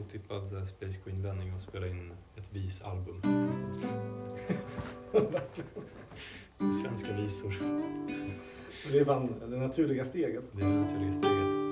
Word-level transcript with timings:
otippad 0.00 0.46
så 0.46 0.56
här, 0.56 0.64
Space 0.64 1.00
Queen-vändning 1.00 1.54
och 1.54 1.60
spela 1.60 1.86
in 1.86 2.12
ett 2.36 2.48
visalbum 2.52 3.16
istället. 3.50 4.00
Svenska 6.82 7.16
visor. 7.16 7.54
Det 8.92 8.98
är 8.98 9.04
fan 9.04 9.34
det 9.50 9.56
naturliga 9.56 10.04
steget. 10.04 10.44
Det 10.52 10.62
är 10.62 10.66
det 10.66 10.74
naturliga 10.74 11.12
steget. 11.12 11.69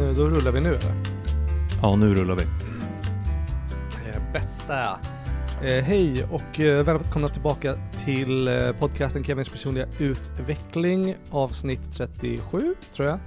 Men 0.00 0.14
då 0.14 0.28
rullar 0.28 0.52
vi 0.52 0.60
nu 0.60 0.68
eller? 0.68 0.94
Ja, 1.82 1.96
nu 1.96 2.14
rullar 2.14 2.34
vi. 2.34 2.42
Eh, 4.08 4.32
Bästa. 4.32 4.98
Eh, 5.62 5.84
hej 5.84 6.24
och 6.24 6.60
eh, 6.60 6.84
välkomna 6.84 7.28
tillbaka 7.28 7.76
till 8.04 8.48
eh, 8.48 8.72
podcasten 8.72 9.24
Kevins 9.24 9.48
personliga 9.48 9.86
utveckling 9.98 11.16
avsnitt 11.30 11.92
37 11.92 12.74
tror 12.94 13.08
jag. 13.08 13.18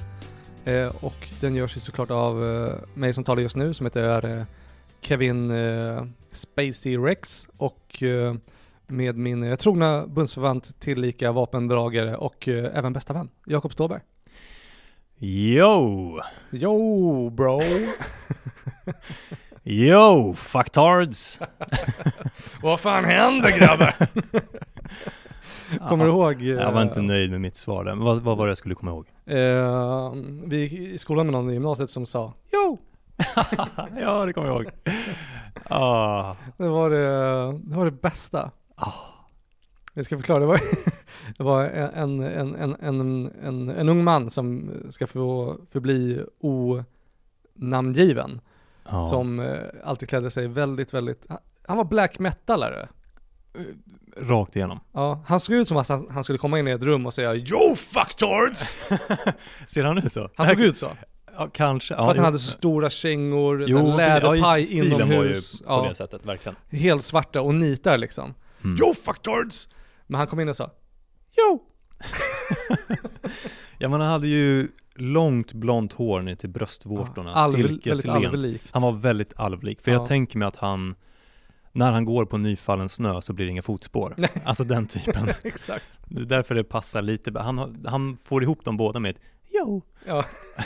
Eh, 0.75 0.95
och 0.99 1.29
den 1.41 1.55
görs 1.55 1.75
ju 1.75 1.79
såklart 1.79 2.11
av 2.11 2.43
eh, 2.43 2.73
mig 2.93 3.13
som 3.13 3.23
talar 3.23 3.41
just 3.41 3.55
nu 3.55 3.73
som 3.73 3.85
heter 3.85 4.37
eh, 4.39 4.45
Kevin 5.01 5.51
eh, 5.51 6.05
Spacey 6.31 6.97
Rex 6.97 7.49
och 7.57 8.03
med 8.87 9.17
min 9.17 9.43
eh, 9.43 9.55
trogna 9.55 10.07
bundsförvant 10.07 10.79
tillika 10.79 11.31
vapendragare 11.31 12.15
och 12.15 12.47
även 12.47 12.93
bästa 12.93 13.13
vän 13.13 13.29
Jakob 13.45 13.73
Ståberg. 13.73 14.01
Yo! 15.25 16.19
Yo 16.51 17.29
bro! 17.29 17.61
Yo, 19.63 20.33
fucktards! 20.33 21.41
Vad 22.61 22.79
fan 22.79 23.05
händer 23.05 23.59
grabbar? 23.59 23.93
Kommer 25.89 26.05
du 26.05 26.11
ihåg? 26.11 26.41
eh, 26.41 26.47
Jag 26.47 26.71
var 26.71 26.81
inte 26.81 27.01
nöjd 27.01 27.31
med 27.31 27.41
mitt 27.41 27.55
svar 27.55 27.83
där. 27.83 27.95
Vad, 27.95 28.21
vad 28.21 28.37
var 28.37 28.45
det 28.45 28.49
jag 28.51 28.57
skulle 28.57 28.75
komma 28.75 28.91
ihåg? 28.91 29.07
Eh, 29.25 30.13
vi 30.45 30.57
gick 30.57 30.73
i 30.73 30.97
skolan 30.97 31.25
med 31.25 31.33
någon 31.33 31.49
i 31.49 31.53
gymnasiet 31.53 31.89
som 31.89 32.05
sa 32.05 32.33
Jo! 32.53 32.77
ja, 33.99 34.25
det 34.25 34.33
kommer 34.33 34.47
jag 34.47 34.61
ihåg. 34.63 34.71
Ah, 35.69 36.35
Det 36.57 36.67
var 36.67 36.89
det, 36.89 37.07
det, 37.69 37.75
var 37.77 37.85
det 37.85 37.91
bästa. 37.91 38.51
ah. 38.75 38.93
Jag 39.93 40.05
ska 40.05 40.17
förklara, 40.17 40.39
det 40.39 40.45
var, 40.45 40.59
det 41.37 41.43
var 41.43 41.63
en, 41.65 42.19
en, 42.21 42.55
en, 42.55 42.75
en, 42.81 43.31
en, 43.43 43.69
en 43.69 43.89
ung 43.89 44.03
man 44.03 44.29
som 44.29 44.71
ska 44.89 45.07
få 45.07 45.57
förbli 45.71 46.23
onamngiven. 47.55 48.41
Ja. 48.89 49.01
Som 49.09 49.39
eh, 49.39 49.57
alltid 49.83 50.09
klädde 50.09 50.31
sig 50.31 50.47
väldigt, 50.47 50.93
väldigt, 50.93 51.25
han- 51.67 51.77
var 51.77 51.83
black 51.85 52.19
metalare. 52.19 52.89
Rakt 54.17 54.55
igenom. 54.55 54.79
Ja, 54.91 55.23
han 55.27 55.39
såg 55.39 55.55
ut 55.55 55.67
som 55.67 55.77
att 55.77 55.89
han, 55.89 56.07
han 56.09 56.23
skulle 56.23 56.39
komma 56.39 56.59
in 56.59 56.67
i 56.67 56.71
ett 56.71 56.83
rum 56.83 57.05
och 57.05 57.13
säga 57.13 57.35
Yo 57.35 57.75
fucktards! 57.75 58.77
Ser 59.67 59.83
han 59.83 59.97
ut 59.97 60.13
så? 60.13 60.29
Han 60.35 60.47
såg 60.47 60.59
ut 60.59 60.77
så. 60.77 60.87
Ja, 61.37 61.49
kanske. 61.53 61.95
För 61.95 62.09
att 62.09 62.15
han 62.15 62.25
hade 62.25 62.39
så 62.39 62.51
stora 62.51 62.89
kängor, 62.89 63.61
Jo, 63.61 63.67
jo, 63.79 63.87
ja, 63.89 63.97
läderpaj 63.97 64.59
just 64.59 64.69
stilen 64.71 64.91
var 64.91 65.07
ju 65.07 65.13
inomhus. 65.13 65.59
på 65.61 65.65
Ja. 65.67 65.85
det 65.89 65.95
sättet, 65.95 66.25
verkligen. 66.25 66.55
helt 66.69 67.03
svarta 67.03 67.41
och 67.41 67.55
nitar 67.55 67.97
liksom. 67.97 68.33
Mm. 68.63 68.77
Yo 68.81 68.93
fucktards! 69.05 69.69
Men 70.07 70.17
han 70.19 70.27
kom 70.27 70.39
in 70.39 70.49
och 70.49 70.55
sa 70.55 70.71
Yo! 71.37 71.63
Ja 73.77 73.89
men 73.89 74.01
han 74.01 74.09
hade 74.09 74.27
ju 74.27 74.67
långt 74.95 75.53
blont 75.53 75.93
hår 75.93 76.21
ner 76.21 76.35
till 76.35 76.49
bröstvårtorna, 76.49 77.33
Alv, 77.33 77.57
väldigt 77.57 77.83
silkeslent. 77.83 78.61
Han 78.71 78.81
var 78.81 78.91
väldigt 78.91 79.33
alvlik, 79.39 79.81
för 79.81 79.91
Ja. 79.91 79.97
jag 79.97 80.07
tänker 80.07 80.37
mig 80.37 80.47
att 80.47 80.55
han 80.55 80.95
när 81.71 81.91
han 81.91 82.05
går 82.05 82.25
på 82.25 82.37
nyfallen 82.37 82.89
snö 82.89 83.21
så 83.21 83.33
blir 83.33 83.45
det 83.45 83.51
inga 83.51 83.61
fotspår. 83.61 84.13
Nej. 84.17 84.29
Alltså 84.45 84.63
den 84.63 84.87
typen. 84.87 85.29
Exakt. 85.43 85.85
Det 86.07 86.21
är 86.21 86.25
därför 86.25 86.55
det 86.55 86.63
passar 86.63 87.01
lite. 87.01 87.39
Han, 87.39 87.85
han 87.87 88.17
får 88.17 88.43
ihop 88.43 88.65
dem 88.65 88.77
båda 88.77 88.99
med 88.99 89.11
ett 89.15 89.21
jo. 89.51 89.81
Ja. 90.05 90.25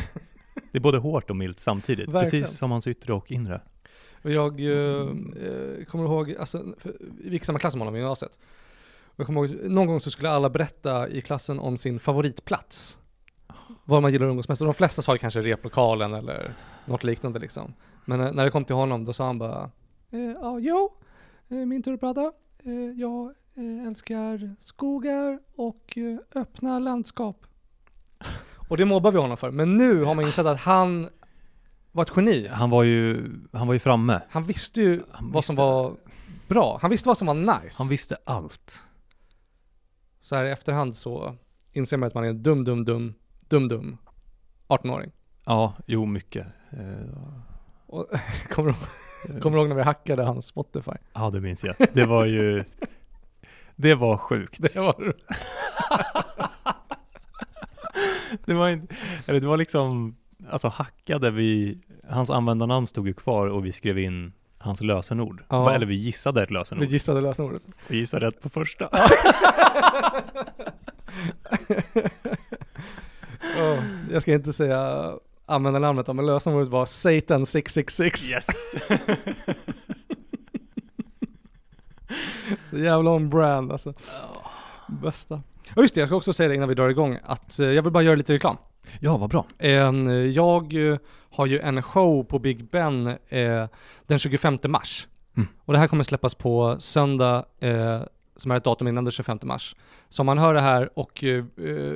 Det 0.72 0.78
är 0.78 0.82
både 0.82 0.98
hårt 0.98 1.30
och 1.30 1.36
milt 1.36 1.60
samtidigt. 1.60 2.14
Verkligen. 2.14 2.44
Precis 2.44 2.58
som 2.58 2.72
hans 2.72 2.88
yttre 2.88 3.14
och 3.14 3.32
inre. 3.32 3.62
Och 4.22 4.32
jag 4.32 4.60
eh, 4.60 5.02
eh, 5.48 5.86
kommer 5.86 6.04
ihåg, 6.04 6.36
alltså, 6.40 6.76
för, 6.78 6.98
vi 7.24 7.30
gick 7.30 7.42
i 7.42 7.46
samma 7.46 7.60
klass 7.60 7.74
som 7.74 7.82
honom 7.82 7.96
i 7.96 8.00
gymnasiet. 8.00 8.40
Jag 9.18 9.26
kommer 9.26 9.46
ihåg, 9.46 9.72
någon 9.72 9.88
gång 9.88 10.02
så 10.02 10.12
skulle 10.12 10.30
alla 10.30 10.50
berätta 10.50 11.10
i 11.10 11.22
klassen 11.22 11.60
om 11.60 11.78
sin 11.78 12.00
favoritplats. 12.00 12.98
Vad 13.86 14.02
man 14.02 14.12
gillar 14.12 14.26
att 14.26 14.32
umgås 14.32 14.50
mest. 14.50 14.62
Och 14.62 14.68
de 14.68 14.74
flesta 14.74 15.02
sa 15.02 15.18
kanske 15.18 15.42
replokalen 15.42 16.14
eller 16.14 16.54
något 16.86 17.04
liknande 17.04 17.40
liksom. 17.40 17.74
Men 18.06 18.22
eh, 18.22 18.32
när 18.32 18.44
det 18.44 18.52
kom 18.52 18.66
till 18.66 18.76
honom 18.76 19.06
då 19.06 19.14
sa 19.14 19.26
han 19.26 19.40
bara, 19.40 19.72
eh, 20.12 20.20
ja, 20.20 20.60
jo, 20.60 20.94
eh, 21.50 21.58
min 21.58 21.84
tur 21.84 21.94
att 21.94 22.00
prata. 22.00 22.32
Eh, 22.64 22.74
jag 22.74 23.34
älskar 23.88 24.56
skogar 24.60 25.40
och 25.56 25.98
öppna 26.36 26.80
landskap. 26.80 27.46
Och 28.70 28.78
det 28.78 28.86
mobbar 28.86 29.12
vi 29.12 29.18
honom 29.18 29.38
för. 29.38 29.52
Men 29.52 29.78
nu 29.78 30.04
har 30.04 30.16
man 30.16 30.26
insett 30.26 30.46
att 30.46 30.60
han 30.60 31.10
var 31.92 32.04
ett 32.04 32.12
geni. 32.16 32.48
Han 32.48 32.70
var 32.70 32.84
ju, 32.84 33.32
han 33.54 33.68
var 33.68 33.74
ju 33.74 33.80
framme. 33.80 34.22
Han 34.30 34.44
visste 34.44 34.82
ju 34.82 35.02
Han 35.12 35.32
vad 35.32 35.46
som 35.46 35.56
var 35.56 35.96
bra. 36.48 36.80
Han 36.82 36.92
visste 36.92 37.08
vad 37.08 37.18
som 37.18 37.28
var 37.28 37.34
nice. 37.34 37.76
Han 37.78 37.88
visste 37.88 38.18
allt. 38.24 38.84
Så 40.28 40.36
här 40.36 40.46
i 40.46 40.50
efterhand 40.50 40.96
så 40.96 41.36
inser 41.74 41.98
man 41.98 42.08
att 42.08 42.14
man 42.14 42.24
är 42.24 42.30
en 42.30 42.44
dum, 42.44 42.64
dum, 42.64 42.86
dum, 42.86 43.14
dum, 43.48 43.68
dum 43.68 43.98
18-åring. 44.68 45.12
Ja, 45.46 45.74
jo 45.86 46.06
mycket. 46.06 46.48
Eh, 46.72 47.18
Och 47.86 48.08
kommer, 48.50 48.76
du, 49.28 49.40
kommer 49.40 49.58
du 49.58 49.62
ihåg 49.62 49.70
när 49.70 49.76
vi 49.76 49.82
hackade 49.82 50.24
hans 50.24 50.46
Spotify? 50.46 50.92
Ja, 51.14 51.30
det 51.30 51.42
minns 51.42 51.64
jag. 51.64 51.76
Det 51.94 52.06
var 52.06 52.26
ju, 52.26 52.64
det 53.76 53.96
var 53.96 54.18
sjukt. 54.18 54.74
Det 54.74 54.80
var 54.80 55.14
Det 58.46 58.54
var 58.54 58.70
inte, 58.70 58.96
eller 59.26 59.40
det 59.40 59.48
var 59.48 59.58
liksom, 59.58 60.16
alltså 60.50 60.68
hackade 60.68 61.32
vi, 61.32 61.80
hans 62.10 62.30
användarnamn 62.30 62.88
stod 62.88 63.08
ju 63.08 63.14
kvar 63.14 63.48
och 63.48 63.66
vi 63.66 63.72
skrev 63.72 64.00
in 64.00 64.34
hans 64.58 64.82
lösenord. 64.82 65.44
Ja. 65.50 65.74
Eller 65.74 65.86
vi 65.86 65.96
gissade 65.96 66.44
ett 66.44 66.50
Vi 66.50 66.54
lösenord. 66.54 66.86
gissade 66.88 67.22
lösenordet. 67.22 67.68
Vi 67.88 67.98
gissade 67.98 68.28
rätt 68.28 68.42
på 68.42 68.50
första. 68.50 68.90
Oh, 73.60 73.84
jag 74.12 74.22
ska 74.22 74.34
inte 74.34 74.54
säga 74.54 75.12
användarnamnet 75.46 76.06
då, 76.06 76.14
men 76.14 76.26
lösenordet 76.26 76.68
var 76.70 76.86
Satan666. 76.86 78.32
Yes! 78.32 78.48
Så 82.70 82.78
jävla 82.78 83.12
on 83.12 83.30
brand 83.30 83.72
alltså. 83.72 83.94
Bästa. 84.88 85.42
Och 85.76 85.82
just 85.82 85.96
det, 85.96 86.02
jag 86.02 86.10
ska 86.10 86.16
också 86.16 86.34
säga 86.34 86.50
det 86.50 86.56
innan 86.56 86.70
vi 86.70 86.76
drar 86.76 86.90
igång 86.90 87.18
att 87.24 87.60
eh, 87.60 87.66
jag 87.68 87.84
vill 87.84 87.92
bara 87.92 88.04
göra 88.04 88.16
lite 88.16 88.34
reklam. 88.34 88.58
Ja, 89.00 89.18
vad 89.18 89.30
bra. 89.30 89.46
En, 89.58 90.08
eh, 90.08 90.14
jag 90.14 90.92
eh, 90.92 90.98
har 91.32 91.46
ju 91.46 91.60
en 91.60 91.84
show 91.84 92.24
på 92.24 92.40
Big 92.40 92.70
Ben 92.70 93.08
eh, 93.08 93.66
den 94.06 94.20
25 94.20 94.58
mars. 94.68 95.08
Mm. 95.38 95.48
Och 95.66 95.74
det 95.74 95.80
här 95.80 95.88
kommer 95.88 96.04
släppas 96.04 96.36
på 96.36 96.76
söndag, 96.80 97.46
eh, 97.60 98.02
som 98.36 98.52
är 98.52 98.56
ett 98.56 98.64
datum 98.64 98.88
innan 98.88 99.06
den 99.06 99.12
25 99.12 99.40
mars. 99.44 99.76
Så 100.10 100.22
om 100.22 100.26
man 100.26 100.38
hör 100.38 100.54
det 100.54 100.62
här 100.62 101.00
och 101.00 101.24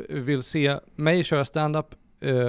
vill 0.10 0.44
se 0.44 0.80
mig 0.96 1.24
köra 1.24 1.46
stand-up 1.46 1.96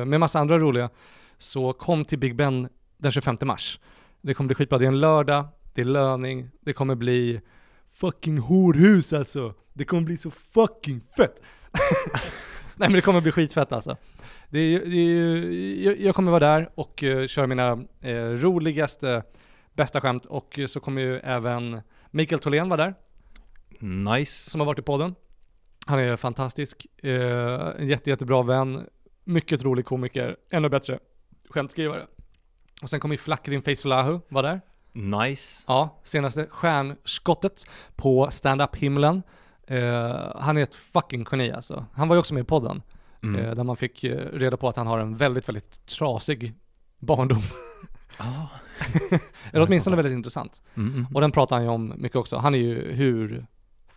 med 0.06 0.20
massa 0.20 0.38
andra 0.38 0.58
roliga. 0.58 0.90
Så 1.38 1.72
kom 1.72 2.04
till 2.04 2.18
Big 2.18 2.36
Ben 2.36 2.68
den 2.98 3.12
25 3.12 3.36
mars. 3.42 3.80
Det 4.20 4.34
kommer 4.34 4.48
bli 4.48 4.54
skitbra. 4.54 4.78
Det 4.78 4.84
är 4.84 4.88
en 4.88 5.00
lördag, 5.00 5.48
det 5.74 5.80
är 5.80 5.84
löning, 5.84 6.50
det 6.60 6.72
kommer 6.72 6.94
bli 6.94 7.40
fucking 7.92 8.38
horhus 8.38 9.12
alltså. 9.12 9.54
Det 9.72 9.84
kommer 9.84 10.02
bli 10.02 10.16
så 10.16 10.30
fucking 10.30 11.00
fett. 11.16 11.42
Nej 12.82 12.88
men 12.88 12.96
det 12.96 13.02
kommer 13.02 13.20
bli 13.20 13.32
skitfett 13.32 13.72
alltså. 13.72 13.96
Det 14.50 14.58
är, 14.58 14.80
det 14.80 14.96
är, 14.96 15.86
jag, 15.86 16.00
jag 16.00 16.14
kommer 16.14 16.30
vara 16.30 16.56
där 16.56 16.70
och 16.74 17.02
uh, 17.02 17.26
köra 17.26 17.46
mina 17.46 17.72
uh, 17.72 18.12
roligaste, 18.14 19.22
bästa 19.72 20.00
skämt 20.00 20.26
och 20.26 20.58
uh, 20.58 20.66
så 20.66 20.80
kommer 20.80 21.02
ju 21.02 21.18
även 21.18 21.80
Mikael 22.10 22.38
Tholén 22.38 22.68
vara 22.68 22.84
där, 22.84 22.94
Nice. 23.80 24.50
som 24.50 24.60
har 24.60 24.66
varit 24.66 24.78
i 24.78 24.82
podden. 24.82 25.14
Han 25.86 25.98
är 25.98 26.16
fantastisk, 26.16 26.86
en 27.02 27.88
jätte, 27.88 28.10
jättebra 28.10 28.42
vän, 28.42 28.86
mycket 29.24 29.62
rolig 29.62 29.84
komiker, 29.84 30.36
ännu 30.50 30.68
bättre 30.68 30.98
skämtskrivare. 31.50 32.06
Och 32.82 32.90
sen 32.90 33.00
kommer 33.00 33.14
ju 33.14 33.18
Flakrin 33.18 33.62
Feisolahu 33.62 34.20
vara 34.28 34.46
där. 34.48 34.60
Nice. 34.92 35.64
Ja, 35.68 36.00
senaste 36.02 36.46
stjärnskottet 36.46 37.66
på 37.96 38.28
stand-up-himlen. 38.30 39.22
Eh, 39.66 40.36
han 40.36 40.56
är 40.58 40.62
ett 40.62 40.74
fucking 40.74 41.26
geni 41.32 41.52
alltså. 41.52 41.86
Han 41.94 42.08
var 42.08 42.16
ju 42.16 42.20
också 42.20 42.34
med 42.34 42.40
i 42.40 42.44
podden, 42.44 42.82
Mm. 43.22 43.40
eh, 43.44 43.54
där 43.54 43.64
man 43.64 43.76
fick 43.76 44.04
eh, 44.04 44.16
reda 44.32 44.56
på 44.56 44.68
att 44.68 44.76
han 44.76 44.86
har 44.86 44.98
en 44.98 45.16
väldigt, 45.16 45.48
väldigt 45.48 45.86
trasig 45.86 46.54
barndom. 46.98 47.42
Ah. 48.18 48.46
Eller 49.52 49.66
åtminstone 49.66 49.96
väldigt 49.96 50.12
intressant. 50.16 50.62
Mm, 50.76 50.90
mm. 50.94 51.06
Och 51.14 51.20
den 51.20 51.32
pratar 51.32 51.56
han 51.56 51.64
ju 51.64 51.70
om 51.70 51.92
mycket 51.96 52.16
också. 52.16 52.36
Han 52.36 52.54
är 52.54 52.58
ju 52.58 52.92
hur 52.92 53.46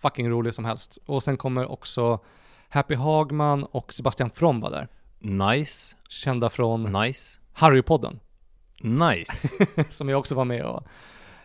fucking 0.01 0.29
rolig 0.29 0.53
som 0.53 0.65
helst. 0.65 0.97
Och 1.05 1.23
sen 1.23 1.37
kommer 1.37 1.71
också 1.71 2.19
Happy 2.69 2.95
Hagman 2.95 3.63
och 3.63 3.93
Sebastian 3.93 4.29
From 4.31 4.59
vara 4.61 4.71
där. 4.71 4.87
Nice. 5.19 5.95
Kända 6.09 6.49
från 6.49 6.83
Nice. 6.83 7.39
Harry-podden, 7.53 8.19
Nice. 8.81 9.49
som 9.89 10.09
jag 10.09 10.19
också 10.19 10.35
var 10.35 10.45
med 10.45 10.65
och 10.65 10.83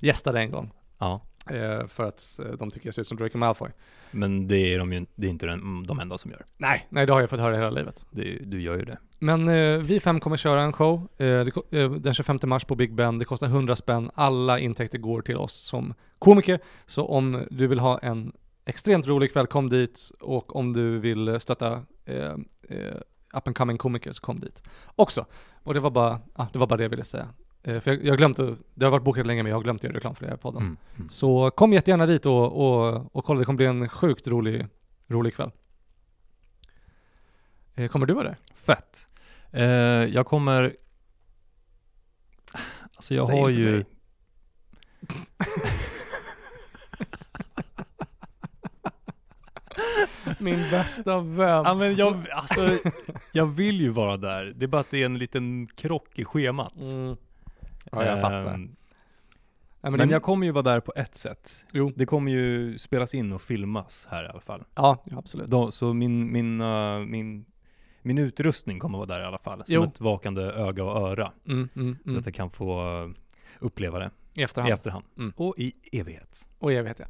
gästade 0.01 0.41
en 0.41 0.51
gång. 0.51 0.71
ja. 0.99 1.21
Eh, 1.47 1.87
för 1.87 2.05
att 2.05 2.41
eh, 2.45 2.53
de 2.53 2.71
tycker 2.71 2.87
jag 2.87 2.95
ser 2.95 3.03
ut 3.03 3.09
som 3.09 3.17
Draco 3.17 3.39
Malfoy. 3.39 3.71
Men 4.11 4.49
det 4.49 4.75
är 4.75 4.79
de 4.79 4.93
ju 4.93 5.07
det 5.15 5.27
är 5.27 5.31
inte 5.31 5.47
den, 5.47 5.87
de 5.87 6.01
enda 6.01 6.19
som 6.19 6.31
gör. 6.31 6.45
Nej, 6.57 6.87
nej 6.89 7.07
det 7.07 7.13
har 7.13 7.21
jag 7.21 7.31
fått 7.31 7.41
höra 7.41 7.57
hela 7.57 7.71
livet. 7.71 8.07
Det, 8.11 8.39
du 8.43 8.63
gör 8.63 8.79
ju 8.79 8.85
det. 8.85 8.99
Men 9.19 9.49
eh, 9.49 9.79
vi 9.79 10.01
fem 10.01 10.21
kommer 10.21 10.37
köra 10.37 10.63
en 10.63 10.73
show 10.73 11.09
eh, 11.19 11.27
det, 11.27 11.53
eh, 11.71 11.91
den 11.91 12.15
25 12.15 12.39
mars 12.43 12.65
på 12.65 12.75
Big 12.75 12.95
Ben. 12.95 13.19
Det 13.19 13.25
kostar 13.25 13.47
100 13.47 13.77
spänn. 13.77 14.11
Alla 14.15 14.59
intäkter 14.59 14.99
går 14.99 15.23
till 15.23 15.37
oss 15.37 15.55
som 15.55 15.95
komiker. 16.19 16.61
Så 16.87 17.05
om 17.05 17.47
du 17.51 17.67
vill 17.67 17.79
ha 17.79 17.99
en 17.99 18.33
extremt 18.65 19.07
rolig 19.07 19.33
kväll, 19.33 19.47
kom 19.47 19.69
dit. 19.69 20.13
Och 20.21 20.57
om 20.57 20.73
du 20.73 20.99
vill 20.99 21.41
stötta 21.41 21.83
eh, 22.05 22.35
up 23.35 23.47
and 23.47 23.57
coming 23.57 23.79
komiker 23.79 24.13
så 24.13 24.21
kom 24.21 24.41
dit 24.41 24.63
också. 24.97 25.27
Och 25.63 25.75
det 25.75 25.81
var 25.81 25.91
bara, 25.91 26.21
ah, 26.35 26.47
det 26.53 26.59
var 26.59 26.67
bara 26.67 26.77
det 26.77 26.83
jag 26.83 26.91
ville 26.91 27.05
säga. 27.05 27.29
Eh, 27.63 27.81
för 27.81 27.91
jag, 27.91 28.05
jag 28.05 28.17
glömt 28.17 28.37
det 28.75 28.85
har 28.85 28.91
varit 28.91 29.05
bokat 29.05 29.27
länge 29.27 29.43
men 29.43 29.51
jag 29.51 29.57
har 29.57 29.63
glömt 29.63 29.81
att 29.81 29.85
göra 29.85 29.97
reklam 29.97 30.15
för 30.15 30.25
det 30.25 30.31
här 30.31 30.37
i 30.37 30.41
podden. 30.41 30.63
Mm. 30.63 30.77
Mm. 30.97 31.09
Så 31.09 31.51
kom 31.51 31.73
jättegärna 31.73 32.07
dit 32.07 32.27
och, 32.27 32.45
och, 32.45 33.17
och 33.17 33.25
kolla, 33.25 33.39
det 33.39 33.45
kommer 33.45 33.57
bli 33.57 33.67
en 33.67 33.89
sjukt 33.89 34.29
rolig, 34.29 34.67
rolig 35.09 35.35
kväll. 35.35 35.51
Eh, 37.75 37.89
kommer 37.89 38.07
du 38.07 38.15
vara 38.15 38.25
där? 38.25 38.37
Fett. 38.55 39.09
Eh, 39.51 39.65
jag 40.15 40.27
kommer... 40.27 40.77
Alltså 42.97 43.15
jag 43.15 43.27
Säg 43.27 43.41
har 43.41 43.49
ju... 43.49 43.73
nej. 43.73 43.85
Min 50.39 50.71
bästa 50.71 51.21
vän. 51.21 51.63
Ja 51.65 51.75
men 51.75 51.95
jag, 51.97 52.31
alltså, 52.31 52.79
jag 53.33 53.47
vill 53.47 53.81
ju 53.81 53.89
vara 53.89 54.17
där. 54.17 54.45
Det 54.57 54.65
är 54.65 54.67
bara 54.67 54.81
att 54.81 54.91
det 54.91 55.03
är 55.03 55.07
en 55.07 55.19
liten 55.19 55.67
krock 55.67 56.19
i 56.19 56.25
schemat. 56.25 56.83
Mm. 56.83 57.17
Ja, 57.91 58.05
jag 58.05 58.21
fattar. 58.21 58.55
Ehm, 58.55 58.77
men 59.83 59.93
men 59.93 60.11
jag 60.11 60.23
kommer 60.23 60.47
ju 60.47 60.53
vara 60.53 60.63
där 60.63 60.81
på 60.81 60.93
ett 60.97 61.15
sätt. 61.15 61.67
Jo. 61.73 61.93
Det 61.97 62.07
kommer 62.07 62.33
ju 62.33 62.79
spelas 62.79 63.15
in 63.15 63.33
och 63.33 63.43
filmas 63.43 64.09
här 64.11 64.25
i 64.25 64.29
alla 64.29 64.41
fall. 64.41 64.65
Ja, 64.75 65.03
ja, 65.05 65.19
absolut. 65.19 65.47
Då, 65.51 65.71
så 65.71 65.93
min, 65.93 66.33
min, 66.33 66.61
uh, 66.61 66.99
min, 66.99 67.45
min 68.03 68.19
utrustning 68.19 68.79
kommer 68.79 68.99
vara 68.99 69.07
där 69.07 69.21
i 69.21 69.25
alla 69.25 69.39
fall. 69.39 69.59
Som 69.59 69.75
Jo. 69.75 69.85
ett 69.85 70.01
vakande 70.01 70.43
öga 70.43 70.85
och 70.85 71.09
öra. 71.09 71.33
Mm, 71.47 71.69
mm, 71.77 71.97
Så 72.05 72.09
mm. 72.09 72.21
att 72.21 72.27
jag 72.27 72.35
kan 72.35 72.51
få 72.51 73.03
uh, 73.05 73.11
uppleva 73.59 73.99
det 73.99 74.11
I 74.35 74.41
i 74.41 74.45
efterhand. 74.45 74.73
efterhand. 74.75 75.05
Mm. 75.19 75.33
Och 75.37 75.55
i 75.59 75.73
evighet. 75.93 76.49
Och 76.59 76.73
jag 76.73 76.83
vet 76.83 76.99
jag. 76.99 77.09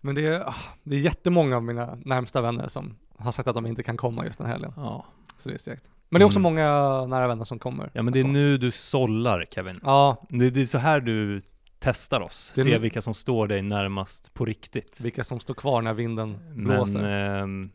Men 0.00 0.14
det 0.14 0.26
är, 0.26 0.48
ah, 0.48 0.54
det 0.82 0.96
är 0.96 1.00
jättemånga 1.00 1.56
av 1.56 1.62
mina 1.62 1.98
närmsta 2.04 2.40
vänner 2.40 2.68
som 2.68 2.96
har 3.16 3.32
sagt 3.32 3.48
att 3.48 3.54
de 3.54 3.66
inte 3.66 3.82
kan 3.82 3.96
komma 3.96 4.24
just 4.24 4.38
den 4.38 4.46
här 4.46 4.54
helgen. 4.54 4.72
Ja. 4.76 5.04
Så 5.38 5.48
det 5.48 5.54
är 5.54 5.58
segt. 5.58 5.90
Men 6.12 6.18
det 6.18 6.22
är 6.24 6.26
också 6.26 6.38
Mm. 6.38 6.42
många 6.52 7.06
nära 7.06 7.28
vänner 7.28 7.44
som 7.44 7.58
kommer. 7.58 7.90
ja 7.94 8.02
men 8.02 8.12
det 8.12 8.20
är 8.20 8.24
nu 8.24 8.58
du 8.58 8.70
sållar 8.70 9.46
Kevin. 9.50 9.80
Ja, 9.82 10.16
Det, 10.28 10.50
det 10.50 10.60
är 10.62 10.66
så 10.66 10.78
här 10.78 11.00
du 11.00 11.40
testar 11.78 12.20
oss. 12.20 12.52
Det 12.54 12.60
är 12.60 12.64
Se 12.64 12.70
nu- 12.70 12.78
vilka 12.78 13.02
som 13.02 13.14
står 13.14 13.48
dig 13.48 13.62
närmast 13.62 14.34
på 14.34 14.44
riktigt. 14.44 15.00
vilka 15.04 15.24
som 15.24 15.40
står 15.40 15.54
kvar 15.54 15.82
när 15.82 15.92
vinden 15.94 16.38
blåser. 16.54 17.00
Men 17.02 17.40
ehm, 17.42 17.70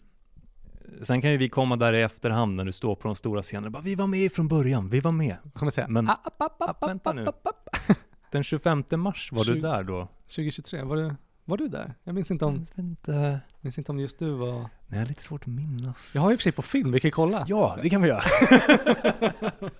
sen 1.01 1.22
kan 1.22 1.31
ju 1.31 1.38
vi 1.38 1.50
komma 1.50 1.75
där 1.75 1.94
i 1.94 2.01
efterhand 2.01 2.56
när 2.56 2.66
du 2.66 2.72
står 2.72 2.95
på 2.95 3.07
de 3.07 3.16
stora 3.16 3.42
scenerna 3.42 3.66
och 3.68 3.72
bara 3.72 3.84
Vi 3.84 3.95
var 3.95 4.07
med 4.07 4.31
från 4.31 4.48
början, 4.48 4.89
vi 4.89 5.00
var 5.00 5.12
med. 5.12 5.38
Jag 5.44 5.54
kommer 5.54 5.69
säga, 5.72 5.88
Men- 5.88 6.10
app, 6.10 6.28
app, 6.42 6.42
app, 6.62 6.69
App, 6.84 6.89
vänta 6.89 7.10
app, 7.10 7.16
nu. 7.16 7.28
app, 7.28 7.48
app. 7.48 7.69
Den 8.31 8.44
25 8.44 8.84
mars, 8.98 9.30
var 9.31 9.45
du 9.45 9.54
Tjugo- 9.54 9.62
där 9.62 9.84
då? 9.84 10.07
2023, 10.28 10.81
var 10.84 10.95
du, 10.95 11.16
var 11.45 11.57
du 11.57 11.68
där? 11.68 11.94
Jag 12.04 12.16
minns 12.16 12.31
inte 12.31 12.45
om, 12.45 12.66
inte. 12.78 13.39
Minns 13.67 13.77
inte 13.77 13.91
om 13.91 13.99
just 13.99 14.19
du 14.19 14.29
var... 14.31 14.53
Nej, 14.59 14.69
jag 14.89 14.97
har 14.99 15.05
lite 15.05 15.21
svårt 15.21 15.41
att 15.41 15.47
minnas. 15.47 16.11
Jag 16.15 16.21
har 16.21 16.31
i 16.31 16.35
och 16.35 16.39
för 16.39 16.43
sig 16.43 16.51
på 16.51 16.61
film, 16.61 16.91
vi 16.91 16.99
kan 16.99 17.11
kolla. 17.11 17.45
Ja, 17.47 17.77
det 17.83 17.89
kan 17.89 18.01
vi 18.01 18.07
göra. 18.07 18.23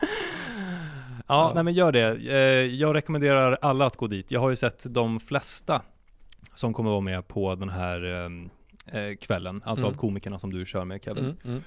ja, 0.00 0.04
Ja. 1.26 1.52
nej 1.54 1.64
men 1.64 1.74
gör 1.74 1.92
det. 1.92 2.08
Eh, 2.32 2.74
Jag 2.74 2.94
rekommenderar 2.96 3.58
alla 3.62 3.86
att 3.86 3.96
gå 3.96 4.06
dit. 4.06 4.30
Jag 4.30 4.40
har 4.40 4.50
ju 4.50 4.56
sett 4.56 4.86
de 4.94 5.20
flesta 5.20 5.82
som 6.54 6.72
kommer 6.74 6.90
vara 6.90 7.00
med 7.00 7.28
på 7.28 7.54
den 7.54 7.68
här 7.68 8.04
ehm, 8.04 8.50
eh, 8.86 9.16
kvällen, 9.20 9.62
alltså 9.64 9.84
Mm. 9.84 9.94
av 9.94 10.00
komikerna 10.00 10.38
som 10.38 10.52
du 10.52 10.64
kör 10.64 10.84
med 10.84 11.04
Kevin. 11.04 11.24
Mm, 11.24 11.36
mm. 11.44 11.62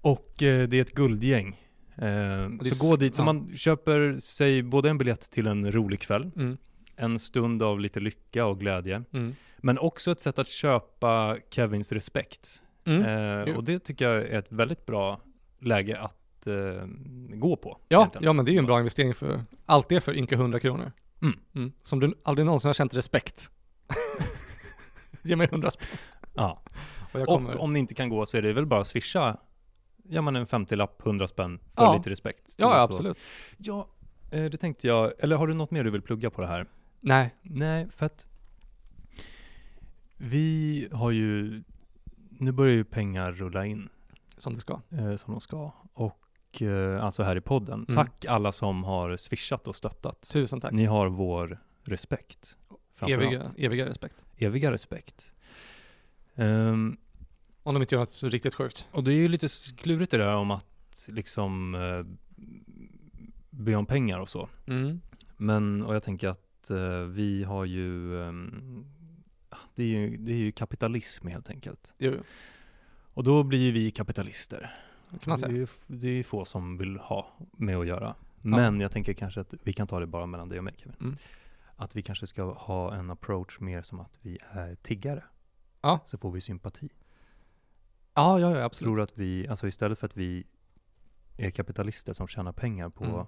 Och 0.00 0.42
eh, 0.42 0.68
det 0.68 0.76
är 0.76 0.82
ett 0.82 0.94
guldgäng. 0.94 1.56
Eh, 1.96 2.48
så 2.74 2.88
gå 2.88 2.96
dit, 2.96 3.14
så 3.14 3.20
ja. 3.20 3.24
man 3.26 3.54
köper 3.56 4.14
sig 4.20 4.62
både 4.62 4.90
en 4.90 4.98
biljett 4.98 5.30
till 5.30 5.46
en 5.46 5.72
rolig 5.72 6.00
kväll, 6.00 6.30
Mm, 6.36 6.56
en 6.98 7.18
stund 7.18 7.62
av 7.62 7.80
lite 7.80 8.00
lycka 8.00 8.46
och 8.46 8.60
glädje, 8.60 9.02
mm. 9.12 9.34
men 9.58 9.78
också 9.78 10.10
ett 10.10 10.20
sätt 10.20 10.38
att 10.38 10.48
köpa 10.48 11.36
Kevins 11.50 11.92
respekt. 11.92 12.62
Mm. 12.84 13.04
Eh, 13.48 13.56
och 13.56 13.64
det 13.64 13.78
tycker 13.78 14.08
jag 14.08 14.16
är 14.16 14.38
ett 14.38 14.52
väldigt 14.52 14.86
bra 14.86 15.20
läge 15.60 15.98
att 15.98 16.46
eh, 16.46 16.86
gå 17.34 17.56
på. 17.56 17.78
Ja, 17.88 17.98
egentligen. 17.98 18.24
ja, 18.24 18.32
men 18.32 18.44
det 18.44 18.50
är 18.50 18.52
ju 18.52 18.58
en 18.58 18.66
bra 18.66 18.78
investering 18.78 19.14
för 19.14 19.44
allt 19.66 19.88
det 19.88 20.00
för 20.00 20.16
ynka 20.16 20.34
100 20.34 20.60
kronor. 20.60 20.92
Mm. 21.54 21.72
Som 21.82 22.00
du 22.00 22.14
aldrig 22.24 22.46
någonsin 22.46 22.68
har 22.68 22.74
känt 22.74 22.94
respekt. 22.94 23.50
Ge 25.22 25.36
mig 25.36 25.48
100 25.50 25.70
spänn. 25.70 25.98
Ja. 26.34 26.62
Och 27.12 27.26
kommer... 27.26 27.56
Och 27.56 27.62
om 27.62 27.72
ni 27.72 27.78
inte 27.78 27.94
kan 27.94 28.08
gå 28.08 28.26
så 28.26 28.36
är 28.36 28.42
det 28.42 28.52
väl 28.52 28.66
bara 28.66 28.80
att 28.80 28.86
swisha, 28.86 29.36
ja 30.08 30.22
men 30.22 30.36
en 30.36 30.46
50-lapp, 30.46 31.06
100 31.06 31.28
spänn 31.28 31.58
för 31.58 31.82
Ja. 31.82 31.96
lite 31.96 32.10
respekt. 32.10 32.54
ja, 32.58 32.76
ja, 32.76 32.82
absolut. 32.82 33.18
Ja, 33.56 33.88
eh, 34.30 34.44
det 34.44 34.56
tänkte 34.56 34.86
jag. 34.86 35.12
Eller 35.18 35.36
har 35.36 35.46
du 35.46 35.54
något 35.54 35.70
mer 35.70 35.84
du 35.84 35.90
vill 35.90 36.02
plugga 36.02 36.30
på 36.30 36.40
det 36.40 36.46
här? 36.46 36.66
Nej. 37.00 37.34
Nej, 37.42 37.88
för 37.90 38.06
att 38.06 38.26
vi 40.16 40.88
har 40.92 41.10
ju, 41.10 41.62
nu 42.30 42.52
börjar 42.52 42.74
ju 42.74 42.84
pengar 42.84 43.32
rulla 43.32 43.66
in 43.66 43.88
Som 44.36 44.54
det 44.54 44.60
ska. 44.60 44.80
eh, 44.90 45.16
som 45.16 45.32
de 45.34 45.40
ska. 45.40 45.72
Och 45.92 46.62
eh, 46.62 47.04
alltså 47.04 47.22
här 47.22 47.36
i 47.36 47.40
podden. 47.40 47.84
Mm. 47.88 47.94
Tack 47.94 48.24
alla 48.24 48.52
som 48.52 48.84
har 48.84 49.16
swishat 49.16 49.68
och 49.68 49.76
stöttat. 49.76 50.30
Tusen 50.32 50.60
tack. 50.60 50.72
Ni 50.72 50.84
har 50.84 51.06
vår 51.08 51.58
respekt. 51.82 52.56
Eviga, 53.00 53.42
eviga 53.56 53.86
respekt. 53.86 54.24
Eviga 54.36 54.72
respekt. 54.72 55.32
Ehm, 56.34 56.96
Om 57.62 57.74
de 57.74 57.82
inte 57.82 57.94
gör 57.94 58.00
något 58.00 58.22
riktigt 58.22 58.54
sjukt. 58.54 58.86
och 58.90 59.04
det 59.04 59.12
är 59.12 59.16
ju 59.16 59.28
lite 59.28 59.48
klurigt 59.76 60.10
det 60.10 60.18
där 60.18 60.34
om 60.34 60.50
att 60.50 61.08
liksom 61.08 61.74
eh, 61.74 62.04
be 63.50 63.74
om 63.76 63.86
pengar 63.86 64.18
och 64.18 64.28
så. 64.28 64.48
Mm. 64.66 65.00
Men, 65.36 65.82
och 65.82 65.94
jag 65.94 66.02
tänker 66.02 66.28
att 66.28 66.47
eh, 66.70 67.00
vi 67.00 67.44
har 67.44 67.64
ju, 67.64 68.22
ehm, 68.22 68.84
det, 69.74 69.82
är 69.82 69.86
ju, 69.86 70.16
det 70.16 70.32
är 70.32 70.36
ju 70.36 70.52
kapitalism 70.52 71.26
helt 71.26 71.50
enkelt. 71.50 71.94
Jo, 71.98 72.14
Och 73.14 73.24
då 73.24 73.42
blir 73.42 73.58
ju 73.58 73.72
vi 73.72 73.90
kapitalister. 73.90 74.74
kan 75.24 75.40
Det 75.40 75.46
är 75.46 75.50
ju 75.50 75.66
det 75.86 76.06
är 76.08 76.12
ju 76.12 76.22
få 76.22 76.44
som 76.44 76.78
vill 76.78 76.96
ha 76.98 77.26
med 77.52 77.76
att 77.76 77.86
göra. 77.86 78.14
Men 78.42 78.80
jag 78.80 78.90
tänker 78.92 79.12
kanske 79.14 79.40
att 79.40 79.54
vi 79.62 79.72
kan 79.72 79.86
ta 79.86 80.00
det 80.00 80.06
bara 80.06 80.26
mellan 80.26 80.48
dig 80.48 80.58
och 80.58 80.64
mig 80.64 80.74
Kevin. 80.76 80.96
Mm. 81.00 81.16
Att 81.76 81.96
vi 81.96 82.02
kanske 82.02 82.26
ska 82.26 82.52
ha 82.52 82.94
en 82.94 83.10
approach 83.10 83.60
mer 83.60 83.82
som 83.82 84.00
att 84.00 84.18
vi 84.22 84.38
är 84.50 84.74
tiggare. 84.74 85.24
Ja. 85.80 86.00
Så 86.06 86.18
får 86.18 86.30
vi 86.30 86.40
sympati. 86.40 86.88
Ja, 88.14 88.40
ja, 88.40 88.56
ja, 88.56 88.64
absolut. 88.64 88.86
Tror 88.86 89.00
att 89.00 89.18
vi, 89.18 89.48
alltså 89.48 89.66
istället 89.68 89.98
för 89.98 90.06
att 90.06 90.16
vi 90.16 90.46
är 91.36 91.50
kapitalister 91.50 92.12
som 92.12 92.26
tjänar 92.28 92.52
pengar 92.52 92.88
på 92.88 93.26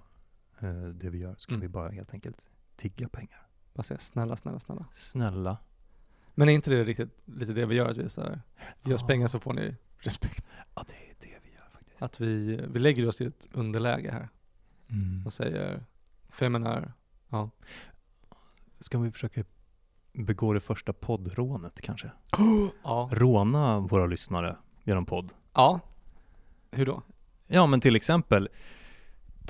eh, 0.59 0.83
det 0.83 1.09
vi 1.09 1.17
gör, 1.17 1.35
ska 1.37 1.51
Mm. 1.53 1.61
vi 1.61 1.67
bara 1.67 1.89
helt 1.89 2.13
enkelt 2.13 2.49
tigga 2.81 3.09
pengar. 3.09 3.47
Bara 3.73 3.83
säga 3.83 3.97
snälla, 3.99 4.37
snälla, 4.37 4.59
snälla. 4.59 4.85
Snälla. 4.91 5.57
Men 6.35 6.49
är 6.49 6.53
inte 6.53 6.69
det 6.69 6.83
riktigt 6.83 7.21
lite 7.25 7.53
det 7.53 7.65
vi 7.65 7.75
gör? 7.75 7.89
Att 7.89 7.97
vi 7.97 8.09
så 8.09 8.21
här, 8.21 8.41
ge 8.81 8.93
oss 8.93 9.03
pengar 9.03 9.27
så 9.27 9.39
får 9.39 9.53
ni 9.53 9.75
respekt. 9.97 10.45
Ja, 10.75 10.85
det 10.87 10.93
är 10.93 11.15
det 11.19 11.39
vi 11.43 12.05
Att 12.05 12.19
vi, 12.19 12.61
vi 12.67 12.79
lägger 12.79 13.07
oss 13.07 13.21
i 13.21 13.25
ett 13.25 13.47
underläge 13.53 14.11
här 14.11 14.29
Mm. 14.89 15.25
och 15.25 15.33
säger 15.33 15.85
Feminär, 16.29 16.93
ja. 17.29 17.49
Ska 18.79 18.99
vi 18.99 19.11
försöka 19.11 19.43
begå 20.13 20.53
det 20.53 20.59
första 20.59 20.93
poddrånet 20.93 21.81
kanske? 21.81 22.11
Ja. 22.83 23.09
Råna 23.11 23.79
våra 23.79 24.05
lyssnare 24.05 24.57
genom 24.83 25.05
podd. 25.05 25.33
Ja. 25.53 25.79
Hur 26.71 26.85
då? 26.85 27.01
Ja, 27.47 27.67
men 27.67 27.81
till 27.81 27.95
exempel 27.95 28.49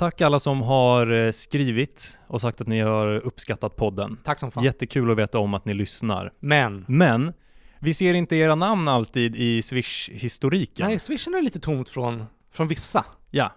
Tack 0.01 0.22
alla 0.22 0.39
som 0.39 0.62
har 0.62 1.25
eh, 1.25 1.31
skrivit 1.31 2.20
och 2.27 2.41
sagt 2.41 2.62
att 2.62 2.67
ni 2.67 2.79
har 2.79 3.08
uppskattat 3.08 3.75
podden. 3.75 4.17
Tack 4.24 4.39
som 4.39 4.51
fan. 4.51 4.63
Jättekul 4.63 5.12
att 5.12 5.17
veta 5.17 5.39
om 5.39 5.53
att 5.53 5.65
ni 5.65 5.74
lyssnar. 5.74 6.34
Men, 6.39 6.86
Men 6.88 7.34
vi 7.79 7.93
ser 7.93 8.13
inte 8.13 8.36
era 8.36 8.55
namn 8.55 8.88
alltid 8.88 9.36
i 9.36 9.62
Swish-historiken. 9.62 10.88
nej, 10.88 11.00
swishen 11.00 11.34
är 11.34 11.41
lite 11.41 11.60
tomt 11.60 11.89
från, 11.89 12.25
från 12.51 12.67
vissa. 12.67 13.05
Ja. 13.29 13.51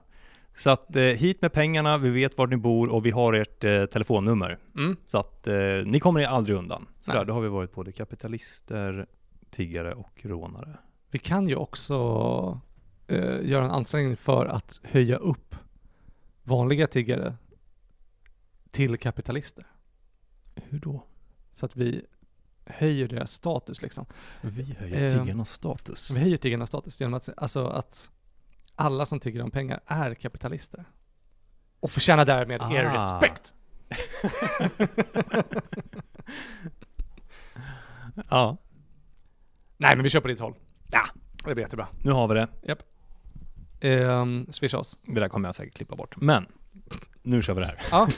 Så 0.57 0.71
att 0.71 0.97
eh, 0.97 1.03
hit 1.03 1.43
med 1.43 1.53
pengarna, 1.53 1.99
vi 1.99 2.11
vet 2.11 2.39
var 2.39 2.47
ni 2.47 2.57
bor 2.57 2.93
och 2.93 3.07
vi 3.07 3.11
har 3.11 3.33
ert 3.33 3.65
eh, 3.65 3.85
telefonnummer. 3.85 4.59
Mm. 4.77 4.97
Så 5.07 5.19
att 5.19 5.47
eh, 5.47 5.55
ni 5.85 6.01
kommer 6.01 6.27
aldrig 6.27 6.57
undan. 6.57 6.87
Så 7.01 7.13
där, 7.13 7.25
då 7.25 7.33
har 7.33 7.41
vi 7.41 7.49
varit 7.49 7.75
både 7.75 7.93
kapitalister, 7.93 9.07
tiggare 9.51 9.95
och 9.95 10.21
rånare. 10.23 10.77
Vi 11.11 11.19
kan 11.19 11.49
ju 11.49 11.57
också 11.57 11.95
eh, 13.07 13.41
göra 13.43 13.65
en 13.65 13.71
ansträngning 13.71 14.17
för 14.17 14.47
att 14.47 14.81
höja 14.83 15.17
upp 15.17 15.55
vanliga 16.45 16.87
tiggare 16.87 17.35
till 18.71 18.99
kapitalister. 18.99 19.67
Hur 20.55 20.79
då? 20.79 21.05
Så 21.53 21.67
att 21.67 21.77
vi 21.77 22.07
höjer 22.67 23.09
deras 23.09 23.33
status 23.33 23.83
liksom. 23.83 24.07
Vi 24.41 24.75
höjer 24.79 25.05
Eh, 25.17 25.23
tiggarnas 25.23 25.51
status. 25.53 26.11
Vi 26.11 26.21
höjer 26.21 26.37
tiggarnas 26.37 26.69
status 26.69 27.01
genom 27.01 27.15
att, 27.15 27.29
alltså 27.37 27.67
att 27.67 28.11
alla 28.75 29.07
som 29.07 29.21
tigger 29.21 29.43
om 29.43 29.51
pengar 29.51 29.81
är 29.87 30.15
kapitalister. 30.15 30.85
Och 31.81 31.91
förtjänar 31.91 32.25
därmed 32.25 32.63
er 32.63 32.85
Ah. 32.85 32.95
respekt. 32.95 33.55
Ja, 38.31 38.57
Nej 39.77 39.97
men 39.97 40.03
vi 40.03 40.11
kör 40.11 40.21
på 40.21 40.29
ditt 40.29 40.41
håll. 40.41 40.55
Ja, 40.91 41.03
det 41.45 41.55
blir 41.55 41.65
jättebra. 41.65 41.89
nu 42.03 42.13
har 42.13 42.29
vi 42.29 42.35
det. 42.35 42.49
Ehm, 43.85 44.47
swisha 44.51 44.79
oss. 44.79 44.99
Det 45.07 45.21
där 45.21 45.29
kommer 45.29 45.49
jag 45.49 45.55
säkert 45.55 45.75
klippa 45.75 45.97
bort. 45.97 46.17
Men, 46.17 46.47
nu 47.23 47.43
kör 47.43 47.55
vi 47.55 47.61
det 47.61 47.67
här. 47.67 47.79
Ja. 47.91 48.09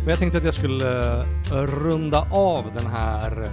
Men 0.00 0.10
jag 0.10 0.18
tänkte 0.18 0.38
att 0.38 0.44
jag 0.44 0.54
skulle 0.54 1.20
eh, 1.20 1.62
runda 1.62 2.28
av 2.30 2.64
den 2.74 2.86
här 2.86 3.50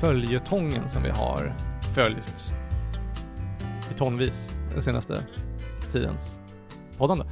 följetongen 0.00 0.88
som 0.88 1.02
vi 1.02 1.10
har 1.10 1.54
följt 1.94 2.54
i 3.90 3.98
tonvis 3.98 4.50
den 4.72 4.82
senaste 4.82 5.26
tidens 5.92 6.38
poddande. 6.96 7.24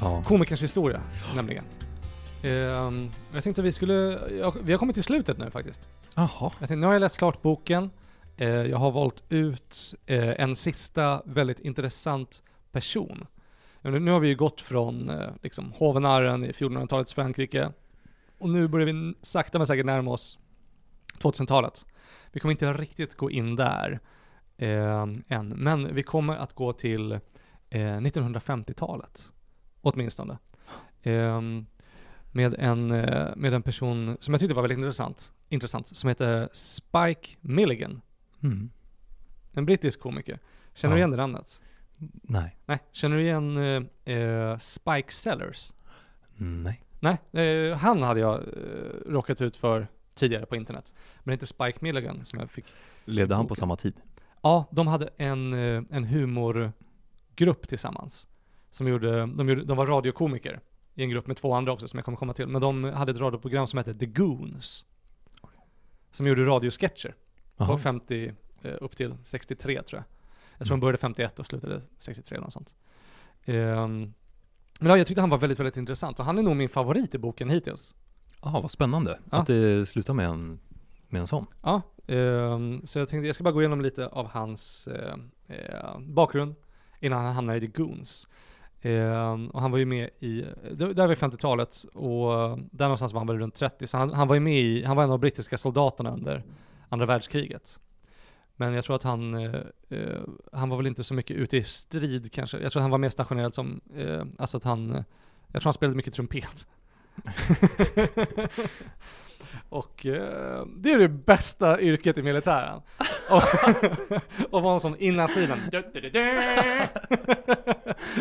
Ja. 0.00 0.22
Komikerns 0.26 0.62
historia, 0.62 1.00
nämligen. 1.36 1.64
Ehm, 2.42 3.10
jag 3.34 3.44
tänkte 3.44 3.62
vi 3.62 3.72
skulle, 3.72 4.20
ja, 4.40 4.54
vi 4.62 4.72
har 4.72 4.78
kommit 4.78 4.94
till 4.94 5.04
slutet 5.04 5.38
nu 5.38 5.50
faktiskt. 5.50 5.88
Jaha. 6.14 6.28
Jag 6.40 6.50
tänkte, 6.58 6.76
nu 6.76 6.86
har 6.86 6.92
jag 6.92 7.00
läst 7.00 7.18
klart 7.18 7.42
boken. 7.42 7.90
Eh, 8.36 8.48
jag 8.48 8.78
har 8.78 8.90
valt 8.90 9.22
ut 9.28 9.94
eh, 10.06 10.40
en 10.40 10.56
sista 10.56 11.22
väldigt 11.24 11.60
intressant 11.60 12.42
person. 12.72 13.26
Nu 13.82 14.00
nu 14.00 14.10
har 14.10 14.20
vi 14.20 14.28
ju 14.28 14.36
gått 14.36 14.60
från 14.60 15.10
eh, 15.10 15.30
liksom, 15.42 15.72
hovenarren 15.72 16.44
i 16.44 16.50
1400-talets 16.50 17.14
Frankrike 17.14 17.72
och 18.38 18.48
nu 18.48 18.68
börjar 18.68 18.86
vi 18.86 19.14
sakta 19.22 19.58
men 19.58 19.66
säkert 19.66 19.86
närma 19.86 20.10
oss 20.10 20.38
2000-talet. 21.18 21.86
Vi 22.32 22.40
kommer 22.40 22.52
inte 22.52 22.72
riktigt 22.72 23.14
gå 23.14 23.30
in 23.30 23.56
där 23.56 24.00
eh, 24.56 25.06
än, 25.28 25.48
men 25.48 25.94
vi 25.94 26.02
kommer 26.02 26.36
att 26.36 26.52
gå 26.52 26.72
till 26.72 27.20
eh, 27.70 27.80
1950-talet 27.96 29.32
åtminstone. 29.80 30.38
Ehm, 31.02 31.66
med, 32.32 32.54
en, 32.58 32.90
eh, 32.90 33.28
med 33.36 33.54
en 33.54 33.62
person 33.62 34.16
som 34.20 34.34
jag 34.34 34.40
tyckte 34.40 34.54
var 34.54 34.62
väldigt 34.62 34.78
intressant, 34.78 35.32
intressant 35.48 35.86
som 35.96 36.08
heter 36.08 36.48
Spike 36.52 37.36
Milligan. 37.40 38.00
Mm. 38.42 38.70
En 39.52 39.66
brittisk 39.66 40.00
komiker. 40.00 40.38
Känner 40.74 40.94
du 40.94 41.00
Ja. 41.00 41.06
igen 41.06 41.10
det 41.10 41.16
namnet? 41.16 41.60
Nej. 42.22 42.56
Nej. 42.66 42.78
Känner 42.92 43.16
du 43.16 43.22
igen 43.22 43.56
eh, 44.04 44.14
eh, 44.16 44.58
Spike 44.58 45.12
Sellers? 45.12 45.72
Nej. 46.36 46.82
Nej, 47.00 47.18
eh, 47.46 47.76
han 47.76 48.02
hade 48.02 48.20
jag 48.20 48.34
eh, 48.34 48.42
råkat 49.06 49.40
ut 49.42 49.56
för 49.56 49.88
tidigare 50.14 50.46
på 50.46 50.56
internet. 50.56 50.94
Men 51.24 51.32
inte 51.32 51.46
Spike 51.46 51.78
Milligan 51.80 52.24
som 52.24 52.40
jag 52.40 52.50
fick. 52.50 52.64
Levde 53.04 53.34
han 53.34 53.46
på 53.46 53.54
samma 53.54 53.76
tid? 53.76 53.94
Ja, 54.42 54.64
de 54.70 54.86
hade 54.86 55.08
en, 55.16 55.52
eh, 55.52 55.82
en 55.90 56.04
humorgrupp 57.36 57.68
tillsammans. 57.68 58.28
Som 58.70 58.88
gjorde, 58.88 59.20
de, 59.26 59.48
gjorde, 59.48 59.64
de 59.64 59.76
var 59.76 59.86
radiokomiker 59.86 60.60
i 60.94 61.02
en 61.02 61.10
grupp 61.10 61.26
med 61.26 61.36
två 61.36 61.54
andra 61.54 61.72
också 61.72 61.88
som 61.88 61.98
jag 61.98 62.04
kommer 62.04 62.18
komma 62.18 62.34
till. 62.34 62.46
Men 62.46 62.60
de 62.60 62.84
hade 62.84 63.12
ett 63.12 63.18
radioprogram 63.18 63.66
som 63.66 63.78
hette 63.78 63.94
The 63.94 64.06
Goons. 64.06 64.84
Som 66.10 66.26
gjorde 66.26 66.44
radiosketcher. 66.44 67.14
Var 67.56 67.78
50 67.78 68.32
eh, 68.62 68.74
upp 68.80 68.96
till 68.96 69.14
63 69.22 69.82
tror 69.82 69.98
jag. 69.98 70.04
Jag 70.58 70.66
tror 70.66 70.76
de 70.76 70.80
började 70.80 70.98
51 70.98 71.38
och 71.38 71.46
slutade 71.46 71.82
63 71.98 72.36
eller 72.36 72.44
något 72.44 72.52
sånt. 72.52 72.74
Ehm, 73.44 74.14
men 74.80 74.90
ja, 74.90 74.98
jag 74.98 75.06
tyckte 75.06 75.20
han 75.20 75.30
var 75.30 75.38
väldigt, 75.38 75.58
väldigt 75.58 75.76
intressant 75.76 76.18
och 76.18 76.24
han 76.24 76.38
är 76.38 76.42
nog 76.42 76.56
min 76.56 76.68
favorit 76.68 77.14
i 77.14 77.18
boken 77.18 77.50
hittills. 77.50 77.94
Ja, 78.42 78.60
vad 78.60 78.70
spännande. 78.70 79.18
Ja. 79.30 79.38
Att 79.38 79.46
det 79.46 79.88
slutar 79.88 80.14
med 80.14 80.26
en, 80.26 80.60
med 81.08 81.20
en 81.20 81.26
sån. 81.26 81.46
Ja, 81.62 81.82
ehm, 82.06 82.86
så 82.86 82.98
jag 82.98 83.08
tänkte 83.08 83.26
jag 83.26 83.34
ska 83.34 83.44
bara 83.44 83.52
gå 83.52 83.60
igenom 83.60 83.80
lite 83.80 84.06
av 84.06 84.26
hans 84.26 84.86
eh, 84.86 85.14
eh, 85.46 85.98
bakgrund 86.00 86.54
innan 87.00 87.24
han 87.24 87.34
hamnade 87.34 87.58
i 87.58 87.60
The 87.60 87.66
Goons. 87.66 88.28
Ehm, 88.82 89.48
och 89.48 89.60
han 89.60 89.70
var 89.70 89.78
ju 89.78 89.84
med 89.84 90.10
i, 90.20 90.44
där 90.72 91.06
var 91.06 91.14
50-talet 91.14 91.84
och 91.94 92.58
där 92.70 92.84
någonstans 92.84 93.12
var 93.12 93.20
han 93.20 93.26
väl 93.26 93.38
runt 93.38 93.54
30, 93.54 93.86
så 93.86 93.96
han, 93.96 94.12
han 94.12 94.28
var 94.28 94.34
ju 94.34 94.40
med 94.40 94.60
i, 94.60 94.84
han 94.84 94.96
var 94.96 95.04
en 95.04 95.10
av 95.10 95.18
de 95.18 95.20
brittiska 95.20 95.58
soldaterna 95.58 96.12
under 96.12 96.42
andra 96.88 97.06
världskriget. 97.06 97.80
Men 98.56 98.74
jag 98.74 98.84
tror 98.84 98.96
att 98.96 99.02
han, 99.02 99.34
eh, 99.34 99.54
eh 99.88 100.20
han 100.52 100.68
var 100.68 100.76
väl 100.76 100.86
inte 100.86 101.04
så 101.04 101.14
mycket 101.14 101.36
ute 101.36 101.56
i 101.56 101.62
strid 101.62 102.32
kanske. 102.32 102.58
Jag 102.58 102.72
tror 102.72 102.80
att 102.80 102.84
han 102.84 102.90
var 102.90 102.98
mer 102.98 103.08
stationerad 103.08 103.54
som, 103.54 103.80
eh, 103.96 104.24
alltså 104.38 104.56
att 104.56 104.64
han, 104.64 104.90
eh, 104.90 105.02
jag 105.52 105.62
tror 105.62 105.68
han 105.68 105.74
spelade 105.74 105.96
mycket 105.96 106.14
trumpet. 106.14 106.66
och 109.68 110.06
eh, 110.06 110.66
det 110.76 110.92
är 110.92 110.98
det 110.98 111.08
bästa 111.08 111.80
yrket 111.80 112.18
i 112.18 112.22
militären. 112.22 112.80
och, 113.30 113.42
och 114.54 114.62
vara 114.62 114.74
en 114.74 114.80
sån 114.80 114.96
innan 114.98 115.28
sidan. 115.28 115.58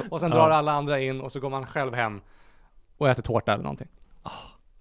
och 0.09 0.19
sen 0.19 0.29
Ja. 0.31 0.35
drar 0.35 0.49
alla 0.49 0.71
andra 0.71 0.99
in 0.99 1.21
och 1.21 1.31
så 1.31 1.39
går 1.39 1.49
man 1.49 1.65
själv 1.67 1.93
hem 1.93 2.21
och 2.97 3.09
äter 3.09 3.23
tårta 3.23 3.53
eller 3.53 3.63
någonting. 3.63 3.87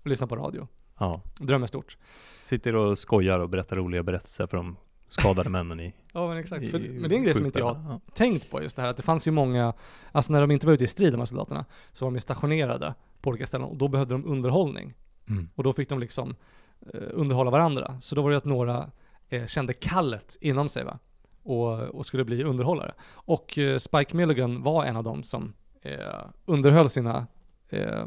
Och 0.03 0.11
lyssnar 0.11 0.29
på 0.29 0.37
radio. 0.37 0.69
Ja. 0.99 1.21
Drömmer 1.39 1.67
stort. 1.67 1.97
Sitter 2.43 2.77
och 2.77 2.99
skojar 2.99 3.39
och 3.39 3.49
berättar 3.49 3.77
roliga 3.77 4.03
berättelser 4.03 4.47
för 4.47 4.57
de 4.57 4.77
skadade 5.21 5.51
männen 5.51 5.81
i, 5.81 5.95
Ja 6.13 6.29
men 6.29 6.39
exakt. 6.39 6.71
För, 6.71 6.85
i 6.85 6.89
men 6.89 7.09
det 7.09 7.15
är 7.15 7.17
en 7.17 7.25
grej 7.25 7.35
som 7.35 7.47
inte 7.47 7.59
jag 7.59 7.75
har. 7.75 7.93
Ja. 7.93 8.01
tänkt 8.15 8.51
på 8.51 8.63
just 8.63 8.77
det 8.77 8.83
här 8.83 8.89
att 8.89 8.97
det 8.97 9.03
fanns 9.03 9.27
ju 9.27 9.31
många, 9.31 9.73
alltså 10.13 10.33
när 10.33 10.41
de 10.41 10.51
inte 10.51 10.67
var 10.67 10.73
ute 10.75 10.85
i 10.85 10.89
strid 10.89 11.13
de 11.13 11.19
här 11.19 11.27
soldaterna, 11.27 11.65
så 11.93 12.05
var 12.05 12.11
de 12.11 12.15
ju 12.15 12.21
stationerade 12.21 12.95
på 13.21 13.31
olika 13.31 13.47
ställen 13.47 13.67
och 13.67 13.77
då 13.77 13.89
behövde 13.89 14.15
de 14.15 14.25
underhållning. 14.27 14.95
Mm. 15.29 15.49
Och 15.55 15.65
då 15.65 15.73
fick 15.73 15.89
de 15.89 15.99
liksom 15.99 16.37
eh, 16.95 17.01
underhålla 17.11 17.51
varandra. 17.51 18.01
Så 18.01 18.15
då 18.15 18.23
var 18.23 18.31
det 18.31 18.37
att 18.37 18.45
några 18.45 18.91
eh, 19.29 19.47
kände 19.47 19.73
kallet 19.73 20.37
inom 20.41 20.69
sig 20.69 20.85
va? 20.85 20.99
Och, 21.43 21.81
och 21.81 22.07
skulle 22.07 22.25
bli 22.25 22.45
underhållare. 22.45 22.95
Och 23.13 23.59
eh, 23.59 23.79
Spike 23.79 24.17
Milligan 24.17 24.63
var 24.63 24.85
en 24.85 24.97
av 24.97 25.05
dem 25.05 25.23
som 25.23 25.53
eh, 25.83 26.25
underhöll 26.45 26.91
sina 26.91 27.27
eh, 27.69 28.05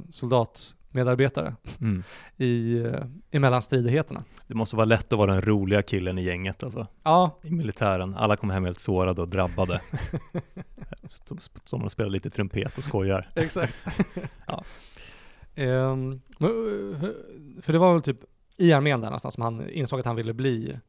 soldatmedarbetare 0.97 1.55
Mm. 1.81 2.03
i, 2.37 2.77
eh, 2.79 3.03
emellan 3.31 3.61
stridigheterna. 3.61 4.23
Det 4.47 4.55
måste 4.55 4.75
vara 4.75 4.85
lätt 4.85 5.13
att 5.13 5.19
vara 5.19 5.31
den 5.33 5.41
roliga 5.41 5.81
killen 5.81 6.17
i 6.17 6.23
gänget 6.23 6.63
alltså. 6.63 6.87
Ja, 7.03 7.39
I 7.43 7.51
militären. 7.51 8.15
Alla 8.15 8.35
kommer 8.37 8.53
hem 8.53 8.65
helt 8.65 8.79
sårade 8.79 9.21
och 9.21 9.27
drabbade. 9.29 9.81
Som- 11.63 11.79
de 11.81 11.89
spelar 11.89 12.09
lite 12.09 12.29
trumpet 12.29 12.77
och 12.77 12.83
skojar. 12.83 13.29
Exakt. 13.35 13.75
Ja. 14.47 14.63
Eh, 15.59 15.95
för- 17.61 17.71
det 17.73 17.79
var 17.79 17.93
väl 17.93 18.01
typ 18.01 18.19
i 18.57 18.73
armén 18.73 19.01
där 19.01 19.07
någonstans 19.07 19.33
som 19.35 19.43
han 19.43 19.69
insåg 19.69 19.99
att 19.99 20.05
han 20.05 20.15
ville 20.15 20.33
bli 20.33 20.79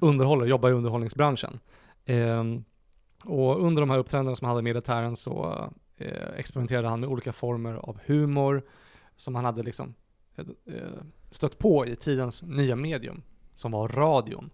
underhållare, 0.00 0.48
jobba 0.48 0.68
i 0.70 0.72
underhållningsbranschen. 0.72 1.58
Ehm, 2.06 2.64
och 3.24 3.64
under 3.66 3.82
de 3.82 3.90
här 3.90 3.98
uppträdandena 3.98 4.36
som 4.36 4.44
han 4.46 4.50
hade 4.56 4.60
i 4.60 4.72
militären 4.72 5.16
så 5.16 5.64
eh, 5.96 6.28
experimenterade 6.36 6.88
han 6.88 7.00
med 7.00 7.08
olika 7.08 7.32
former 7.32 7.74
av 7.74 7.98
humor 8.06 8.62
som 9.20 9.34
han 9.34 9.44
hade 9.44 9.62
liksom 9.62 9.94
eh, 10.36 10.74
eh, 10.74 11.02
stött 11.30 11.58
på 11.58 11.86
i 11.86 11.96
tidens 11.96 12.42
nya 12.42 12.76
medium, 12.76 13.22
som 13.54 13.72
var 13.72 13.88
radion. 13.88 14.50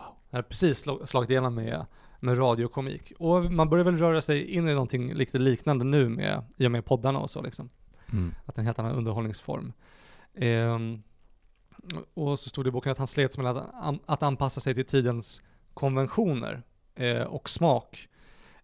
Han 0.00 0.12
hade 0.30 0.42
precis 0.42 0.86
slagit 1.04 1.30
igenom 1.30 1.54
med, 1.54 1.86
med 2.20 2.38
radiokomik. 2.38 3.12
Och 3.18 3.52
man 3.52 3.68
börjar 3.68 3.84
väl 3.84 3.98
röra 3.98 4.20
sig 4.20 4.50
in 4.50 4.68
i 4.68 4.72
någonting 4.72 5.12
lite 5.12 5.38
liknande 5.38 5.84
nu 5.84 6.08
med, 6.08 6.44
i 6.56 6.66
och 6.66 6.70
med 6.70 6.84
poddarna 6.84 7.18
och 7.18 7.30
så 7.30 7.42
liksom. 7.42 7.68
Mm. 8.12 8.34
Att 8.44 8.58
en 8.58 8.64
helt 8.64 8.78
annan 8.78 8.94
underhållningsform. 8.94 9.72
Ehm, 10.34 11.02
och 12.14 12.38
så 12.38 12.48
stod 12.48 12.64
det 12.64 12.68
i 12.68 12.72
boken 12.72 12.92
att 12.92 12.98
han 12.98 13.06
slets 13.06 13.38
med 13.38 13.46
att, 13.46 14.00
att 14.06 14.22
anpassa 14.22 14.60
sig 14.60 14.74
till 14.74 14.86
tidens 14.86 15.42
konventioner 15.74 16.62
eh, 16.94 17.22
och 17.22 17.48
smak 17.48 18.08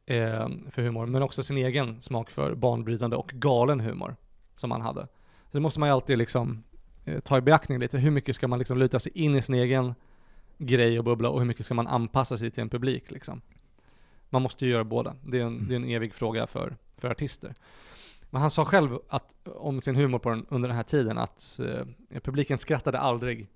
eh, 0.06 0.48
för 0.70 0.82
humor, 0.82 1.06
men 1.06 1.22
också 1.22 1.42
sin 1.42 1.56
egen 1.56 2.02
smak 2.02 2.30
för 2.30 2.54
banbrytande 2.54 3.16
och 3.16 3.28
galen 3.34 3.80
humor 3.80 4.16
som 4.60 4.70
han 4.70 4.80
hade. 4.80 5.02
Så 5.44 5.48
det 5.56 5.60
måste 5.60 5.80
man 5.80 5.88
ju 5.88 5.92
alltid 5.92 6.18
liksom 6.18 6.62
eh, 7.04 7.20
ta 7.20 7.38
i 7.38 7.40
beaktning 7.40 7.78
lite. 7.78 7.98
Hur 7.98 8.10
mycket 8.10 8.36
ska 8.36 8.48
man 8.48 8.58
liksom 8.58 8.78
luta 8.78 9.00
sig 9.00 9.12
in 9.14 9.34
i 9.34 9.42
sin 9.42 9.54
egen 9.54 9.94
grej 10.58 10.98
och 10.98 11.04
bubbla 11.04 11.28
och 11.28 11.38
hur 11.40 11.46
mycket 11.46 11.64
ska 11.66 11.74
man 11.74 11.86
anpassa 11.86 12.38
sig 12.38 12.50
till 12.50 12.62
en 12.62 12.68
publik 12.68 13.10
liksom. 13.10 13.40
Man 14.30 14.42
måste 14.42 14.64
ju 14.64 14.70
göra 14.70 14.84
båda. 14.84 15.14
Det 15.26 15.38
är 15.38 15.42
en, 15.42 15.54
Mm. 15.56 15.68
det 15.68 15.74
är 15.74 15.76
en 15.76 15.84
evig 15.84 16.14
fråga 16.14 16.46
för, 16.46 16.76
för 16.96 17.10
artister. 17.10 17.54
Men 18.30 18.40
han 18.42 18.50
sa 18.50 18.64
själv 18.64 18.98
att, 19.08 19.48
om 19.48 19.80
sin 19.80 19.96
humor 19.96 20.18
på 20.18 20.30
den, 20.30 20.46
under 20.48 20.68
den 20.68 20.76
här 20.76 20.84
tiden 20.84 21.18
att 21.18 21.60
eh, 22.10 22.20
publiken 22.20 22.58
skrattade 22.58 22.98
aldrig. 22.98 23.48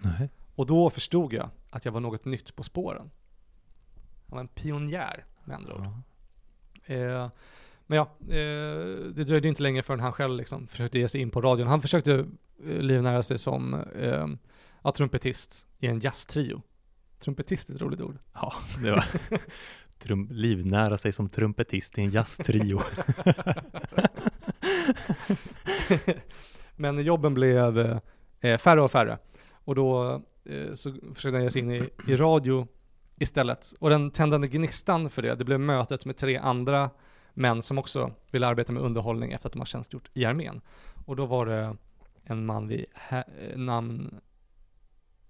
Nej. 0.00 0.28
Och 0.54 0.66
då 0.66 0.90
förstod 0.90 1.32
jag 1.32 1.50
att 1.70 1.84
jag 1.84 1.92
var 1.92 2.00
något 2.00 2.24
nytt 2.24 2.56
på 2.56 2.62
spåren. 2.62 3.10
Han 4.28 4.36
var 4.36 4.40
en 4.40 4.48
pionjär 4.48 5.24
med 5.44 5.56
andra 5.56 5.74
ord. 5.74 5.86
Ja. 6.86 6.94
Eh, 6.94 7.30
men 7.86 7.96
ja, 7.96 8.02
eh, 8.20 8.84
det 9.14 9.24
dröjde 9.24 9.48
inte 9.48 9.62
länge 9.62 9.82
förrän 9.82 10.00
han 10.00 10.12
själv 10.12 10.36
liksom 10.36 10.66
försökte 10.66 10.98
ge 10.98 11.08
sig 11.08 11.20
in 11.20 11.30
på 11.30 11.40
radion. 11.40 11.66
Han 11.66 11.82
försökte 11.82 12.12
eh, 12.14 12.26
livnära 12.64 13.22
sig 13.22 13.38
som 13.38 13.74
eh, 13.74 14.26
ja, 14.82 14.92
trumpetist 14.92 15.66
i 15.78 15.86
en 15.86 16.00
jazztrio. 16.00 16.62
Trumpetist 17.18 17.70
är 17.70 17.74
ett 17.74 17.80
roligt 17.80 18.00
ord. 18.00 18.18
Ja, 18.34 18.52
det 18.82 18.90
var 18.90 19.04
Trum, 19.98 20.28
livnära 20.30 20.98
sig 20.98 21.12
som 21.12 21.28
trumpetist 21.28 21.98
i 21.98 22.00
en 22.00 22.10
jazztrio. 22.10 22.80
Men 26.76 27.04
jobben 27.04 27.34
blev 27.34 28.00
eh, 28.40 28.58
färre 28.58 28.82
och 28.82 28.90
färre. 28.90 29.18
Och 29.52 29.74
då 29.74 30.22
eh, 30.44 30.74
så 30.74 30.94
försökte 31.14 31.36
han 31.36 31.42
ge 31.42 31.50
sig 31.50 31.62
in 31.62 31.70
i, 31.70 31.90
i 32.06 32.16
radio 32.16 32.68
istället. 33.18 33.74
Och 33.78 33.90
den 33.90 34.10
tändande 34.10 34.48
gnistan 34.48 35.10
för 35.10 35.22
det, 35.22 35.34
det 35.34 35.44
blev 35.44 35.60
mötet 35.60 36.04
med 36.04 36.16
tre 36.16 36.36
andra 36.36 36.90
men 37.34 37.62
som 37.62 37.78
också 37.78 38.12
ville 38.30 38.46
arbeta 38.46 38.72
med 38.72 38.82
underhållning 38.82 39.32
efter 39.32 39.48
att 39.48 39.52
de 39.52 39.58
har 39.58 39.66
tjänstgjort 39.66 40.10
i 40.14 40.24
armén. 40.24 40.60
Och 41.06 41.16
då 41.16 41.26
var 41.26 41.46
det 41.46 41.76
en 42.24 42.46
man 42.46 42.68
vid 42.68 42.84
eh, 43.10 43.20
namn 43.56 44.20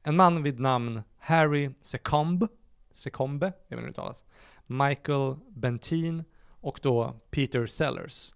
en 0.02 0.16
man 0.16 0.42
vid 0.42 0.60
namn 0.60 1.02
Harry 1.18 1.70
Secombe, 1.82 2.48
Secombe, 2.92 3.46
jag 3.46 3.52
vet 3.52 3.62
inte 3.70 3.76
hur 3.76 3.82
det 3.82 3.90
uttalas, 3.90 4.24
Michael 4.66 5.36
Bentin 5.48 6.24
och 6.48 6.78
då 6.82 7.14
Peter 7.30 7.66
Sellers. 7.66 8.34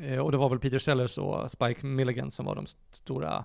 Eh, 0.00 0.18
och 0.18 0.32
det 0.32 0.38
var 0.38 0.48
väl 0.48 0.58
Peter 0.58 0.78
Sellers 0.78 1.18
och 1.18 1.50
Spike 1.50 1.86
Milligan 1.86 2.30
som 2.30 2.46
var 2.46 2.54
de 2.54 2.64
st- 2.64 2.80
stora 2.90 3.44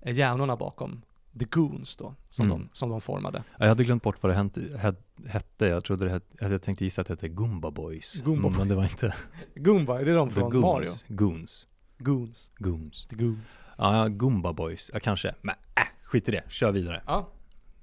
eh, 0.00 0.12
hjärnorna 0.18 0.56
bakom 0.56 1.02
The 1.38 1.44
Goons 1.44 1.96
då, 1.96 2.14
som, 2.28 2.46
Mm. 2.46 2.58
de, 2.58 2.68
som 2.72 2.90
de 2.90 3.00
formade. 3.00 3.44
Jag 3.58 3.68
hade 3.68 3.84
glömt 3.84 4.02
bort 4.02 4.22
vad 4.22 4.32
det 4.32 4.36
hette. 4.36 4.60
het- 4.60 5.26
hette. 5.28 5.66
Jag 5.66 5.84
trodde 5.84 6.04
det 6.04 6.10
hette, 6.10 6.26
jag 6.40 6.62
tänkte 6.62 6.84
gissa 6.84 7.00
att 7.00 7.06
det 7.06 7.12
hette 7.12 7.28
Goomba 7.28 7.70
Boys. 7.70 8.22
Goomba 8.22 8.48
Men 8.50 8.68
det 8.68 8.74
var 8.74 8.82
inte 8.84 9.14
Goomba, 9.54 10.00
är 10.00 10.04
det 10.04 10.12
de 10.14 10.28
The 10.28 10.34
från 10.34 10.60
Mario? 10.60 10.78
Goons. 10.86 11.04
Goons. 11.08 11.66
Goons. 11.98 12.50
Goons. 12.58 13.06
The 13.06 13.16
Goons. 13.16 13.58
Ja, 13.78 13.96
ja, 13.96 14.08
Goomba 14.08 14.52
Boys. 14.52 14.90
Ja, 14.94 15.00
kanske. 15.00 15.34
Men 15.42 15.54
äh, 15.76 15.82
skit 16.04 16.28
i 16.28 16.32
det. 16.32 16.42
Kör 16.48 16.72
vidare. 16.72 17.02
Ja, 17.06 17.28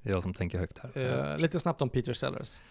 Det 0.01 0.09
är 0.09 0.13
jag 0.13 0.23
som 0.23 0.33
tänker 0.33 0.59
högt 0.59 0.77
här. 0.79 1.31
Eh, 1.33 1.37
lite 1.37 1.59
snabbt 1.59 1.81
om 1.81 1.89
Peter 1.89 2.13
Sellers. 2.13 2.61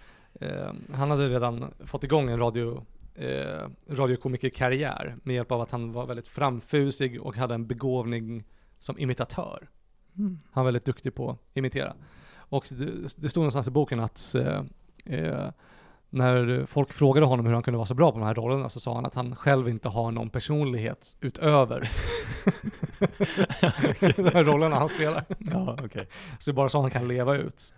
Eh, 0.40 0.72
han 0.94 1.10
hade 1.10 1.28
redan 1.28 1.74
fått 1.84 2.04
igång 2.04 2.28
en 2.30 2.38
radio, 2.38 2.84
eh, 3.14 3.68
radiokomikerkarriär 3.90 5.16
med 5.22 5.34
hjälp 5.36 5.52
av 5.52 5.60
att 5.60 5.70
han 5.70 5.92
var 5.92 6.06
väldigt 6.06 6.28
framfusig 6.28 7.22
och 7.22 7.36
hade 7.36 7.54
en 7.54 7.66
begåvning 7.66 8.44
som 8.78 8.98
imitatör. 8.98 9.68
Mm. 10.18 10.40
Han 10.52 10.64
var 10.64 10.68
väldigt 10.68 10.84
duktig 10.84 11.14
på 11.14 11.30
att 11.30 11.38
imitera. 11.54 11.94
Och 12.36 12.66
det, 12.70 13.16
det 13.16 13.28
stod 13.28 13.40
någonstans 13.40 13.68
i 13.68 13.70
boken 13.70 14.00
att 14.00 14.34
eh, 14.34 14.62
eh, 15.04 15.50
när 16.10 16.66
folk 16.66 16.92
frågade 16.92 17.26
honom 17.26 17.46
hur 17.46 17.52
han 17.52 17.62
kunde 17.62 17.78
vara 17.78 17.86
så 17.86 17.94
bra 17.94 18.12
på 18.12 18.18
de 18.18 18.24
här 18.24 18.34
rollerna 18.34 18.68
så 18.68 18.80
sa 18.80 18.94
han 18.94 19.06
att 19.06 19.14
han 19.14 19.36
själv 19.36 19.68
inte 19.68 19.88
har 19.88 20.10
någon 20.10 20.30
personlighet 20.30 21.16
utöver 21.20 21.80
de 24.22 24.30
här 24.34 24.44
rollerna 24.44 24.76
han 24.76 24.88
spelar. 24.88 25.24
Ja, 25.38 25.76
okej. 25.84 26.08
Så 26.38 26.50
det 26.50 26.52
är 26.52 26.56
bara 26.56 26.68
så 26.68 26.80
han 26.80 26.90
kan 26.90 27.08
leva 27.08 27.36
ut. 27.36 27.74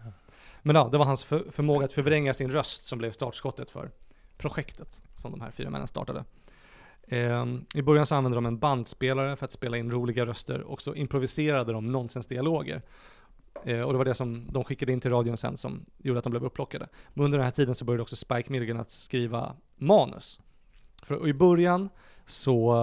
Men 0.62 0.76
ja, 0.76 0.88
det 0.92 0.98
var 0.98 1.04
hans 1.04 1.24
för, 1.24 1.44
förmåga 1.50 1.84
att 1.84 1.92
förvränga 1.92 2.34
sin 2.34 2.50
röst 2.50 2.84
som 2.84 2.98
blev 2.98 3.10
startskottet 3.10 3.70
för 3.70 3.90
projektet 4.38 5.02
som 5.14 5.30
de 5.30 5.40
här 5.40 5.50
fyra 5.50 5.70
männen 5.70 5.88
startade. 5.88 6.24
Ehm, 7.12 7.64
I 7.74 7.82
början 7.82 8.06
så 8.06 8.14
använde 8.14 8.36
de 8.36 8.46
en 8.46 8.58
bandspelare 8.58 9.36
för 9.36 9.44
att 9.44 9.52
spela 9.52 9.76
in 9.76 9.90
roliga 9.90 10.26
röster 10.26 10.60
och 10.60 10.82
så 10.82 10.94
improviserade 10.94 11.72
de 11.72 11.86
nonsensdialoger. 11.86 12.82
Eh, 13.64 13.80
och 13.80 13.92
det 13.92 13.98
var 13.98 14.04
det 14.04 14.14
som 14.14 14.46
de 14.52 14.64
skickade 14.64 14.92
in 14.92 15.00
till 15.00 15.10
radion 15.10 15.36
sen 15.36 15.56
som 15.56 15.84
gjorde 15.98 16.18
att 16.18 16.24
de 16.24 16.30
blev 16.30 16.44
upplockade. 16.44 16.88
Men 17.14 17.24
under 17.24 17.38
den 17.38 17.44
här 17.44 17.50
tiden 17.50 17.74
så 17.74 17.84
började 17.84 18.02
också 18.02 18.16
Spike 18.16 18.52
Milligan 18.52 18.80
att 18.80 18.90
skriva 18.90 19.56
manus. 19.76 20.40
För 21.02 21.28
i 21.28 21.34
början 21.34 21.88
så, 22.26 22.74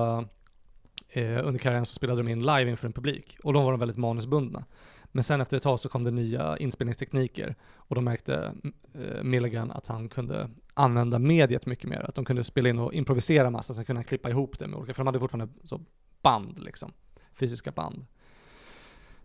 eh, 1.09 1.47
under 1.47 1.57
karriären 1.57 1.85
så 1.85 1.93
spelade 1.93 2.23
de 2.23 2.27
in 2.27 2.41
live 2.41 2.69
inför 2.69 2.87
en 2.87 2.93
publik 2.93 3.37
och 3.43 3.53
de 3.53 3.63
var 3.63 3.71
de 3.71 3.79
väldigt 3.79 3.97
manusbundna. 3.97 4.65
Men 5.11 5.23
sen 5.23 5.41
efter 5.41 5.57
ett 5.57 5.63
tag 5.63 5.79
så 5.79 5.89
kom 5.89 6.03
det 6.03 6.11
nya 6.11 6.57
inspelningstekniker 6.57 7.55
och 7.75 7.95
de 7.95 8.03
märkte 8.03 8.53
eh, 8.93 9.23
Milligan 9.23 9.71
att 9.71 9.87
han 9.87 10.09
kunde 10.09 10.49
använda 10.77 11.19
mediet 11.19 11.65
mycket 11.65 11.89
mer. 11.89 12.05
Att 12.09 12.15
de 12.15 12.25
kunde 12.25 12.43
spela 12.43 12.69
in 12.69 12.79
och 12.79 12.93
improvisera 12.93 13.49
massa, 13.49 13.73
sen 13.73 13.85
kunde 13.85 13.97
han 13.97 14.05
klippa 14.05 14.29
ihop 14.29 14.59
det 14.59 14.67
med 14.67 14.79
olika, 14.79 14.93
för 14.93 15.03
de 15.03 15.07
hade 15.07 15.19
fortfarande 15.19 15.53
så 15.63 15.81
band 16.21 16.59
liksom, 16.59 16.93
fysiska 17.31 17.71
band. 17.71 18.05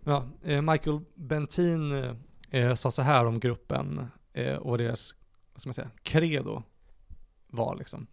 Ja, 0.04 0.28
eh, 0.42 0.62
Michael 0.62 1.00
Bentin 1.14 1.92
eh, 1.92 2.14
eh 2.50 2.74
sa 2.74 2.90
så 2.90 3.02
här 3.02 3.24
om 3.24 3.40
gruppen 3.40 4.06
eh, 4.32 4.56
och 4.56 4.78
deras, 4.78 5.14
vad 5.52 5.60
ska 5.60 5.68
man 5.68 5.74
säga, 5.74 5.90
credo 6.02 6.62
var 7.46 7.76
liksom. 7.76 8.06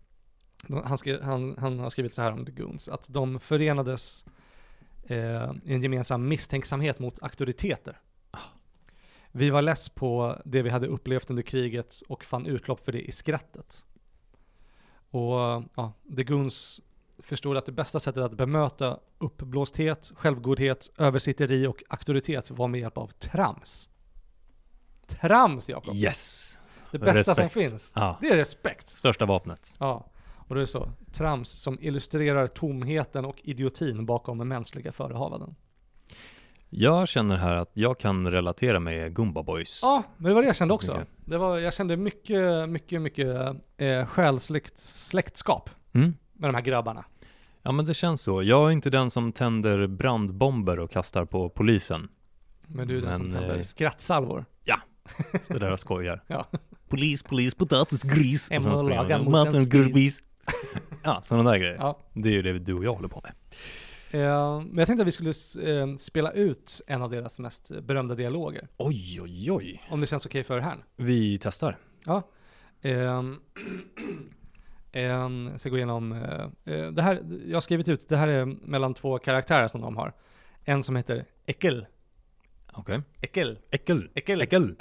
Han, 0.84 0.98
skri, 0.98 1.22
han, 1.22 1.56
han 1.58 1.80
har 1.80 1.90
skrivit 1.90 2.14
så 2.14 2.22
här 2.22 2.32
om 2.32 2.46
The 2.46 2.52
Goons, 2.52 2.90
att 2.90 3.14
de 3.14 3.40
förenades 3.40 4.26
eh, 5.04 5.52
i 5.64 5.74
en 5.74 5.82
gemensam 5.82 6.28
misstänksamhet 6.28 7.00
mot 7.00 7.24
auktoriteter. 7.24 8.00
Vi 9.32 9.50
var 9.50 9.62
less 9.62 9.90
på 9.90 10.42
det 10.46 10.62
vi 10.62 10.70
hade 10.70 10.88
upplevt 10.88 11.30
under 11.30 11.44
kriget 11.44 12.02
och 12.08 12.24
fann 12.24 12.46
utlopp 12.46 12.80
för 12.86 12.92
det 12.92 13.02
i 13.02 13.12
skrattet. 13.12 13.86
Och 15.12 15.64
ja, 15.76 15.94
The 16.16 16.24
Goons 16.24 16.82
förstod 17.20 17.58
att 17.58 17.66
det 17.66 17.72
bästa 17.72 18.00
sättet 18.00 18.24
att 18.24 18.34
bemöta 18.34 19.00
uppblåsthet, 19.18 20.12
självgodhet, 20.16 20.92
översitteri 20.98 21.68
och 21.68 21.84
auktoritet 21.90 22.52
var 22.52 22.68
med 22.68 22.82
hjälp 22.82 22.98
av 22.98 23.08
trams. 23.08 23.90
Trams 25.08 25.70
Jakob! 25.70 25.96
Yes! 25.96 26.60
Det 26.92 27.00
bästa 27.00 27.36
som 27.36 27.44
Respekt. 27.44 27.70
finns. 27.70 27.92
Ja, 27.96 28.18
Det 28.22 28.28
är 28.28 28.36
respekt. 28.38 28.90
största 28.90 29.26
vapnet. 29.26 29.76
Ja, 29.80 30.06
och 30.48 30.56
det 30.56 30.62
är 30.62 30.66
så. 30.66 30.90
Trams 31.14 31.50
som 31.50 31.78
illustrerar 31.82 32.48
tomheten 32.48 33.26
och 33.26 33.42
idiotin 33.44 34.06
bakom 34.06 34.38
mänskliga 34.48 34.92
förehavanden. 34.92 35.56
Jag 36.70 37.08
känner 37.08 37.38
här 37.38 37.56
att 37.56 37.72
jag 37.74 38.00
kan 38.00 38.32
relatera 38.32 38.80
med 38.80 39.14
Goomba 39.14 39.44
Boys. 39.44 39.80
Ja, 39.84 40.04
men 40.18 40.30
det 40.30 40.34
var 40.36 40.42
det 40.42 40.48
jag 40.48 40.56
kände 40.56 40.74
också. 40.74 40.92
Okej. 40.92 41.06
Det 41.26 41.38
var, 41.38 41.58
jag 41.58 41.74
kände 41.74 41.98
mycket, 41.98 42.70
mycket, 42.70 43.02
mycket 43.02 43.56
eh, 43.78 44.06
själsligt 44.06 44.80
släktskap 44.80 45.70
Mm. 45.94 46.14
med 46.34 46.50
de 46.50 46.56
här 46.56 46.62
grabbarna. 46.62 47.06
Ja 47.64 47.72
men 47.72 47.86
det 47.86 47.94
känns 47.94 48.22
så. 48.22 48.44
Jag 48.44 48.68
är 48.68 48.72
inte 48.72 48.90
den 48.90 49.10
som 49.10 49.32
tänder 49.32 49.88
brandbomber 49.88 50.80
och 50.80 50.92
kastar 50.92 51.26
på 51.26 51.50
polisen. 51.50 52.08
Men 52.68 52.88
du 52.88 52.98
är 52.98 53.02
den 53.02 53.16
som 53.16 53.24
Men, 53.28 53.32
tänder 53.40 53.56
eh, 53.58 53.62
skrattsalvor. 53.62 54.46
Så 55.42 55.54
det 55.54 55.60
där 55.60 55.70
jag 55.70 55.80
skojar. 55.80 56.24
Ja. 56.28 56.46
Polis, 56.90 57.24
polis, 57.24 57.56
potatis, 57.56 58.04
gris. 58.04 58.50
Och 58.56 58.64
sen 58.64 58.78
springer 58.78 59.20
man. 59.20 59.32
Maten, 59.32 59.70
gris. 59.70 60.24
Ja, 61.04 61.22
sådana 61.24 61.52
där 61.52 61.58
grejer. 61.58 61.76
Ja. 61.80 62.00
Det 62.14 62.30
är 62.30 62.34
ju 62.34 62.42
det 62.42 62.60
du 62.60 62.74
och 62.74 62.84
jag 62.86 62.94
håller 62.94 63.08
på 63.08 63.22
med. 63.24 63.34
Eh, 64.12 64.62
men 64.62 64.78
jag 64.78 64.88
tänkte 64.88 65.02
att 65.02 65.08
vi 65.08 65.12
skulle 65.12 65.34
eh, 65.72 65.96
spela 65.96 66.32
ut 66.32 66.82
en 66.88 67.02
av 67.02 67.10
deras 67.10 67.40
mest 67.40 67.72
berömda 67.82 68.16
dialoger. 68.16 68.68
Oj, 68.78 69.22
oj, 69.22 69.52
oj. 69.52 69.84
Om 69.90 70.02
det 70.02 70.08
känns 70.08 70.26
okej 70.26 70.44
för 70.44 70.58
er 70.58 70.62
här. 70.62 70.86
Vi 70.96 71.38
testar. 71.38 71.78
Ja. 72.06 72.24
Ehm, 72.82 73.40
ehm, 74.92 75.48
jag 75.52 75.60
ska 75.60 75.70
gå 75.70 75.78
igenom, 75.78 76.12
eh, 76.66 76.92
det 76.92 77.02
här, 77.02 77.24
jag 77.48 77.56
har 77.56 77.62
skrivit 77.62 77.88
ut, 77.88 78.10
det 78.10 78.18
här 78.18 78.28
är 78.28 78.46
mellan 78.46 78.94
två 78.94 79.20
karaktärer 79.20 79.68
som 79.68 79.82
de 79.82 79.98
har. 79.98 80.14
En 80.64 80.84
som 80.84 80.96
heter 80.96 81.26
Ekel. 81.46 81.86
Okej. 82.74 83.02
Ekel. 83.22 83.60
Äckel. 83.72 84.10
Äckel. 84.16 84.42
Äckel. 84.42 84.76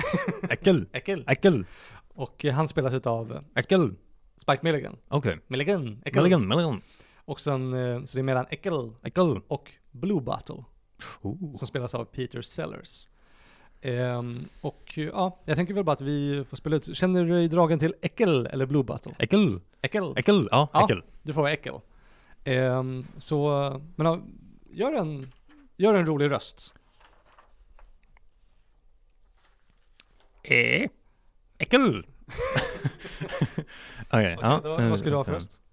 Äckel. 0.50 0.86
Ekel. 0.92 1.24
Äckel. 1.26 1.64
Och 2.08 2.44
han 2.44 2.68
spelas 2.68 2.94
utav 2.94 3.32
eh, 3.32 3.40
Äckel. 3.54 3.94
Spike 4.36 4.60
Milligan. 4.62 4.96
Okej. 5.08 5.38
Milligan. 5.46 6.02
Ekel. 6.04 6.22
Milligan, 6.22 6.48
Milligan. 6.48 6.82
Och 7.28 7.40
sen, 7.40 7.72
eh, 7.76 8.04
så 8.04 8.16
det 8.16 8.20
är 8.20 8.22
mellan 8.22 8.46
Ekel 8.50 8.92
Äckel. 9.02 9.40
och 9.48 9.72
Blue 9.90 10.20
Bottle. 10.20 10.64
Oh. 11.22 11.54
Som 11.54 11.66
spelas 11.66 11.94
av 11.94 12.04
Peter 12.04 12.42
Sellers. 12.42 13.08
Ehm, 13.80 14.44
och 14.60 14.92
ja, 14.98 15.40
jag 15.44 15.56
tänker 15.56 15.74
väl 15.74 15.84
bara 15.84 15.92
att 15.92 16.00
vi 16.00 16.44
får 16.50 16.56
spela 16.56 16.76
ut. 16.76 16.96
Känner 16.96 17.24
du 17.24 17.30
dig 17.32 17.48
dragen 17.48 17.78
till 17.78 17.94
Äckel 18.00 18.46
eller 18.46 18.66
Blue 18.66 18.82
Battle? 18.84 19.12
Äckel, 19.18 19.60
Äckel. 19.82 20.12
äckel, 20.16 20.48
ja, 20.50 20.68
Ja. 20.72 20.84
äckel. 20.84 21.02
Du 21.22 21.32
får 21.32 21.40
vara 21.42 21.52
Äckel. 21.52 21.74
Ehm, 22.44 23.06
så, 23.18 23.50
men 23.96 24.06
ja, 24.06 24.20
gör 24.70 24.92
en, 24.92 25.32
gör 25.76 25.94
en 25.94 26.06
rolig 26.06 26.30
röst. 26.30 26.74
Eh, 30.42 30.88
äckel. 31.58 32.06
Okej, 34.10 34.38
ja. 34.40 34.58
Okej, 34.58 34.84
då, 34.84 34.88
vad 34.90 34.98
ska 34.98 35.10
du 35.10 35.16
ha 35.16 35.24
för 35.24 35.32
eh, 35.32 35.34
röst? 35.34 35.60
Eh, 35.60 35.67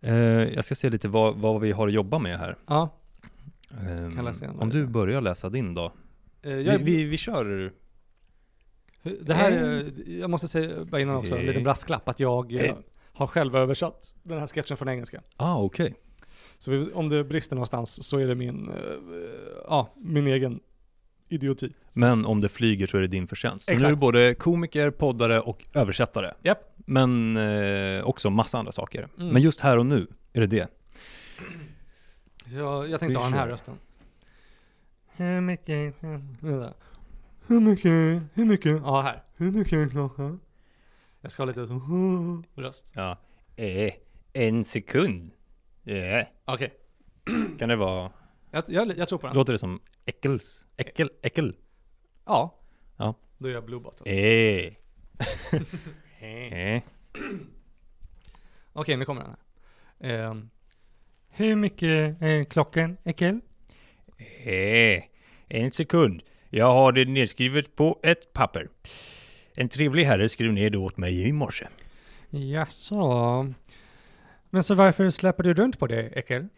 jag 0.00 0.64
ska 0.64 0.74
se 0.74 0.90
lite 0.90 1.08
vad, 1.08 1.36
vad 1.36 1.60
vi 1.60 1.72
har 1.72 1.86
att 1.88 1.92
jobba 1.94 2.18
med 2.18 2.38
här. 2.38 2.56
Ja, 2.66 2.94
Ehm, 3.88 4.28
om 4.58 4.70
du 4.70 4.86
börjar 4.86 5.20
läsa 5.20 5.48
din 5.50 5.74
då. 5.74 5.84
eh, 6.42 6.52
Vi, 6.52 6.64
jag, 6.64 6.78
vi, 6.78 7.04
vi 7.04 7.16
kör. 7.16 7.72
det 9.02 9.34
här, 9.34 9.52
är- 9.52 9.92
jag 10.20 10.30
måste 10.30 10.48
säga 10.48 10.84
bara 10.84 11.00
innan 11.00 11.16
också, 11.16 11.36
en 11.36 11.46
liten 11.46 11.64
brasklapp, 11.64 12.08
att 12.08 12.20
jag 12.20 12.52
eh, 12.54 12.64
Eh. 12.64 12.74
har 13.12 13.26
själv 13.26 13.56
översatt 13.56 14.14
den 14.22 14.38
här 14.38 14.46
sketchen 14.46 14.76
från 14.76 14.88
engelska. 14.88 15.22
Ah, 15.36 15.56
okej. 15.62 15.94
Så 16.58 16.70
vi, 16.70 16.90
om 16.92 17.08
det 17.08 17.24
brister 17.24 17.56
någonstans 17.56 18.06
så 18.08 18.18
är 18.18 18.26
det 18.26 18.34
min, 18.34 18.68
eh, 18.68 18.74
ja, 19.64 19.94
min 19.96 20.26
egen 20.26 20.60
idioti. 21.28 21.72
Men 21.92 22.24
om 22.24 22.40
det 22.40 22.48
flyger 22.48 22.86
så 22.86 22.96
är 22.96 23.00
det 23.00 23.06
din 23.06 23.26
förtjänst. 23.26 23.64
Så 23.64 23.70
nu 23.70 23.74
är 23.74 23.76
Exakt. 23.76 23.94
du 23.94 24.00
både 24.00 24.34
komiker, 24.34 24.90
poddare 24.90 25.40
och 25.40 25.64
översättare. 25.74 26.34
Japp. 26.42 26.74
Men 26.76 27.36
eh, 27.36 28.04
också 28.04 28.30
massa 28.30 28.58
andra 28.58 28.72
saker. 28.72 29.08
Mm. 29.18 29.28
Men 29.28 29.42
just 29.42 29.60
här 29.60 29.78
och 29.78 29.86
nu 29.86 30.06
är 30.32 30.40
det 30.40 30.46
det. 30.46 30.68
Så 32.46 32.56
jag, 32.56 32.90
jag 32.90 33.00
tänkte 33.00 33.18
ha 33.18 33.24
den 33.24 33.38
här 33.38 33.48
rösten. 33.48 33.74
Hur 35.16 35.40
mycket? 35.40 35.94
Hur 37.46 37.60
mycket, 37.60 38.22
hur 38.34 38.44
mycket? 38.44 38.76
Ja, 38.84 39.00
här. 39.00 39.22
Hur 39.36 39.52
mycket 39.52 39.72
är 39.72 39.88
klockan? 39.88 40.40
Jag 41.20 41.32
ska 41.32 41.42
ha 41.42 41.46
lite 41.46 41.66
så, 41.66 42.42
röst. 42.62 42.92
Ja. 42.94 43.18
Eh, 43.56 43.92
en 44.32 44.64
sekund. 44.64 45.30
Eh. 45.84 46.26
Okej, 46.44 46.74
Kan 47.58 47.68
det 47.68 47.76
vara, 47.76 48.10
jag, 48.50 48.64
jag, 48.66 48.98
jag 48.98 49.08
tror 49.08 49.18
på 49.18 49.26
den. 49.26 49.36
låter 49.36 49.52
det 49.52 49.58
som 49.58 49.80
äckels, 50.04 50.66
äckel, 50.76 51.10
äckel? 51.22 51.56
Ja. 52.24 52.58
Ja. 52.96 53.14
Då 53.38 53.48
gör 53.48 53.54
jag 53.54 53.64
Blue 53.64 53.80
Bottle. 53.80 54.12
Eh. 54.12 54.72
eh. 56.28 56.82
Okej, 58.72 58.96
nu 58.96 59.04
kommer 59.04 59.22
den 59.22 59.30
här. 59.30 59.38
Ehm, 60.10 60.50
Hur 61.28 61.56
mycket 61.56 62.22
är 62.22 62.44
klockan, 62.44 62.96
Ekel? 63.04 63.40
Eh, 64.44 65.02
en 65.48 65.70
sekund. 65.70 66.22
Jag 66.50 66.72
har 66.72 66.92
det 66.92 67.04
nedskrivet 67.04 67.76
på 67.76 68.00
ett 68.02 68.32
papper. 68.32 68.68
En 69.56 69.68
trevlig 69.68 70.04
herre 70.04 70.28
skrev 70.28 70.52
ner 70.52 70.70
det 70.70 70.78
åt 70.78 70.96
mig 70.96 71.28
i 71.28 71.32
morse. 71.32 71.66
Jaså? 72.30 73.54
Men 74.50 74.62
så 74.62 74.74
varför 74.74 75.10
släpper 75.10 75.42
du 75.42 75.54
runt 75.54 75.78
på 75.78 75.86
det, 75.86 76.12
Ekel? 76.18 76.48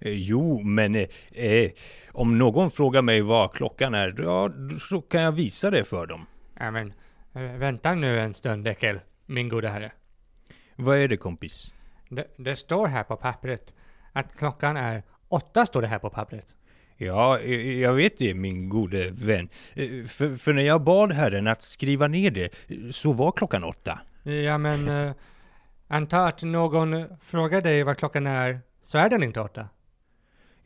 Eh, 0.00 0.12
jo, 0.12 0.62
men 0.62 0.94
eh, 0.94 1.06
eh, 1.30 1.70
om 2.12 2.38
någon 2.38 2.70
frågar 2.70 3.02
mig 3.02 3.20
vad 3.20 3.52
klockan 3.52 3.94
är, 3.94 4.14
ja, 4.18 4.50
så 4.80 5.00
kan 5.00 5.22
jag 5.22 5.32
visa 5.32 5.70
det 5.70 5.84
för 5.84 6.06
dem. 6.06 6.26
Ja 6.60 6.70
men, 6.70 6.92
äh, 7.34 7.42
vänta 7.42 7.94
nu 7.94 8.20
en 8.20 8.34
stund, 8.34 8.68
Ekel, 8.68 9.00
min 9.26 9.48
gode 9.48 9.68
herre. 9.68 9.92
Vad 10.76 10.98
är 10.98 11.08
det 11.08 11.16
kompis? 11.16 11.74
Det, 12.08 12.26
det 12.36 12.56
står 12.56 12.86
här 12.86 13.02
på 13.04 13.16
pappret 13.16 13.74
att 14.12 14.36
klockan 14.36 14.76
är 14.76 15.02
åtta, 15.28 15.66
står 15.66 15.82
det 15.82 15.88
här 15.88 15.98
på 15.98 16.10
pappret. 16.10 16.54
Ja, 16.96 17.38
eh, 17.38 17.80
jag 17.80 17.92
vet 17.92 18.18
det 18.18 18.34
min 18.34 18.68
gode 18.68 19.10
vän. 19.10 19.48
Eh, 19.74 20.04
För, 20.06 20.36
för 20.36 20.52
när 20.52 20.62
jag 20.62 20.82
bad 20.82 21.12
herren 21.12 21.46
att 21.46 21.62
skriva 21.62 22.06
ner 22.06 22.30
det, 22.30 22.44
eh, 22.44 22.76
så 22.90 23.12
var 23.12 23.32
klockan 23.32 23.64
åtta. 23.64 23.98
Ja 24.22 24.58
men, 24.58 24.88
äh, 24.88 25.12
anta 25.88 26.26
att 26.26 26.42
någon 26.42 27.04
frågar 27.22 27.60
dig 27.60 27.82
vad 27.82 27.98
klockan 27.98 28.26
är, 28.26 28.60
så 28.82 28.98
är 28.98 29.08
den 29.08 29.22
inte 29.22 29.40
åtta. 29.40 29.68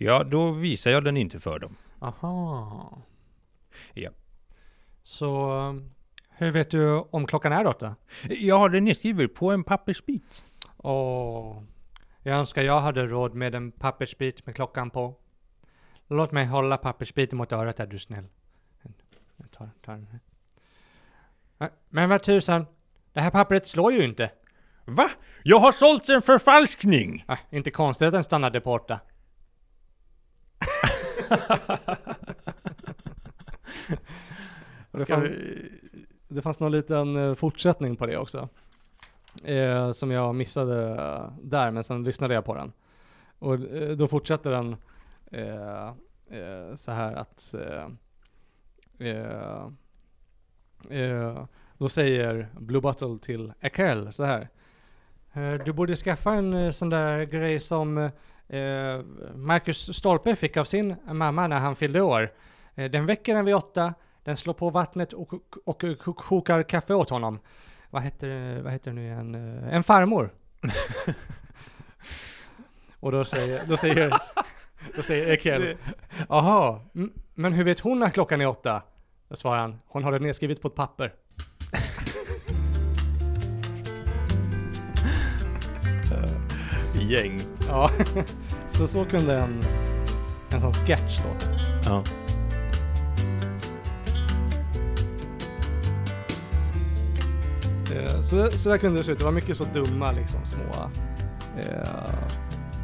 Ja, 0.04 0.24
då 0.24 0.50
visar 0.50 0.90
jag 0.90 1.04
den 1.04 1.16
inte 1.16 1.40
för 1.40 1.58
dem. 1.58 1.76
Aha. 2.00 3.02
Ja. 3.94 4.10
Så, 5.02 5.80
hur 6.28 6.50
vet 6.50 6.70
du 6.70 6.94
om 6.94 7.26
klockan 7.26 7.52
är 7.52 7.66
åtta? 7.66 7.96
Jag 8.28 8.58
har 8.58 8.68
det 8.68 8.80
nedskrivet 8.80 9.34
på 9.34 9.50
en 9.50 9.64
pappersbit. 9.64 10.44
Åh, 10.76 11.62
jag 12.22 12.38
önskar 12.38 12.62
jag 12.62 12.80
hade 12.80 13.06
råd 13.06 13.34
med 13.34 13.54
en 13.54 13.72
pappersbit 13.72 14.46
med 14.46 14.54
klockan 14.54 14.90
på. 14.90 15.14
Låt 16.08 16.32
mig 16.32 16.46
hålla 16.46 16.76
pappersbiten 16.76 17.38
mot 17.38 17.52
örat 17.52 17.80
är 17.80 17.86
du 17.86 17.98
snäll. 17.98 18.24
Jag 19.36 19.50
tar, 19.50 19.70
tar 19.84 19.92
den 19.92 20.06
här. 21.58 21.70
Men 21.88 22.08
vad 22.08 22.22
tusan, 22.22 22.66
det 23.12 23.20
här 23.20 23.30
pappret 23.30 23.66
slår 23.66 23.92
ju 23.92 24.04
inte. 24.04 24.30
Va? 24.84 25.10
Jag 25.42 25.58
har 25.58 25.72
sålt 25.72 26.08
en 26.08 26.22
förfalskning! 26.22 27.24
Ah, 27.28 27.36
inte 27.50 27.70
konstigt 27.70 28.06
att 28.06 28.12
den 28.12 28.24
stannade 28.24 28.60
på 28.60 28.72
åtta. 28.72 29.00
Det, 34.90 35.06
fann, 35.06 35.28
det 36.28 36.42
fanns 36.42 36.60
någon 36.60 36.72
liten 36.72 37.16
eh, 37.16 37.34
fortsättning 37.34 37.96
på 37.96 38.06
det 38.06 38.16
också. 38.16 38.48
Eh, 39.44 39.90
som 39.90 40.10
jag 40.10 40.34
missade 40.34 40.90
eh, 40.90 41.32
där, 41.42 41.70
men 41.70 41.84
sen 41.84 42.04
lyssnade 42.04 42.34
jag 42.34 42.44
på 42.44 42.54
den. 42.54 42.72
Och 43.38 43.54
eh, 43.54 43.96
då 43.96 44.08
fortsätter 44.08 44.50
den 44.50 44.76
eh, 45.30 45.86
eh, 46.30 46.74
så 46.74 46.92
här 46.92 47.12
att 47.12 47.54
eh, 47.54 47.88
då 51.78 51.88
säger 51.88 52.48
Blue 52.58 52.80
Bottle 52.80 53.18
till 53.22 53.52
Ekel 53.60 54.12
så 54.12 54.24
här. 54.24 54.48
Du 55.64 55.72
borde 55.72 55.96
skaffa 55.96 56.34
en 56.34 56.72
sån 56.72 56.90
där 56.90 57.24
grej 57.24 57.60
som 57.60 58.10
Marcus 59.34 59.96
Stolpe 59.96 60.36
fick 60.36 60.56
av 60.56 60.64
sin 60.64 60.96
mamma 61.06 61.46
när 61.46 61.58
han 61.58 61.76
fyllde 61.76 62.00
år. 62.00 62.32
Eh, 62.74 62.90
Den 62.90 63.06
väcker 63.06 63.34
den 63.34 63.44
vid 63.44 63.54
åtta, 63.54 63.94
den 64.24 64.36
slår 64.36 64.54
på 64.54 64.70
vattnet 64.70 65.12
och, 65.12 65.34
och, 65.34 65.56
och, 65.64 65.82
kokar 66.16 66.62
kaffe 66.62 66.94
åt 66.94 67.10
honom. 67.10 67.38
Vad 67.90 68.02
heter, 68.02 68.60
vad 68.62 68.72
heter 68.72 68.90
det 68.90 68.94
nu 68.94 69.04
igen? 69.06 69.34
Eh, 69.64 69.74
En 69.74 69.82
farmor. 69.82 70.32
Och 73.00 73.12
då 73.12 73.24
säger, 73.24 73.60
då 73.68 73.76
säger, 73.76 74.12
då 74.96 75.02
säger 75.02 75.30
Ekel, 75.32 75.76
Aha, 76.28 76.80
"Mm, 76.94 77.12
men 77.34 77.52
hur 77.52 77.64
vet 77.64 77.80
hon 77.80 78.02
att 78.02 78.12
klockan 78.14 78.40
är 78.40 78.46
åtta? 78.46 78.82
Då 79.28 79.36
svarar 79.36 79.60
han, 79.60 79.80
hon 79.86 80.04
har 80.04 80.12
det 80.12 80.18
nedskrivet 80.18 80.62
på 80.62 80.68
ett 80.68 80.74
papper. 80.74 81.14
Gäng. 87.10 87.40
Ja, 87.68 87.90
så 88.72 88.88
så 88.88 89.04
kunde 89.04 89.38
en, 89.38 89.64
en 90.50 90.60
sån 90.60 90.72
sketch 90.72 91.18
låta. 91.24 91.46
Ja. 91.84 92.02
Eh, 97.94 98.20
Så, 98.20 98.50
så 98.50 98.68
där 98.68 98.78
kunde 98.78 98.98
det 98.98 99.04
se 99.04 99.12
ut. 99.12 99.18
Det 99.18 99.24
var 99.24 99.32
mycket 99.32 99.56
så 99.56 99.64
dumma 99.64 100.12
liksom 100.12 100.40
små... 100.46 100.90
Eh, 101.58 102.10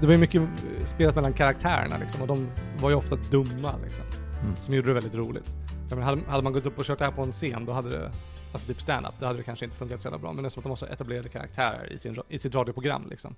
det 0.00 0.06
var 0.06 0.12
ju 0.12 0.18
mycket 0.18 0.42
eh, 0.42 0.84
spelat 0.84 1.14
mellan 1.14 1.32
karaktärerna 1.32 1.98
liksom 1.98 2.22
och 2.22 2.28
de 2.28 2.48
var 2.80 2.90
ju 2.90 2.96
ofta 2.96 3.16
dumma 3.16 3.74
liksom. 3.84 4.04
Mm. 4.42 4.56
Som 4.60 4.74
gjorde 4.74 4.88
det 4.88 4.94
väldigt 4.94 5.14
roligt. 5.14 5.54
Jag 5.88 5.98
menar, 5.98 6.10
hade, 6.10 6.30
hade 6.30 6.42
man 6.42 6.52
gått 6.52 6.66
upp 6.66 6.78
och 6.78 6.84
kört 6.84 6.98
det 6.98 7.04
här 7.04 7.12
på 7.12 7.22
en 7.22 7.32
scen 7.32 7.64
då 7.64 7.72
hade 7.72 7.90
det, 7.90 8.12
alltså 8.52 8.68
typ 8.68 8.80
stand-up, 8.80 9.14
då 9.20 9.26
hade 9.26 9.38
det 9.38 9.42
kanske 9.44 9.64
inte 9.64 9.76
funkat 9.76 10.00
så 10.02 10.06
jävla 10.06 10.18
bra. 10.18 10.32
Men 10.32 10.42
det 10.42 10.48
är 10.48 10.50
som 10.50 10.60
att 10.60 10.64
de 10.64 10.68
var 10.68 10.76
så 10.76 10.86
etablerade 10.86 11.28
karaktärer 11.28 11.92
i, 11.92 11.98
sin, 11.98 12.18
i 12.28 12.38
sitt 12.38 12.54
radioprogram 12.54 13.06
liksom. 13.10 13.34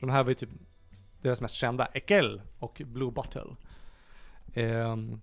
De 0.00 0.10
här 0.10 0.22
var 0.22 0.30
ju 0.30 0.34
typ 0.34 0.48
deras 1.22 1.40
mest 1.40 1.54
kända, 1.54 1.88
Ekel 1.94 2.42
och 2.58 2.82
Blue 2.84 3.10
Bottle. 3.10 3.56
Ehm, 4.54 5.20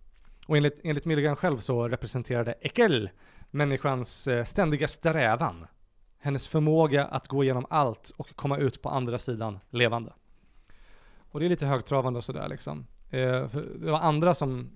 och 0.47 0.57
enligt, 0.57 0.79
enligt 0.83 1.05
Milligan 1.05 1.35
själv 1.35 1.57
så 1.57 1.87
representerade 1.87 2.55
Ekel 2.61 3.09
människans 3.51 4.27
eh, 4.27 4.43
ständiga 4.43 4.87
strävan. 4.87 5.67
Hennes 6.19 6.47
förmåga 6.47 7.05
att 7.05 7.27
gå 7.27 7.43
igenom 7.43 7.65
allt 7.69 8.11
och 8.17 8.35
komma 8.35 8.57
ut 8.57 8.81
på 8.81 8.89
andra 8.89 9.19
sidan 9.19 9.59
levande. 9.69 10.13
Och 11.31 11.39
det 11.39 11.45
är 11.45 11.49
lite 11.49 11.65
högtravande 11.65 12.17
och 12.17 12.23
sådär 12.23 12.47
liksom. 12.47 12.85
Eh, 13.09 13.47
det 13.75 13.91
var 13.91 13.99
andra 13.99 14.33
som 14.33 14.69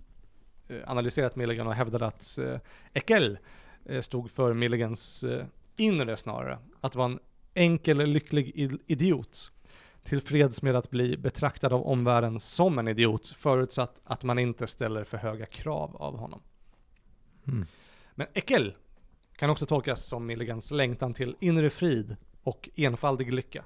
eh, 0.67 0.77
analyserat 0.88 1.36
Milligan 1.36 1.67
och 1.67 1.73
hävdade 1.73 2.05
att 2.05 2.38
eh, 2.38 2.57
Ekel 2.93 3.38
eh, 3.86 4.01
stod 4.01 4.31
för 4.31 4.53
Milligans 4.53 5.23
eh, 5.23 5.45
inre 5.75 6.17
snarare. 6.17 6.57
Att 6.81 6.95
vara 6.95 7.05
en 7.05 7.19
enkel, 7.53 7.97
lycklig 7.97 8.71
idiot. 8.88 9.51
Tillfreds 10.03 10.61
med 10.61 10.75
att 10.75 10.89
bli 10.89 11.17
betraktad 11.17 11.73
av 11.73 11.83
omvärlden 11.87 12.39
som 12.39 12.79
en 12.79 12.87
idiot, 12.87 13.27
förutsatt 13.27 13.99
att 14.03 14.23
man 14.23 14.39
inte 14.39 14.67
ställer 14.67 15.03
för 15.03 15.17
höga 15.17 15.45
krav 15.45 15.95
av 15.95 16.17
honom. 16.17 16.41
Mm. 17.47 17.65
Men 18.15 18.27
Ekel 18.33 18.75
kan 19.35 19.49
också 19.49 19.65
tolkas 19.65 20.05
som 20.05 20.25
Milligans 20.25 20.71
längtan 20.71 21.13
till 21.13 21.35
inre 21.39 21.69
frid 21.69 22.15
och 22.43 22.69
enfaldig 22.75 23.33
lycka. 23.33 23.65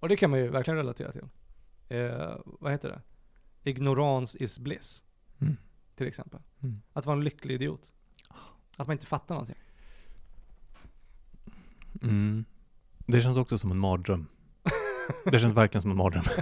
Och 0.00 0.08
det 0.08 0.16
kan 0.16 0.30
man 0.30 0.38
ju 0.38 0.48
verkligen 0.48 0.76
relatera 0.76 1.12
till. 1.12 1.28
Eh, 1.88 2.36
vad 2.44 2.72
heter 2.72 2.88
det? 2.88 3.00
Ignorance 3.70 4.38
is 4.38 4.58
bliss, 4.58 5.04
Mm. 5.38 5.56
till 5.94 6.06
exempel. 6.06 6.40
Mm. 6.62 6.74
Att 6.92 7.06
vara 7.06 7.16
en 7.16 7.24
lycklig 7.24 7.54
idiot. 7.54 7.92
Att 8.76 8.86
man 8.86 8.94
inte 8.94 9.06
fattar 9.06 9.34
någonting. 9.34 9.58
Mm. 12.02 12.44
Det 13.06 13.20
känns 13.20 13.36
också 13.36 13.58
som 13.58 13.70
en 13.70 13.78
mardröm. 13.78 14.26
Det 15.24 15.38
känns 15.38 15.54
verkligen 15.54 15.82
som 15.82 15.90
en 15.90 15.96
mardröm. 15.96 16.24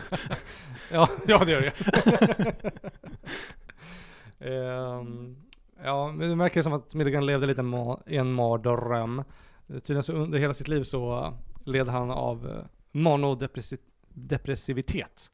Ja, 0.92 1.08
ja 1.26 1.44
det 1.44 1.52
gör 1.52 1.60
det. 1.60 1.72
Ehm, 4.50 5.36
ja, 5.84 6.12
men 6.12 6.30
det 6.30 6.36
verkar 6.36 6.62
som 6.62 6.72
att 6.72 6.94
Milligan 6.94 7.26
levde 7.26 7.46
lite 7.46 7.62
ma- 7.62 8.00
i 8.06 8.16
en 8.16 8.32
mardröm. 8.32 9.24
Tydligen 9.66 10.02
så 10.02 10.12
under 10.12 10.38
hela 10.38 10.54
sitt 10.54 10.68
liv 10.68 10.82
så 10.82 11.34
led 11.64 11.88
han 11.88 12.10
av 12.10 12.48
eh, 12.48 12.64
monodepressivitet. 12.92 15.30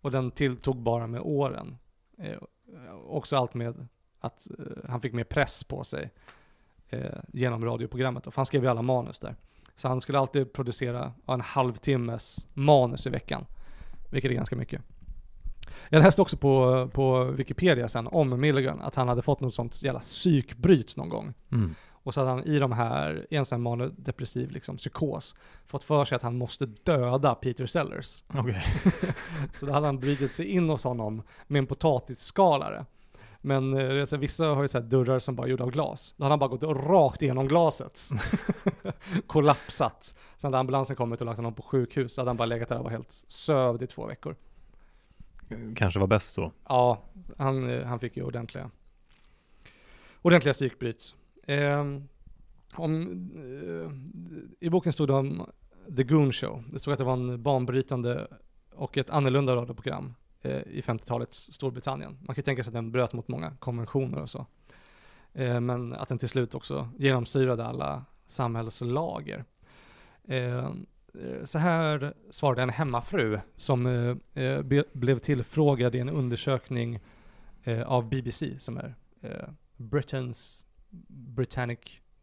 Och 0.00 0.10
den 0.10 0.30
tilltog 0.30 0.76
bara 0.76 1.06
med 1.06 1.20
åren. 1.20 1.76
Eh, 2.18 2.38
också 3.06 3.36
allt 3.36 3.54
med 3.54 3.88
att 4.20 4.48
eh, 4.58 4.64
han 4.88 5.00
fick 5.00 5.12
mer 5.12 5.24
press 5.24 5.64
på 5.64 5.84
sig 5.84 6.10
eh, 6.88 7.18
genom 7.32 7.64
radioprogrammet. 7.64 8.26
Och 8.26 8.36
han 8.36 8.46
skrev 8.46 8.62
ju 8.62 8.68
alla 8.70 8.82
manus 8.82 9.18
där. 9.20 9.36
Så 9.76 9.88
han 9.88 10.00
skulle 10.00 10.18
alltid 10.18 10.52
producera 10.52 11.12
en 11.26 11.40
halvtimmes 11.40 12.46
manus 12.54 13.06
i 13.06 13.10
veckan. 13.10 13.46
Vilket 14.10 14.30
är 14.30 14.34
ganska 14.34 14.56
mycket. 14.56 14.82
Jag 15.88 16.02
läste 16.02 16.22
också 16.22 16.36
på, 16.36 16.88
på 16.92 17.24
Wikipedia 17.24 17.88
sen 17.88 18.06
om 18.06 18.40
Milligan 18.40 18.80
att 18.80 18.94
han 18.94 19.08
hade 19.08 19.22
fått 19.22 19.40
något 19.40 19.54
sånt 19.54 19.82
jävla 19.82 20.00
psykbryt 20.00 20.96
någon 20.96 21.08
gång. 21.08 21.34
Mm. 21.52 21.74
Och 22.06 22.14
så 22.14 22.20
hade 22.20 22.30
han 22.30 22.44
i 22.44 22.58
de 22.58 22.72
här, 22.72 23.26
i 23.30 23.36
en 23.36 23.46
sån 23.46 23.56
här 23.56 23.62
manodepressiv 23.62 24.50
liksom, 24.50 24.76
psykos, 24.76 25.34
fått 25.66 25.84
för 25.84 26.04
sig 26.04 26.16
att 26.16 26.22
han 26.22 26.38
måste 26.38 26.66
döda 26.66 27.34
Peter 27.34 27.66
Sellers. 27.66 28.24
Okej. 28.34 28.64
Så 29.52 29.66
då 29.66 29.72
hade 29.72 29.86
han 29.86 29.98
brutit 29.98 30.32
sig 30.32 30.46
in 30.46 30.68
hos 30.68 30.84
honom 30.84 31.22
med 31.46 31.58
en 31.58 31.66
potatisskalare. 31.66 32.86
Men 33.46 33.72
eh, 33.72 33.88
det 33.88 34.00
är 34.00 34.06
så 34.06 34.16
här, 34.16 34.20
vissa 34.20 34.46
har 34.46 34.62
ju 34.62 34.68
så 34.68 34.80
dörrar 34.80 35.18
som 35.18 35.36
bara 35.36 35.46
är 35.46 35.50
gjorda 35.50 35.64
av 35.64 35.70
glas. 35.70 36.14
Då 36.16 36.24
hade 36.24 36.32
han 36.32 36.38
bara 36.38 36.50
gått 36.50 36.62
rakt 36.62 37.22
igenom 37.22 37.48
glaset. 37.48 38.00
Kollapsat. 39.26 40.14
Sen 40.36 40.48
hade 40.48 40.58
ambulansen 40.58 40.96
kommit 40.96 41.20
och 41.20 41.26
lagt 41.26 41.36
honom 41.36 41.54
på 41.54 41.62
sjukhus. 41.62 42.14
Så 42.14 42.20
hade 42.20 42.28
han 42.28 42.36
bara 42.36 42.46
legat 42.46 42.68
där 42.68 42.78
och 42.78 42.84
var 42.84 42.90
helt 42.90 43.12
sövd 43.12 43.82
i 43.82 43.86
två 43.86 44.06
veckor. 44.06 44.36
Kanske 45.76 46.00
var 46.00 46.06
bäst 46.06 46.32
så. 46.32 46.52
Ja, 46.68 47.02
han, 47.38 47.70
eh, 47.70 47.86
han 47.86 48.00
fick 48.00 48.16
ju 48.16 48.22
ordentliga, 48.22 48.70
ordentliga 50.22 50.52
psykbryt. 50.52 51.14
Ehm, 51.46 52.08
om, 52.74 53.02
eh, 53.36 54.66
I 54.66 54.70
boken 54.70 54.92
stod 54.92 55.08
det 55.08 55.14
om 55.14 55.50
The 55.96 56.04
Goon 56.04 56.32
Show. 56.32 56.64
Det 56.72 56.78
stod 56.78 56.92
att 56.92 56.98
det 56.98 57.04
var 57.04 57.12
en 57.12 57.42
banbrytande 57.42 58.26
och 58.74 58.98
ett 58.98 59.10
annorlunda 59.10 59.56
radioprogram 59.56 60.04
eh, 60.06 60.12
Eh, 60.46 60.62
i 60.66 60.80
50-talets 60.80 61.52
Storbritannien. 61.52 62.18
Man 62.20 62.26
kan 62.26 62.36
ju 62.36 62.42
tänka 62.42 62.64
sig 62.64 62.70
att 62.70 62.74
den 62.74 62.92
bröt 62.92 63.12
mot 63.12 63.28
många 63.28 63.52
konventioner 63.58 64.22
och 64.22 64.30
så. 64.30 64.46
Eh, 65.34 65.60
men 65.60 65.92
att 65.92 66.08
den 66.08 66.18
till 66.18 66.28
slut 66.28 66.54
också 66.54 66.88
genomsyrade 66.98 67.66
alla 67.66 68.04
samhällslager. 68.26 69.44
Eh, 70.24 70.72
så 71.44 71.58
här 71.58 72.14
svarade 72.30 72.62
en 72.62 72.70
hemmafru 72.70 73.40
som 73.56 73.84
blev 74.92 75.18
tillfrågad 75.18 75.94
i 75.94 75.98
en 75.98 76.08
undersökning 76.08 77.00
av 77.86 78.08
BBC 78.08 78.58
som 78.58 78.76
är 78.76 78.94
Britain's 79.76 80.64
Britannic 81.08 81.78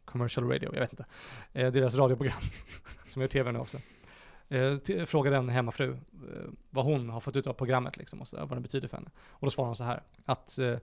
Commercial 0.06 0.50
Radio, 0.50 0.70
jag 0.74 0.82
vet 0.82 0.94
inte. 0.94 1.06
Deras 1.54 1.96
radioprogram 1.96 2.42
som 3.08 3.22
gör 3.22 3.30
tv 3.30 3.52
nu 3.52 3.60
också. 3.60 3.78
Eh, 4.54 5.06
frågade 5.06 5.38
en 5.38 5.50
hemmafru 5.50 5.92
eh, 5.92 6.50
vad 6.70 6.86
hon 6.86 7.10
har 7.10 7.20
fått 7.20 7.36
ut 7.36 7.48
av 7.48 7.54
programmet 7.54 7.98
liksom 7.98 8.22
och 8.22 8.28
så, 8.28 8.36
där, 8.36 8.46
vad 8.46 8.58
det 8.58 8.62
betyder 8.62 8.88
för 8.88 8.98
henne. 8.98 9.10
Och 9.30 9.46
då 9.48 9.52
svarade 9.52 9.70
hon 9.70 9.76
så 9.76 9.84
här 9.84 10.04
att 10.26 10.60
eh, 10.60 10.78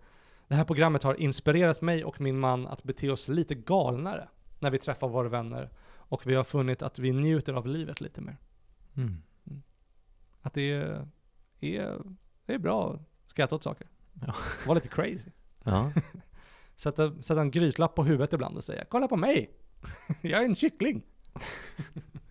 det 0.49 0.55
här 0.55 0.65
programmet 0.65 1.03
har 1.03 1.21
inspirerat 1.21 1.81
mig 1.81 2.05
och 2.05 2.21
min 2.21 2.39
man 2.39 2.67
att 2.67 2.83
bete 2.83 3.11
oss 3.11 3.29
lite 3.29 3.55
galnare 3.55 4.29
när 4.59 4.71
vi 4.71 4.79
träffar 4.79 5.09
våra 5.09 5.29
vänner 5.29 5.71
och 5.95 6.27
vi 6.27 6.35
har 6.35 6.45
funnit 6.45 6.83
att 6.83 6.99
vi 6.99 7.13
njuter 7.13 7.53
av 7.53 7.67
livet 7.67 8.01
lite 8.01 8.21
mer. 8.21 8.37
Mm. 8.97 9.23
Att 10.43 10.55
det 10.55 10.73
är, 10.73 11.09
är, 11.61 11.99
det 12.47 12.55
är 12.55 12.59
bra 12.59 12.93
att 12.93 13.01
skratta 13.27 13.55
åt 13.55 13.63
saker. 13.63 13.87
Ja. 14.27 14.35
Vara 14.67 14.75
lite 14.75 14.89
crazy. 14.89 15.31
Ja. 15.65 15.93
Sätta, 16.77 17.23
sätta 17.23 17.41
en 17.41 17.51
grytlapp 17.51 17.95
på 17.95 18.05
huvudet 18.05 18.33
ibland 18.33 18.57
och 18.57 18.65
säga 18.65 18.85
kolla 18.89 19.09
på 19.09 19.17
mig. 19.17 19.51
Jag 20.21 20.41
är 20.41 20.45
en 20.45 20.57
kyckling. 20.57 21.03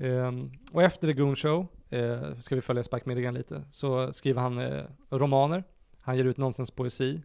Ehm, 0.00 0.50
och 0.72 0.82
efter 0.82 1.08
The 1.08 1.14
Goon 1.14 1.36
Show, 1.36 1.66
eh, 1.90 2.36
ska 2.38 2.54
vi 2.54 2.60
följa 2.60 2.82
Spike 2.82 3.08
Milligan 3.08 3.34
lite, 3.34 3.64
så 3.72 4.12
skriver 4.12 4.40
han 4.40 4.58
eh, 4.58 4.84
romaner. 5.10 5.64
Han 6.00 6.16
ger 6.16 6.24
ut 6.24 6.36
nonsenspoesi. 6.36 7.22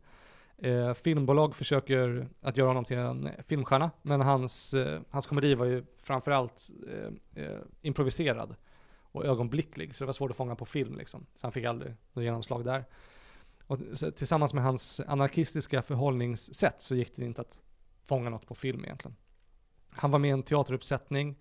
Eh, 0.57 0.93
filmbolag 0.93 1.55
försöker 1.55 2.27
att 2.41 2.57
göra 2.57 2.67
honom 2.67 2.85
till 2.85 2.97
en 2.97 3.29
filmstjärna, 3.47 3.91
men 4.01 4.21
hans, 4.21 4.73
eh, 4.73 5.01
hans 5.09 5.25
komedi 5.25 5.55
var 5.55 5.65
ju 5.65 5.83
framförallt 6.03 6.69
eh, 6.87 7.43
eh, 7.43 7.59
improviserad 7.81 8.55
och 9.01 9.25
ögonblicklig, 9.25 9.95
så 9.95 10.03
det 10.03 10.05
var 10.05 10.13
svårt 10.13 10.31
att 10.31 10.37
fånga 10.37 10.55
på 10.55 10.65
film 10.65 10.97
liksom. 10.97 11.25
Så 11.35 11.45
han 11.45 11.51
fick 11.51 11.65
aldrig 11.65 11.93
något 12.13 12.23
genomslag 12.23 12.65
där. 12.65 12.85
Och 13.67 13.79
så, 13.93 14.11
tillsammans 14.11 14.53
med 14.53 14.63
hans 14.63 14.99
anarkistiska 15.07 15.81
förhållningssätt 15.81 16.81
så 16.81 16.95
gick 16.95 17.15
det 17.15 17.25
inte 17.25 17.41
att 17.41 17.59
fånga 18.05 18.29
något 18.29 18.47
på 18.47 18.55
film 18.55 18.85
egentligen. 18.85 19.15
Han 19.91 20.11
var 20.11 20.19
med 20.19 20.29
i 20.29 20.31
en 20.31 20.43
teateruppsättning, 20.43 21.35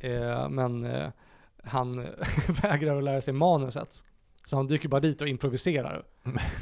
eh, 0.00 0.48
men 0.48 0.84
eh, 0.84 1.10
han 1.62 1.96
vägrar 2.62 2.98
att 2.98 3.04
lära 3.04 3.20
sig 3.20 3.34
manuset. 3.34 4.04
Så 4.44 4.56
han 4.56 4.66
dyker 4.66 4.88
bara 4.88 5.00
dit 5.00 5.22
och 5.22 5.28
improviserar 5.28 6.04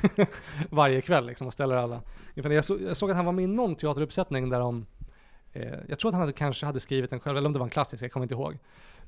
varje 0.70 1.00
kväll 1.00 1.26
liksom 1.26 1.46
och 1.46 1.52
ställer 1.52 1.76
alla. 1.76 2.02
Jag 2.34 2.64
såg, 2.64 2.82
jag 2.82 2.96
såg 2.96 3.10
att 3.10 3.16
han 3.16 3.24
var 3.24 3.32
med 3.32 3.44
i 3.44 3.46
någon 3.46 3.76
teateruppsättning 3.76 4.48
där 4.48 4.60
de, 4.60 4.86
eh, 5.52 5.74
jag 5.88 5.98
tror 5.98 6.08
att 6.08 6.14
han 6.14 6.20
hade, 6.20 6.32
kanske 6.32 6.66
hade 6.66 6.80
skrivit 6.80 7.10
den 7.10 7.20
själv, 7.20 7.36
eller 7.36 7.46
om 7.46 7.52
det 7.52 7.58
var 7.58 7.66
en 7.66 7.70
klassisk, 7.70 8.02
jag 8.02 8.12
kommer 8.12 8.24
inte 8.24 8.34
ihåg. 8.34 8.58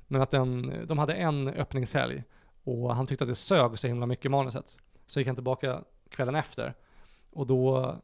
Men 0.06 0.22
att 0.22 0.30
den, 0.30 0.74
de 0.86 0.98
hade 0.98 1.14
en 1.14 1.48
öppningshelg 1.48 2.22
och 2.64 2.94
han 2.94 3.06
tyckte 3.06 3.24
att 3.24 3.30
det 3.30 3.34
sög 3.34 3.78
så 3.78 3.86
himla 3.86 4.06
mycket 4.06 4.30
manuset. 4.30 4.78
Så 5.06 5.20
gick 5.20 5.26
han 5.26 5.36
tillbaka 5.36 5.80
kvällen 6.10 6.34
efter 6.34 6.74
och 7.30 7.46
då 7.46 7.96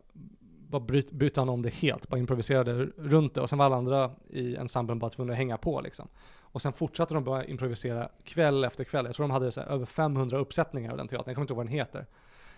bara 0.69 0.81
bryt, 0.81 1.13
bytte 1.13 1.41
han 1.41 1.49
om 1.49 1.63
det 1.63 1.75
helt, 1.75 2.09
bara 2.09 2.19
improviserade 2.21 2.73
runt 2.97 3.35
det 3.35 3.41
och 3.41 3.49
sen 3.49 3.59
var 3.59 3.67
alla 3.67 3.77
andra 3.77 4.11
i 4.31 4.57
ensemblen 4.57 4.99
bara 4.99 5.11
tvungna 5.11 5.33
att 5.33 5.37
hänga 5.37 5.59
på 5.59 5.81
liksom. 5.81 6.09
Och 6.41 6.63
sen 6.63 6.73
fortsatte 6.73 7.15
de 7.15 7.25
bara 7.25 7.45
improvisera 7.45 8.09
kväll 8.25 8.65
efter 8.65 8.85
kväll. 8.85 9.07
Jag 9.07 9.15
tror 9.15 9.25
de 9.25 9.31
hade 9.31 9.53
så 9.53 9.61
här, 9.61 9.69
över 9.69 9.87
500 9.87 10.39
uppsättningar 10.39 10.91
av 10.91 10.97
den 10.97 11.09
teatern, 11.09 11.25
jag 11.27 11.37
kommer 11.37 11.45
inte 11.45 11.53
ihåg 11.53 11.57
vad 11.57 11.67
den 11.67 11.73
heter. 11.73 12.07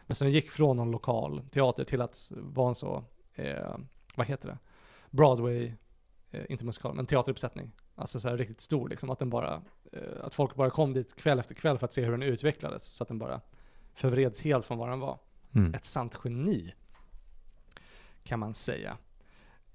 Men 0.07 0.14
sen 0.14 0.31
gick 0.31 0.51
från 0.51 0.77
någon 0.77 0.90
lokal 0.90 1.42
teater 1.51 1.85
till 1.85 2.01
att 2.01 2.33
vara 2.35 2.69
en 2.69 2.75
så, 2.75 3.05
eh, 3.35 3.77
vad 4.16 4.27
heter 4.27 4.49
det? 4.49 4.59
Broadway, 5.11 5.73
eh, 6.31 6.45
inte 6.49 6.64
musikal, 6.64 6.95
men 6.95 7.07
teateruppsättning. 7.07 7.73
Alltså 7.95 8.21
så 8.21 8.29
här 8.29 8.37
riktigt 8.37 8.61
stor 8.61 8.88
liksom, 8.88 9.11
att 9.11 9.19
den 9.19 9.31
bara, 9.31 9.62
eh, 9.92 10.25
att 10.25 10.35
folk 10.35 10.55
bara 10.55 10.71
kom 10.71 10.92
dit 10.92 11.16
kväll 11.16 11.38
efter 11.38 11.55
kväll 11.55 11.79
för 11.79 11.85
att 11.85 11.92
se 11.92 12.05
hur 12.05 12.11
den 12.11 12.23
utvecklades. 12.23 12.85
Så 12.85 13.03
att 13.03 13.09
den 13.09 13.19
bara 13.19 13.40
förvreds 13.95 14.42
helt 14.42 14.66
från 14.66 14.79
vad 14.79 14.88
den 14.88 15.01
var. 15.01 15.19
Mm. 15.55 15.75
Ett 15.75 15.85
sant 15.85 16.19
geni, 16.25 16.75
kan 18.27 18.39
man 18.39 18.55
säga. 18.55 18.97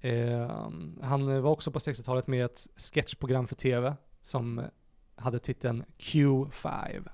Eh, 0.00 0.70
han 1.02 1.42
var 1.42 1.50
också 1.50 1.70
på 1.70 1.78
60-talet 1.78 2.26
med 2.26 2.44
ett 2.44 2.66
sketchprogram 2.76 3.48
för 3.48 3.54
tv 3.54 3.96
som 4.22 4.62
hade 5.16 5.38
titeln 5.38 5.84
Q5. 5.98 7.08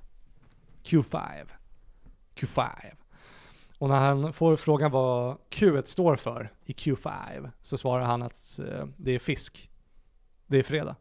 Q5. 0.82 1.46
Q5. 2.34 2.68
Och 3.78 3.88
när 3.88 4.00
han 4.00 4.32
får 4.32 4.56
frågan 4.56 4.90
vad 4.90 5.38
Q 5.50 5.82
står 5.84 6.16
för 6.16 6.52
i 6.64 6.72
Q5 6.72 7.50
så 7.60 7.78
svarar 7.78 8.04
han 8.04 8.22
att 8.22 8.58
eh, 8.58 8.86
det 8.96 9.12
är 9.12 9.18
fisk. 9.18 9.70
Det 10.46 10.58
är 10.58 10.62
fredag. 10.62 10.96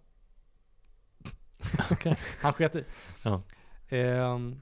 Okej. 1.92 2.18
Han 2.42 2.54
sket 2.54 2.76
i. 2.76 2.86
Ja. 3.24 3.42
Ehm, 3.90 4.62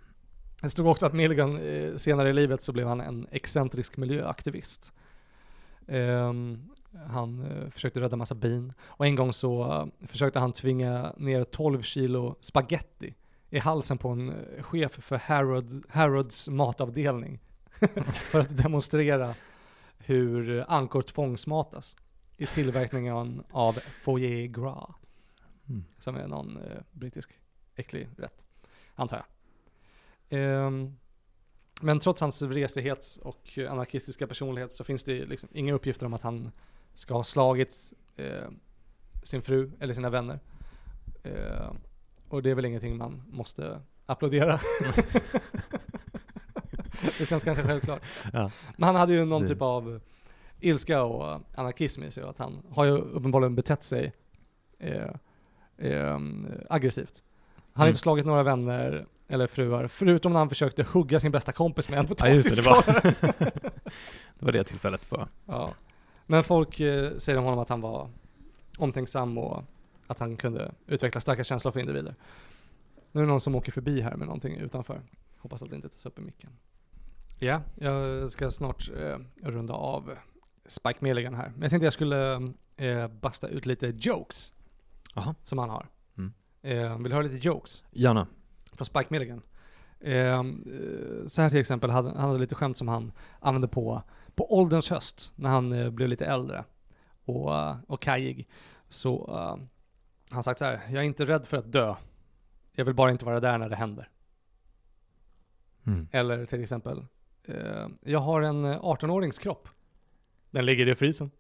det 0.62 0.70
stod 0.70 0.88
också 0.88 1.06
att 1.06 1.14
Milligan 1.14 1.58
eh, 1.58 1.96
senare 1.96 2.30
i 2.30 2.34
livet 2.34 2.62
så 2.62 2.72
blev 2.72 2.88
han 2.88 3.02
en 3.02 3.28
excentrisk 3.32 3.98
miljöaktivist. 3.98 4.94
Ehm, 5.88 6.69
han 7.08 7.45
eh, 7.45 7.69
försökte 7.69 8.00
rädda 8.02 8.15
massa 8.15 8.36
bin 8.36 8.74
och 8.82 9.06
en 9.06 9.15
gång 9.15 9.34
så 9.34 9.71
eh, 9.74 10.08
försökte 10.08 10.39
han 10.39 10.54
tvinga 10.54 11.13
ner 11.17 11.43
12 11.43 11.82
kilo 11.82 12.36
spaghetti 12.39 13.15
i 13.50 13.60
halsen 13.60 13.98
på 13.98 14.10
en 14.10 14.30
eh, 14.30 14.63
chef 14.63 14.91
för 14.91 15.17
Harrod, 15.17 15.84
Harrods 15.89 16.48
matavdelning 16.48 17.39
för 18.13 18.39
att 18.39 18.58
demonstrera 18.58 19.36
hur 19.98 20.65
ankor 20.67 21.02
tvångsmatas 21.02 21.98
i 22.38 22.45
tillverkningen 22.45 23.43
av 23.52 23.74
foie 23.74 24.48
gras 24.48 24.89
Mm. 25.69 25.86
som 26.00 26.15
är 26.15 26.28
någon 26.28 26.58
eh, 26.58 26.82
brittisk 26.91 27.39
äcklig 27.76 28.08
rätt, 28.17 28.45
antar 28.95 29.17
jag. 29.17 29.26
Ehm, 30.39 30.98
men 31.82 32.00
trots 32.00 32.22
hans 32.22 32.42
vresighet 32.42 33.20
och 33.24 33.58
anarkistiska 33.70 34.28
personlighet 34.28 34.72
så 34.72 34.84
finns 34.84 35.04
det 35.04 35.26
liksom 35.26 35.50
inga 35.54 35.74
uppgifter 35.74 36.06
om 36.06 36.14
att 36.14 36.22
han 36.22 36.52
ska 36.94 37.14
ha 37.14 37.24
slagit 37.24 37.94
eh, 38.16 38.50
sin 39.24 39.42
fru 39.42 39.72
eller 39.80 39.94
sina 39.94 40.10
vänner. 40.10 40.40
Eh, 41.24 41.72
och 42.30 42.44
det 42.44 42.52
är 42.52 42.56
väl 42.56 42.66
ingenting 42.66 42.98
man 42.98 43.24
måste 43.28 43.82
applådera. 44.06 44.60
det 47.20 47.26
känns 47.26 47.44
ganska 47.44 47.64
självklart. 47.64 48.02
Ja. 48.34 48.52
Men 48.78 48.88
han 48.88 48.96
hade 48.96 49.14
ju 49.14 49.26
någon 49.26 49.42
Det- 49.42 49.48
typ 49.48 49.62
av 49.62 50.02
ilska 50.60 51.04
och 51.04 51.42
anarkism 51.56 52.04
i 52.04 52.12
sig 52.12 52.24
och 52.24 52.30
att 52.30 52.38
han 52.38 52.64
har 52.70 52.86
ju 52.86 52.92
uppenbarligen 52.92 53.56
betett 53.56 53.84
sig 53.84 54.14
eh, 54.80 55.10
eh, 55.78 56.20
aggressivt. 56.70 57.24
Han 57.56 57.82
har 57.82 57.86
Mm. 57.86 57.90
inte 57.92 58.02
slagit 58.02 58.26
några 58.26 58.44
vänner 58.44 59.06
eller 59.28 59.48
fruar, 59.48 59.88
förutom 59.88 60.34
när 60.34 60.40
han 60.40 60.50
försökte 60.50 60.84
hugga 60.84 61.20
sin 61.20 61.32
bästa 61.32 61.52
kompis 61.52 61.90
med 61.90 62.00
en 62.00 62.08
Ja 62.18 62.28
just 62.28 62.50
det, 62.50 62.62
det 62.62 62.70
var, 62.70 62.86
det 64.40 64.46
var 64.46 64.52
det 64.52 64.64
tillfället 64.64 65.10
bara. 65.10 65.28
Ja. 65.46 65.74
Men 66.26 66.44
folk 66.44 66.80
eh, 66.80 67.18
säger 67.18 67.38
om 67.40 67.44
honom 67.46 67.60
att 67.60 67.70
han 67.70 67.82
var 67.82 68.10
omtänksam 68.78 69.38
och 69.38 69.64
att 70.08 70.20
han 70.20 70.38
kunde 70.38 70.72
utveckla 70.88 71.22
starka 71.22 71.44
känslor 71.44 71.72
för 71.72 71.80
individer. 71.80 72.16
Nu 73.12 73.22
är 73.22 73.26
det 73.26 73.32
någon 73.32 73.42
som 73.42 73.56
åker 73.56 73.72
förbi 73.72 74.02
här 74.02 74.16
med 74.16 74.28
någonting 74.28 74.58
utanför. 74.58 75.02
Hoppas 75.38 75.64
att 75.64 75.70
det 75.70 75.76
inte 75.76 75.90
tas 75.90 76.06
upp 76.06 76.20
i 76.20 76.22
micken. 76.22 76.50
Ja, 77.40 77.62
jag 77.76 78.32
ska 78.32 78.52
snart 78.52 78.90
eh, 78.98 79.18
runda 79.44 79.74
av 79.74 80.18
Spike 80.66 81.00
Milligan 81.00 81.34
här. 81.36 81.52
Men 81.54 81.62
jag 81.62 81.70
tänkte 81.70 81.86
jag 81.86 81.94
skulle 81.94 82.54
eh, 82.78 83.08
basta 83.08 83.48
ut 83.48 83.66
lite 83.66 83.94
jokes 83.98 84.54
Jaha. 85.16 85.36
som 85.44 85.58
han 85.58 85.70
har. 85.70 85.88
Mm. 86.18 86.34
Eh, 86.62 86.98
vill 86.98 87.04
du 87.04 87.14
höra 87.14 87.24
lite 87.24 87.48
jokes? 87.48 87.84
Gärna. 87.92 88.28
Från 88.76 88.86
Spike 88.86 89.08
Milligan. 89.10 89.42
Eh, 90.00 90.16
eh, 90.16 90.44
så 91.28 91.42
här 91.42 91.50
till 91.50 91.60
exempel, 91.60 91.90
hade, 91.90 92.10
han 92.10 92.28
hade 92.30 92.40
lite 92.40 92.56
skämt 92.56 92.78
som 92.78 92.88
han 92.88 93.12
använde 93.40 93.68
på, 93.68 94.02
på 94.36 94.58
ålderns 94.58 94.90
höst, 94.90 95.34
när 95.36 95.50
han 95.50 95.74
eh, 95.74 95.90
blev 95.90 96.10
lite 96.10 96.26
äldre 96.26 96.64
och, 97.26 97.56
eh, 97.56 97.78
och 97.88 98.02
kajig. 98.02 98.50
Så 98.88 99.30
eh, 99.34 99.66
han 100.30 100.44
sagt 100.44 100.60
så 100.60 100.66
här, 100.66 100.82
jag 100.90 101.04
är 101.04 101.08
inte 101.08 101.26
rädd 101.26 101.46
för 101.46 101.58
att 101.58 101.72
dö. 101.72 101.96
Jag 102.72 102.86
vill 102.86 102.94
bara 102.94 103.12
inte 103.12 103.26
vara 103.26 103.40
där 103.40 103.58
när 103.58 103.70
det 103.70 103.76
händer. 103.76 104.10
Mm. 105.86 106.08
Eller 106.12 106.46
till 106.46 106.62
exempel, 106.64 107.06
eh, 107.44 107.88
jag 108.02 108.20
har 108.20 108.42
en 108.42 108.66
eh, 108.66 108.80
18-årings 108.80 109.42
kropp. 109.42 109.70
Den 110.52 110.66
ligger 110.66 110.88
i 110.88 110.96
frysen. 110.96 111.32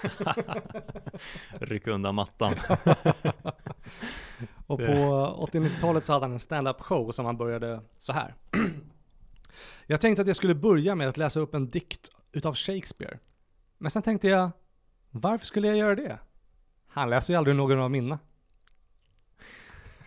Ryck 1.60 1.86
undan 1.86 2.14
mattan. 2.14 2.54
Och 4.66 4.78
på 4.78 4.84
80-90-talet 5.52 6.06
så 6.06 6.12
hade 6.12 6.24
han 6.24 6.32
en 6.32 6.38
stand-up 6.38 6.80
show 6.80 7.12
som 7.12 7.26
han 7.26 7.36
började 7.36 7.80
så 7.98 8.12
här. 8.12 8.34
Jag 9.86 10.00
tänkte 10.00 10.22
att 10.22 10.28
jag 10.28 10.36
skulle 10.36 10.54
börja 10.54 10.94
med 10.94 11.08
att 11.08 11.16
läsa 11.16 11.40
upp 11.40 11.54
en 11.54 11.68
dikt 11.68 12.10
utav 12.32 12.54
Shakespeare. 12.54 13.18
Men 13.78 13.90
sen 13.90 14.02
tänkte 14.02 14.28
jag, 14.28 14.50
varför 15.10 15.46
skulle 15.46 15.68
jag 15.68 15.76
göra 15.76 15.94
det? 15.94 16.18
Han 16.88 17.10
läser 17.10 17.32
ju 17.32 17.38
aldrig 17.38 17.56
någon 17.56 17.80
av 17.80 17.90
mina. 17.90 18.18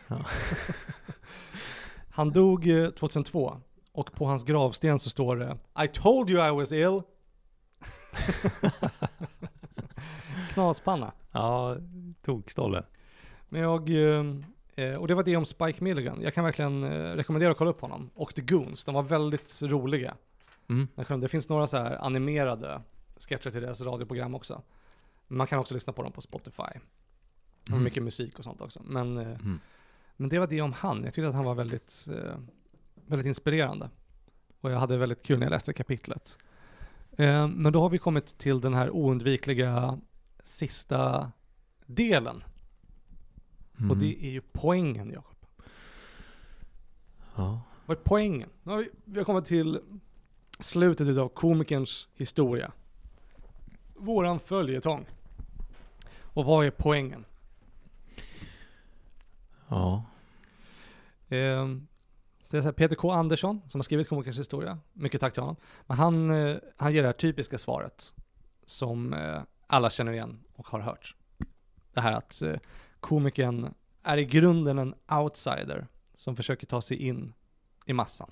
Ja. 0.08 0.26
Han 2.10 2.32
dog 2.32 2.70
eh, 2.70 2.90
2002 2.90 3.62
och 3.92 4.14
på 4.14 4.26
hans 4.26 4.44
gravsten 4.44 5.00
så 5.00 5.10
står 5.10 5.36
det 5.36 5.58
I 5.84 5.88
told 5.88 6.30
you 6.30 6.48
I 6.48 6.52
was 6.52 6.72
ill. 6.72 7.02
Knaspanna. 10.54 11.12
Ja, 11.32 11.78
tokstolle. 12.22 12.84
Men 13.50 13.62
jag, 13.62 13.90
eh, 13.90 14.26
eh, 14.76 14.96
och 14.96 15.08
det 15.08 15.16
var 15.16 15.24
det 15.24 15.36
om 15.36 15.46
Spike 15.46 15.84
Milligan. 15.84 16.22
Jag 16.22 16.34
kan 16.34 16.44
verkligen 16.44 16.84
eh, 16.84 16.90
rekommendera 17.16 17.52
att 17.52 17.58
kolla 17.58 17.70
upp 17.70 17.82
honom. 17.82 18.10
Och 18.16 18.36
The 18.36 18.42
Goons, 18.42 18.84
de 18.86 18.96
var 18.96 19.04
väldigt 19.04 19.62
roliga. 19.64 20.16
Mm. 20.70 20.88
Det 21.22 21.28
finns 21.28 21.50
några 21.50 21.68
så 21.68 21.78
här 21.78 22.06
animerade 22.06 22.82
sketcher 23.18 23.50
till 23.50 23.62
deras 23.62 23.82
radioprogram 23.82 24.36
också. 24.36 24.62
Man 25.28 25.48
kan 25.48 25.60
också 25.60 25.74
lyssna 25.74 25.94
på 25.94 26.04
dem 26.04 26.12
på 26.12 26.22
Spotify. 26.22 26.62
Och 27.64 27.70
Mm. 27.70 27.84
mycket 27.84 28.04
musik 28.04 28.38
och 28.40 28.44
sånt 28.44 28.62
också. 28.62 28.82
Men, 28.86 29.18
Mm. 29.18 29.60
men 30.18 30.30
det 30.30 30.40
var 30.40 30.48
det 30.48 30.62
om 30.62 30.74
han. 30.74 31.04
Jag 31.04 31.14
tyckte 31.14 31.28
att 31.28 31.36
han 31.36 31.46
var 31.46 31.56
väldigt, 31.56 32.08
väldigt 33.08 33.28
inspirerande. 33.28 33.90
Och 34.62 34.72
jag 34.72 34.80
hade 34.80 34.98
väldigt 34.98 35.24
kul 35.24 35.40
när 35.40 35.46
jag 35.46 35.52
läste 35.52 35.74
kapitlet. 35.74 36.38
Men 37.56 37.74
då 37.74 37.82
har 37.82 37.90
vi 37.90 37.98
kommit 37.98 38.38
till 38.38 38.62
den 38.62 38.74
här 38.74 38.90
oundvikliga 38.90 40.00
sista 40.44 41.32
delen. 41.86 42.44
Mm. 43.80 43.92
Och 43.92 43.98
det 43.98 44.26
är 44.26 44.30
ju 44.30 44.42
poängen, 44.52 45.12
Jakob. 45.12 45.46
Ja. 47.36 47.62
Vad 47.86 47.98
är 47.98 48.02
poängen? 48.04 48.50
Nu 48.64 48.72
har 48.72 48.80
vi, 48.80 48.90
vi 49.06 49.20
har 49.20 49.26
kommit 49.26 49.46
till 49.46 49.80
slutet 50.60 51.18
av 51.18 51.30
komikerns 51.30 52.08
historia. 52.16 52.72
Våran 53.96 54.40
följetong. 54.40 55.06
Och 56.22 56.46
vad 56.46 56.66
är 56.66 56.72
poängen? 56.72 57.26
Ja. 59.68 60.06
Ehm, 61.30 61.88
så 62.44 62.56
jag 62.56 62.64
säger 62.64 62.74
Peter 62.74 62.96
K 62.96 63.12
Andersson, 63.12 63.62
som 63.70 63.80
har 63.80 63.84
skrivit 63.84 64.10
komikerns 64.10 64.40
historia, 64.40 64.80
mycket 64.94 65.22
tack 65.22 65.34
till 65.34 65.42
honom. 65.42 65.56
Men 65.88 65.98
han, 65.98 66.32
eh, 66.32 66.58
han 66.78 66.94
ger 66.94 67.02
det 67.02 67.08
här 67.08 67.14
typiska 67.14 67.58
svaret, 67.58 68.14
som 68.66 69.14
eh, 69.14 69.42
alla 69.74 69.90
känner 69.90 70.12
igen 70.12 70.40
och 70.54 70.68
har 70.68 70.80
hört. 70.80 71.16
Det 71.94 72.02
här 72.02 72.12
att 72.12 72.42
eh, 72.42 72.56
komikern 73.00 73.74
är 74.04 74.18
i 74.18 74.26
grunden 74.26 74.78
en 74.78 74.96
outsider 75.12 75.88
som 76.16 76.36
försöker 76.36 76.68
ta 76.68 76.82
sig 76.82 76.98
in 76.98 77.34
i 77.86 77.94
massan. 77.94 78.32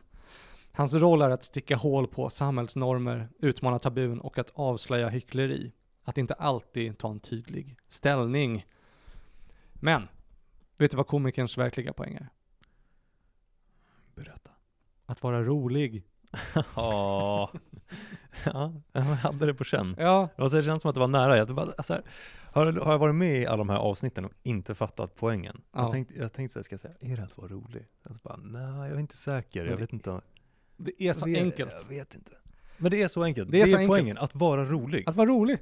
Hans 0.72 0.94
roll 0.94 1.22
är 1.22 1.30
att 1.30 1.44
sticka 1.44 1.76
hål 1.76 2.08
på 2.08 2.30
samhällsnormer, 2.30 3.30
utmana 3.40 3.80
tabun 3.80 4.20
och 4.20 4.38
att 4.38 4.52
avslöja 4.54 5.10
hyckleri. 5.10 5.72
Att 6.04 6.18
inte 6.18 6.34
alltid 6.34 6.98
ta 6.98 7.12
en 7.12 7.20
tydlig 7.20 7.78
ställning. 7.88 8.66
Men, 9.74 10.08
vet 10.78 10.92
du 10.92 10.98
vad 10.98 11.08
komikerns 11.08 11.58
verkliga 11.58 11.94
poäng 11.94 12.16
är? 12.16 12.30
Berätta. 14.16 14.52
Att 15.06 15.24
vara 15.24 15.44
rolig. 15.44 16.04
Ja. 16.76 17.52
ja, 18.46 18.74
jag 18.92 19.02
hade 19.02 19.46
det 19.46 19.54
på 19.54 19.64
känn. 19.64 19.96
Ja, 19.98 20.30
Det, 20.36 20.42
var 20.42 20.50
så, 20.50 20.56
det 20.56 20.64
känns 20.64 20.82
som 20.82 20.90
att 20.90 20.96
det 20.96 21.00
var 21.00 21.08
nära. 21.08 21.38
Jag, 21.38 21.48
bara, 21.56 21.72
alltså, 21.78 22.02
har, 22.54 22.66
har 22.74 22.92
jag 22.92 23.00
varit 23.00 23.16
med 23.16 23.42
i 23.42 23.46
alla 23.46 23.58
de 23.58 23.70
här 23.70 23.78
avsnitten 23.78 24.26
och 24.26 24.32
inte 24.44 24.76
fattat 24.76 25.16
poängen? 25.16 25.62
Ja. 25.72 25.80
Jag, 25.80 25.92
tänkte, 25.92 26.14
jag 26.20 26.34
tänkte 26.34 26.54
så 26.54 26.60
här, 26.60 26.64
ska 26.64 26.74
jag 26.74 26.80
säga, 26.80 26.94
är 27.00 27.18
det 27.18 27.24
att 27.24 27.38
vara 27.38 27.48
rolig? 27.48 27.86
Jag 28.04 28.16
bara, 28.16 28.38
nej, 28.38 28.62
jag 28.90 28.96
är 28.96 29.00
inte 29.00 29.18
säker. 29.18 29.66
Jag 29.66 29.78
det- 29.78 29.82
vet 29.82 29.94
inte. 29.94 30.22
det 30.78 31.04
är 31.08 31.14
så 31.14 31.26
vet, 31.26 31.42
enkelt. 31.42 31.72
Jag 31.90 31.96
vet 31.96 32.16
inte. 32.16 32.32
Men 32.78 32.92
det 32.92 33.02
är 33.04 33.08
så 33.08 33.24
enkelt. 33.24 33.52
Det 33.52 33.58
Det 33.58 33.62
är 33.62 33.68
är, 33.68 33.72
så 33.72 33.76
enkelt. 33.78 33.90
poängen, 33.90 34.18
att 34.18 34.36
vara 34.36 34.66
rolig. 34.66 35.10
Att 35.10 35.16
vara 35.16 35.30
rolig. 35.30 35.58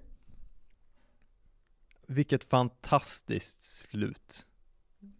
Vilket 2.07 2.43
fantastiskt 2.43 3.61
slut 3.61 4.45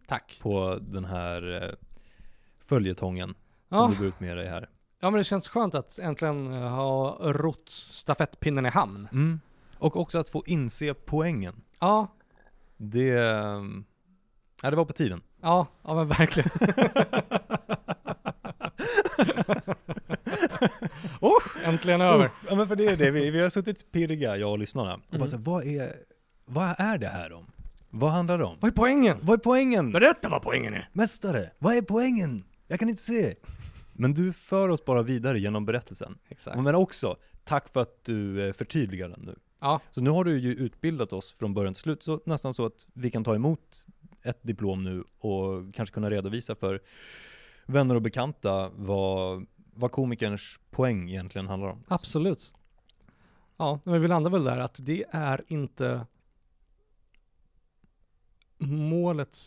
Tack. 0.06 0.38
på 0.42 0.78
den 0.80 1.04
här 1.04 1.62
eh, 1.62 1.74
följetongen 2.60 3.34
som 3.68 3.90
du 3.90 3.98
går 3.98 4.06
ut 4.06 4.20
med 4.20 4.36
dig 4.36 4.48
här. 4.48 4.68
Ja, 5.00 5.10
men 5.10 5.18
det 5.18 5.24
känns 5.24 5.48
skönt 5.48 5.74
att 5.74 5.98
äntligen 5.98 6.52
eh, 6.52 6.68
ha 6.68 7.16
rott 7.20 7.68
stafettpinnen 7.68 8.66
i 8.66 8.68
hamn. 8.68 9.08
Mm. 9.12 9.40
Och 9.78 9.96
också 9.96 10.18
att 10.18 10.28
få 10.28 10.42
inse 10.46 10.94
poängen. 10.94 11.62
Ja, 11.78 12.06
Det, 12.76 13.10
eh, 13.10 13.62
ja, 14.62 14.70
det 14.70 14.76
var 14.76 14.84
på 14.84 14.92
tiden. 14.92 15.20
ja, 15.40 15.66
ja 15.82 15.94
men 15.94 16.08
verkligen. 16.08 16.50
oh, 21.20 21.42
äntligen 21.64 22.00
över. 22.00 22.30
Ja 22.48 22.54
men 22.54 22.68
för 22.68 22.76
det 22.76 22.86
är 22.86 22.96
det, 22.96 23.10
vi, 23.10 23.30
vi 23.30 23.40
har 23.42 23.50
suttit 23.50 23.92
pirriga, 23.92 24.36
jag 24.36 24.50
och 24.50 24.58
lyssnarna, 24.58 24.94
och 24.94 25.00
Mm. 25.08 25.18
bara 25.20 25.28
så 25.28 25.36
vad 25.36 25.64
är, 25.64 25.96
vad 26.44 26.74
är 26.78 26.98
det 26.98 27.08
här 27.08 27.32
om? 27.32 27.46
Vad 27.90 28.10
handlar 28.10 28.38
det 28.38 28.44
om? 28.44 28.56
Vad 28.60 28.70
är 28.70 28.74
poängen? 28.76 29.18
Vad 29.22 29.38
är 29.38 29.42
poängen? 29.44 29.92
Berätta 29.92 30.28
vad 30.28 30.42
poängen 30.42 30.74
är. 30.74 30.88
Mästare, 30.92 31.50
vad 31.58 31.74
är 31.76 31.82
poängen? 31.82 32.44
Jag 32.66 32.78
kan 32.78 32.88
inte 32.88 33.02
se. 33.02 33.34
Men 34.00 34.14
du 34.14 34.32
för 34.32 34.68
oss 34.68 34.84
bara 34.84 35.02
vidare 35.02 35.40
genom 35.40 35.66
berättelsen. 35.66 36.18
Exakt. 36.28 36.58
Men 36.58 36.74
också, 36.74 37.16
tack 37.44 37.68
för 37.68 37.80
att 37.80 38.04
du 38.04 38.46
eh, 38.46 38.52
förtydligar 38.52 39.08
den 39.08 39.20
nu. 39.20 39.36
Ja, 39.58 39.80
Så 39.90 40.00
nu 40.00 40.10
har 40.10 40.24
du 40.24 40.38
ju 40.38 40.54
utbildat 40.54 41.12
oss 41.12 41.32
från 41.32 41.54
början 41.54 41.74
till 41.74 41.82
slut, 41.82 42.02
så 42.02 42.20
nästan 42.24 42.54
så 42.54 42.66
att 42.66 42.86
vi 42.92 43.10
kan 43.10 43.24
ta 43.24 43.34
emot 43.34 43.86
ett 44.22 44.42
diplom 44.42 44.84
nu 44.84 45.04
och 45.18 45.74
kanske 45.74 45.94
kunna 45.94 46.10
redovisa 46.10 46.54
för 46.54 46.80
vänner 47.66 47.94
och 47.94 48.02
bekanta 48.02 48.70
vad, 48.76 49.46
vad 49.74 49.92
komikerns 49.92 50.60
poäng 50.70 51.10
egentligen 51.10 51.48
handlar 51.48 51.68
om. 51.68 51.84
absolut. 51.88 52.54
Ja, 53.56 53.80
men 53.84 54.02
vi 54.02 54.08
landar 54.08 54.30
väl 54.30 54.44
där 54.44 54.58
att 54.58 54.78
det 54.82 55.04
är 55.10 55.44
inte 55.46 56.06
målet 58.58 59.38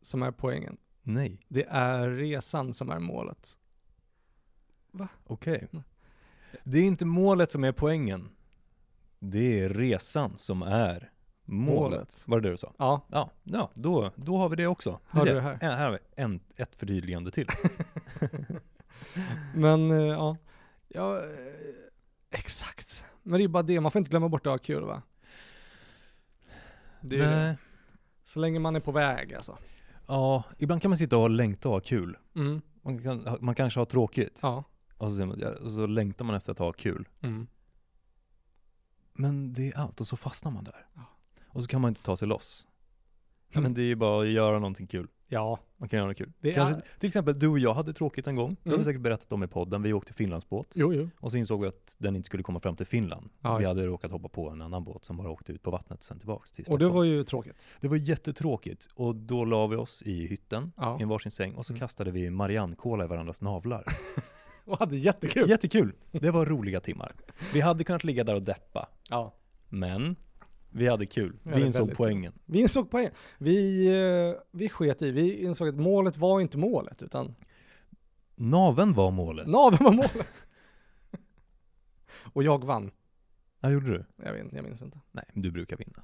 som 0.00 0.22
är 0.22 0.30
poängen. 0.30 0.76
Nej, 1.06 1.40
Det 1.48 1.64
är 1.68 2.08
resan 2.10 2.74
som 2.74 2.90
är 2.90 2.98
målet. 2.98 3.56
okej. 5.26 5.68
Nej. 5.70 5.82
Det 6.64 6.78
är 6.78 6.84
inte 6.84 7.04
målet 7.04 7.50
som 7.50 7.64
är 7.64 7.72
poängen. 7.72 8.30
Det 9.18 9.60
är 9.60 9.68
resan 9.68 10.38
som 10.38 10.62
är 10.62 11.10
målet. 11.44 11.90
Målet. 11.90 12.24
Var 12.28 12.40
det 12.40 12.48
det 12.48 12.52
du 12.52 12.56
sa? 12.56 12.72
Ja, 12.78 13.06
Ja, 13.10 13.30
ja 13.42 13.70
då, 13.74 14.12
då 14.16 14.36
har 14.38 14.48
vi 14.48 14.56
det 14.56 14.66
också. 14.66 15.00
Du 15.12 15.18
Hörde 15.18 15.30
ser, 15.30 15.34
du 15.34 15.40
det 15.40 15.46
här? 15.46 15.52
en- 15.60 15.78
här 15.78 15.84
har 15.84 15.90
vi 15.92 15.98
en, 16.22 16.40
ett 16.56 16.76
förtydligande 16.76 17.30
till. 17.30 17.48
men 19.54 19.90
eh, 19.90 19.96
ja. 20.06 20.36
ja 20.88 21.18
eh, 21.18 21.24
exakt. 22.30 23.04
Men 23.22 23.38
det 23.38 23.44
är 23.44 23.48
bara 23.48 23.62
det, 23.62 23.80
man 23.80 23.92
får 23.92 23.98
inte 23.98 24.10
glömma 24.10 24.28
bort 24.28 24.46
att 24.46 24.50
ha 24.52 24.58
kul 24.58 24.84
va? 24.84 25.02
Det 27.00 27.16
är 27.16 27.20
det. 27.20 27.36
Nej. 27.36 27.56
Så 28.24 28.40
länge 28.40 28.58
man 28.58 28.76
är 28.76 28.80
på 28.80 28.92
väg 28.92 29.34
alltså. 29.34 29.58
Ja, 30.06 30.44
ibland 30.58 30.82
kan 30.82 30.88
man 30.90 30.98
sitta 30.98 31.16
och 31.16 31.30
längta 31.30 31.68
och 31.68 31.74
ha 31.74 31.80
kul. 31.80 32.16
Mm. 32.34 32.60
Man, 32.82 33.02
kan, 33.02 33.38
man 33.40 33.54
kanske 33.54 33.80
har 33.80 33.84
tråkigt. 33.84 34.40
Ja. 34.42 34.64
Och, 34.98 35.12
så, 35.12 35.30
och 35.62 35.72
så 35.72 35.86
längtar 35.86 36.24
man 36.24 36.34
efter 36.34 36.52
att 36.52 36.58
ha 36.58 36.72
kul. 36.72 37.08
Mm. 37.20 37.46
Men 39.12 39.52
det 39.52 39.68
är 39.68 39.78
allt 39.78 40.00
och 40.00 40.06
så 40.06 40.16
fastnar 40.16 40.52
man 40.52 40.64
där. 40.64 40.86
Ja. 40.94 41.02
Och 41.48 41.62
så 41.62 41.68
kan 41.68 41.80
man 41.80 41.88
inte 41.88 42.02
ta 42.02 42.16
sig 42.16 42.28
loss. 42.28 42.66
Mm. 43.52 43.62
Men 43.62 43.74
det 43.74 43.82
är 43.82 43.86
ju 43.86 43.94
bara 43.94 44.22
att 44.22 44.28
göra 44.28 44.58
någonting 44.58 44.86
kul. 44.86 45.08
Ja, 45.28 45.58
Man 45.76 45.88
kan 45.88 45.96
göra 45.98 46.08
något 46.08 46.16
kul. 46.18 46.32
Det 46.40 46.50
är- 46.50 46.54
Kanske, 46.54 46.82
Till 46.98 47.06
exempel 47.06 47.38
du 47.38 47.48
och 47.48 47.58
jag 47.58 47.74
hade 47.74 47.92
tråkigt 47.92 48.26
en 48.26 48.36
gång. 48.36 48.48
Det 48.62 48.68
har 48.70 48.74
Mm. 48.74 48.78
vi 48.78 48.84
säkert 48.84 49.00
berättat 49.00 49.32
om 49.32 49.42
i 49.42 49.46
podden. 49.46 49.82
Vi 49.82 49.92
åkte 49.92 50.12
Finlandsbåt. 50.12 50.72
jo 50.76 50.92
jo. 50.94 51.10
Och 51.20 51.30
så 51.32 51.38
insåg 51.38 51.60
vi 51.62 51.68
att 51.68 51.96
den 51.98 52.16
inte 52.16 52.26
skulle 52.26 52.42
komma 52.42 52.60
fram 52.60 52.76
till 52.76 52.86
Finland. 52.86 53.30
Ja, 53.40 53.56
vi 53.56 53.64
hade 53.66 53.86
råkat 53.86 54.10
hoppa 54.10 54.28
på 54.28 54.50
en 54.50 54.62
annan 54.62 54.84
båt 54.84 55.04
som 55.04 55.16
bara 55.16 55.30
åkte 55.30 55.52
ut 55.52 55.62
på 55.62 55.70
vattnet 55.70 55.98
och 55.98 56.04
sen 56.04 56.18
tillbaks 56.18 56.52
till 56.52 56.64
Och 56.68 56.78
det 56.78 56.88
var 56.88 57.04
ju 57.04 57.24
tråkigt. 57.24 57.66
det 57.80 57.88
var 57.88 57.96
jättetråkigt. 57.96 58.88
Och 58.94 59.16
då 59.16 59.44
la 59.44 59.66
vi 59.66 59.76
oss 59.76 60.02
i 60.02 60.26
hytten, 60.26 60.72
Ja. 60.76 60.98
i 60.98 61.02
en 61.02 61.08
varsin 61.08 61.30
säng, 61.30 61.54
och 61.54 61.66
så 61.66 61.72
Mm. 61.72 61.80
kastade 61.80 62.10
vi 62.10 62.30
Marianne-kola 62.30 63.04
i 63.04 63.06
varandras 63.06 63.42
navlar. 63.42 63.84
Och 64.66 64.78
hade 64.78 64.96
jättekul. 64.96 65.50
Jättekul! 65.50 65.92
Det 66.10 66.30
var 66.30 66.46
roliga 66.46 66.80
timmar. 66.80 67.12
Vi 67.54 67.60
hade 67.60 67.84
kunnat 67.84 68.04
ligga 68.04 68.24
där 68.24 68.34
och 68.34 68.42
deppa, 68.42 68.88
Ja. 69.10 69.34
men 69.68 70.16
vi 70.74 70.88
hade 70.88 71.06
kul. 71.06 71.36
Vi 71.42 71.52
Vi 71.54 71.66
insåg 71.66 71.92
poängen. 71.96 72.32
Vi 72.44 72.60
insåg 72.60 72.90
poängen. 72.90 73.12
Vi, 73.38 73.86
eh, 74.34 74.40
vi 74.50 74.68
sket 74.68 75.02
i, 75.02 75.10
vi 75.10 75.42
insåg 75.42 75.68
att 75.68 75.76
målet 75.76 76.16
var 76.16 76.40
inte 76.40 76.58
målet, 76.58 77.02
utan 77.02 77.34
Naven 78.36 78.92
var 78.94 79.10
målet. 79.10 79.46
naveln 79.46 79.84
var 79.84 79.92
målet. 79.92 80.26
Och 82.32 82.42
jag 82.42 82.64
vann. 82.64 82.90
Ja, 83.60 83.70
gjorde 83.70 83.86
du? 83.86 84.04
Jag, 84.24 84.32
vet, 84.32 84.52
jag 84.52 84.64
minns 84.64 84.82
inte. 84.82 85.00
Nej, 85.12 85.24
men 85.32 85.42
du 85.42 85.50
brukar 85.50 85.76
vinna. 85.76 86.02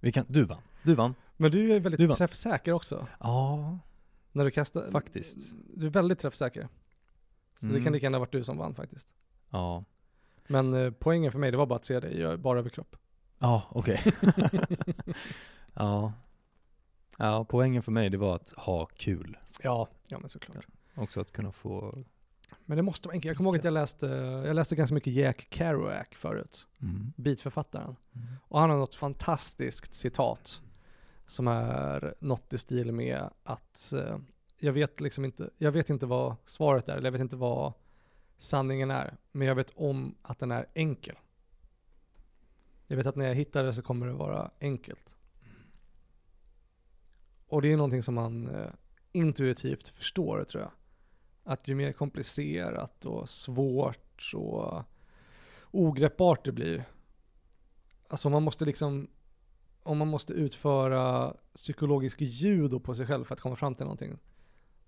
Vi 0.00 0.12
kan, 0.12 0.24
du 0.28 0.44
vann. 0.44 0.62
Du 0.82 0.94
vann. 0.94 1.14
Men 1.36 1.50
du 1.50 1.60
är 1.70 1.74
Du 1.74 1.80
väldigt 1.80 2.08
vann. 2.08 2.16
träffsäker 2.16 2.72
också. 2.72 3.06
Ja, 3.20 3.78
När 4.32 4.44
du 4.44 4.50
kastar. 4.50 4.90
faktiskt. 4.90 5.54
Du 5.76 5.86
är 5.86 5.90
väldigt 5.90 6.18
träffsäker. 6.18 6.68
Så 7.56 7.66
det 7.66 7.72
Mm. 7.72 7.84
kan 7.84 7.92
lika 7.92 8.06
gärna 8.06 8.16
ha 8.16 8.20
varit 8.20 8.32
du 8.32 8.44
som 8.44 8.58
vann 8.58 8.74
faktiskt. 8.74 9.06
Ja. 9.50 9.84
Men 10.48 10.74
eh, 10.74 10.90
poängen 10.90 11.32
för 11.32 11.38
mig, 11.38 11.50
det 11.50 11.56
var 11.56 11.66
bara 11.66 11.76
att 11.76 11.84
se 11.84 12.00
dig 12.00 12.18
göra 12.20 12.36
bara 12.36 12.58
överkropp. 12.58 12.96
Ja, 13.42 13.62
okej. 13.70 14.00
ja. 15.74 16.12
Ja, 17.18 17.44
poängen 17.48 17.82
för 17.82 17.92
mig 17.92 18.10
det 18.10 18.16
var 18.16 18.36
att 18.36 18.52
ha 18.56 18.86
kul. 18.86 19.38
Ja, 19.62 19.88
ja 20.06 20.18
men 20.18 20.28
såklart. 20.28 20.66
Också 20.94 21.20
att 21.20 21.32
kunna 21.32 21.52
få 21.52 22.04
Men 22.64 22.76
det 22.76 22.82
måste 22.82 23.08
vara 23.08 23.14
enkelt. 23.14 23.28
Jag 23.28 23.36
kommer 23.36 23.50
ihåg 23.50 23.58
att 23.58 23.64
jag 23.64 23.74
läste, 23.74 24.06
jag 24.46 24.56
läste 24.56 24.76
ganska 24.76 24.94
mycket 24.94 25.12
Jack 25.12 25.46
Kerouac 25.50 26.06
förut, 26.12 26.66
mm. 26.82 27.12
beatförfattaren. 27.16 27.96
Mm. 28.14 28.28
Och 28.48 28.60
han 28.60 28.70
har 28.70 28.76
något 28.76 28.94
fantastiskt 28.94 29.94
citat 29.94 30.60
som 31.26 31.48
är 31.48 32.14
något 32.18 32.52
i 32.52 32.58
stil 32.58 32.92
med 32.92 33.30
att 33.44 33.92
eh, 33.92 34.16
jag 34.58 34.72
vet 34.72 35.00
liksom 35.00 35.24
inte, 35.24 35.50
jag 35.58 35.72
vet 35.72 35.90
inte 35.90 36.06
vad 36.06 36.36
svaret 36.44 36.88
är, 36.88 36.96
eller 36.96 37.06
jag 37.06 37.12
vet 37.12 37.20
inte 37.20 37.36
vad 37.36 37.72
sanningen 38.38 38.90
är, 38.90 39.16
men 39.32 39.48
jag 39.48 39.54
vet 39.54 39.72
om 39.74 40.14
att 40.22 40.38
den 40.38 40.50
är 40.50 40.66
enkel. 40.74 41.16
Jag 42.92 42.96
vet 42.96 43.06
att 43.06 43.16
när 43.16 43.26
jag 43.26 43.34
hittar 43.34 43.64
det 43.64 43.74
så 43.74 43.82
kommer 43.82 44.06
det 44.06 44.12
vara 44.12 44.50
enkelt. 44.60 45.16
Och 47.46 47.62
det 47.62 47.72
är 47.72 47.76
någonting 47.76 48.02
som 48.02 48.14
man 48.14 48.48
eh, 48.48 48.70
intuitivt 49.12 49.88
förstår 49.88 50.44
tror 50.44 50.62
jag. 50.62 50.70
Att 51.44 51.68
ju 51.68 51.74
mer 51.74 51.92
komplicerat 51.92 53.04
och 53.04 53.28
svårt 53.28 54.32
och 54.34 54.82
ogreppbart 55.70 56.44
det 56.44 56.52
blir, 56.52 56.84
Alltså 58.08 58.30
man 58.30 58.42
måste 58.42 58.64
liksom, 58.64 59.08
om 59.82 59.98
man 59.98 60.08
måste 60.08 60.32
utföra 60.32 61.34
psykologisk 61.54 62.20
judo 62.20 62.80
på 62.80 62.94
sig 62.94 63.06
själv 63.06 63.24
för 63.24 63.34
att 63.34 63.40
komma 63.40 63.56
fram 63.56 63.74
till 63.74 63.84
någonting, 63.84 64.18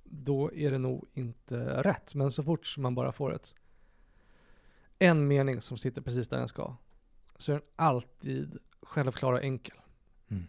då 0.03 0.55
är 0.55 0.71
det 0.71 0.79
nog 0.79 1.07
inte 1.13 1.83
rätt. 1.83 2.15
Men 2.15 2.31
så 2.31 2.43
fort 2.43 2.75
man 2.79 2.95
bara 2.95 3.13
får 3.13 3.35
ett, 3.35 3.55
en 4.99 5.29
mening 5.29 5.61
som 5.61 5.79
sitter 5.79 6.03
precis 6.03 6.29
där 6.29 6.39
den 6.39 6.49
ska, 6.49 6.77
så 7.45 7.53
är 7.53 7.57
den 7.57 7.65
alltid 7.77 8.59
självklar 8.83 9.33
och 9.33 9.43
enkel. 9.43 9.77
Mm. 10.29 10.47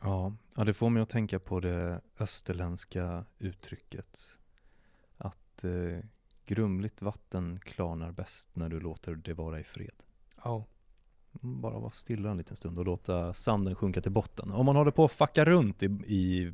Ja, 0.00 0.36
ja, 0.56 0.64
det 0.64 0.74
får 0.74 0.90
mig 0.90 1.02
att 1.02 1.08
tänka 1.08 1.38
på 1.38 1.60
det 1.60 2.00
österländska 2.18 3.24
uttrycket 3.38 4.38
att 5.16 5.64
eh, 5.64 5.98
grumligt 6.46 7.02
vatten 7.02 7.60
klarnar 7.60 8.12
bäst 8.12 8.56
när 8.56 8.68
du 8.68 8.80
låter 8.80 9.14
det 9.14 9.34
vara 9.34 9.60
i 9.60 9.64
fred. 9.64 10.04
Ja. 10.44 10.66
Mm, 11.42 11.60
Bara 11.60 11.78
vara 11.78 11.90
stilla 11.90 12.30
en 12.30 12.36
liten 12.36 12.56
stund 12.56 12.78
och 12.78 12.84
låta 12.84 13.34
sanden 13.34 13.74
sjunka 13.74 14.00
till 14.00 14.12
botten. 14.12 14.50
Om 14.50 14.66
man 14.66 14.76
håller 14.76 14.90
på 14.90 15.04
att 15.04 15.12
fucka 15.12 15.44
runt 15.44 15.82
i, 15.82 15.86
i, 16.06 16.52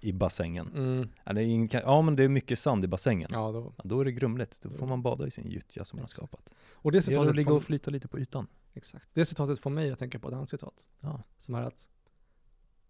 i 0.00 0.12
bassängen, 0.12 0.68
Mm. 0.74 1.08
ja, 1.24 1.32
det 1.32 1.40
är 1.42 1.44
ingen, 1.44 1.68
ja 1.72 2.02
men 2.02 2.16
det 2.16 2.22
är 2.24 2.28
mycket 2.28 2.58
sand 2.58 2.84
i 2.84 2.88
bassängen, 2.88 3.28
Ja, 3.32 3.52
då. 3.52 3.72
ja, 3.76 3.82
då 3.84 4.00
är 4.00 4.04
det 4.04 4.12
grumligt. 4.12 4.62
Då 4.62 4.70
får 4.70 4.86
man 4.86 5.02
bada 5.02 5.26
i 5.26 5.30
sin 5.30 5.50
gyttja 5.50 5.84
som 5.84 5.96
man 5.96 6.02
har 6.02 6.08
skapat. 6.08 6.54
Och 6.72 6.92
det 6.92 6.98
Det 6.98 7.02
citatet, 7.02 7.36
ligga 7.36 7.48
får, 7.50 7.56
och 7.56 7.62
flyta 7.62 7.90
lite 7.90 8.08
på 8.08 8.18
ytan. 8.18 8.46
exakt. 8.74 9.08
det 9.12 9.24
citatet 9.24 9.58
får 9.60 9.70
mig 9.70 9.90
att 9.92 9.98
tänka 9.98 10.18
på 10.18 10.28
ett 10.28 10.34
annat 10.34 10.48
citat. 10.48 10.88
Ja. 11.00 11.22
Som 11.38 11.54
är 11.54 11.62
att 11.62 11.88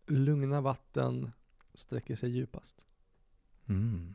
lugna 0.07 0.61
vatten 0.61 1.31
sträcker 1.75 2.17
sig 2.17 2.31
djupast. 2.31 2.87
Mm. 3.69 4.15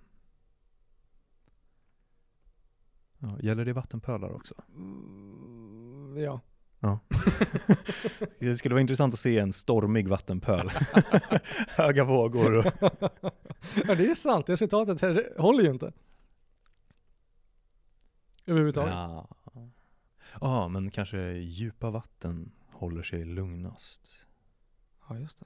Ja, 3.19 3.39
gäller 3.41 3.65
det 3.65 3.73
vattenpölar 3.73 4.31
också? 4.31 4.55
Mm, 4.75 6.17
ja. 6.17 6.39
Det 8.39 8.55
skulle 8.57 8.75
vara 8.75 8.81
intressant 8.81 9.13
att 9.13 9.19
se 9.19 9.39
en 9.39 9.53
stormig 9.53 10.07
vattenpöl. 10.07 10.71
Höga 11.67 12.03
vågor 12.03 12.57
och... 12.57 12.65
ja, 13.87 13.95
det 13.95 14.11
är 14.11 14.15
sant. 14.15 14.45
Det 14.45 14.57
citatet 14.57 15.01
här 15.01 15.33
håller 15.37 15.63
ju 15.63 15.69
inte. 15.69 15.91
Överhuvudtaget. 18.45 18.93
Ja. 18.93 19.27
ja, 20.41 20.67
men 20.67 20.91
kanske 20.91 21.31
djupa 21.31 21.89
vatten 21.89 22.51
håller 22.71 23.03
sig 23.03 23.25
lugnast. 23.25 24.25
Ja, 25.09 25.19
just 25.19 25.39
det. 25.39 25.45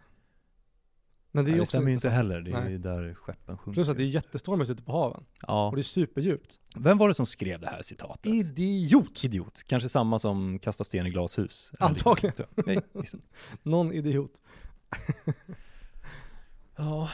Men 1.36 1.46
det 1.46 1.50
är 1.50 1.52
Nej, 1.52 1.52
ju 1.52 1.58
det 1.58 1.62
också 1.62 1.70
stämmer 1.70 1.88
ju 1.88 1.94
inte 1.94 2.10
heller, 2.10 2.42
det 2.42 2.52
är 2.52 2.62
Nej. 2.62 2.72
ju 2.72 2.78
där 2.78 3.14
skeppen 3.14 3.58
sjunker. 3.58 3.74
Plus 3.74 3.90
att 3.90 3.98
det 3.98 4.04
är 4.04 4.08
jättestormigt 4.08 4.70
ute 4.72 4.84
på 4.84 4.92
haven. 4.92 5.26
ja. 5.48 5.68
Och 5.70 5.76
det 5.76 5.82
är 5.82 5.84
superdjupt. 5.84 6.60
Vem 6.76 6.98
var 6.98 7.08
det 7.08 7.14
som 7.14 7.26
skrev 7.26 7.60
det 7.62 7.68
här 7.68 7.82
citatet? 7.82 8.26
Idiot! 8.26 9.24
Idiot. 9.24 9.64
Kanske 9.68 9.90
samma 9.90 10.20
som 10.20 10.60
kastar 10.60 10.86
sten 10.86 11.06
i 11.06 11.10
glashus. 11.10 11.72
Antagligen. 11.80 12.46
Nej, 12.66 12.80
visst. 12.94 13.16
Någon 13.64 13.94
idiot. 13.94 14.32
Ja. 16.78 17.10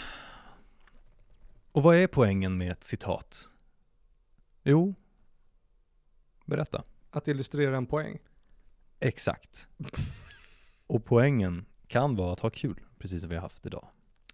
Och 1.71 1.83
vad 1.83 1.95
är 1.95 2.07
poängen 2.07 2.57
med 2.57 2.71
ett 2.71 2.83
citat? 2.83 3.49
Jo, 4.63 4.95
berätta. 6.45 6.83
Att 7.09 7.27
illustrera 7.27 7.77
en 7.77 7.85
poäng. 7.85 8.19
Exakt. 8.99 9.69
Och 10.87 11.05
poängen 11.05 11.65
kan 11.87 12.15
vara 12.15 12.33
att 12.33 12.39
ha 12.39 12.49
kul, 12.49 12.79
precis 12.99 13.21
som 13.21 13.29
vi 13.29 13.35
har 13.35 13.41
haft 13.41 13.65
idag. 13.65 13.87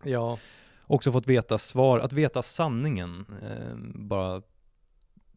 Ja. 0.03 0.39
Också 0.87 1.11
fått 1.11 1.27
veta 1.27 1.57
svar, 1.57 1.99
att 1.99 2.13
veta 2.13 2.41
sanningen, 2.41 3.25
eh, 3.41 3.75
bara 3.95 4.41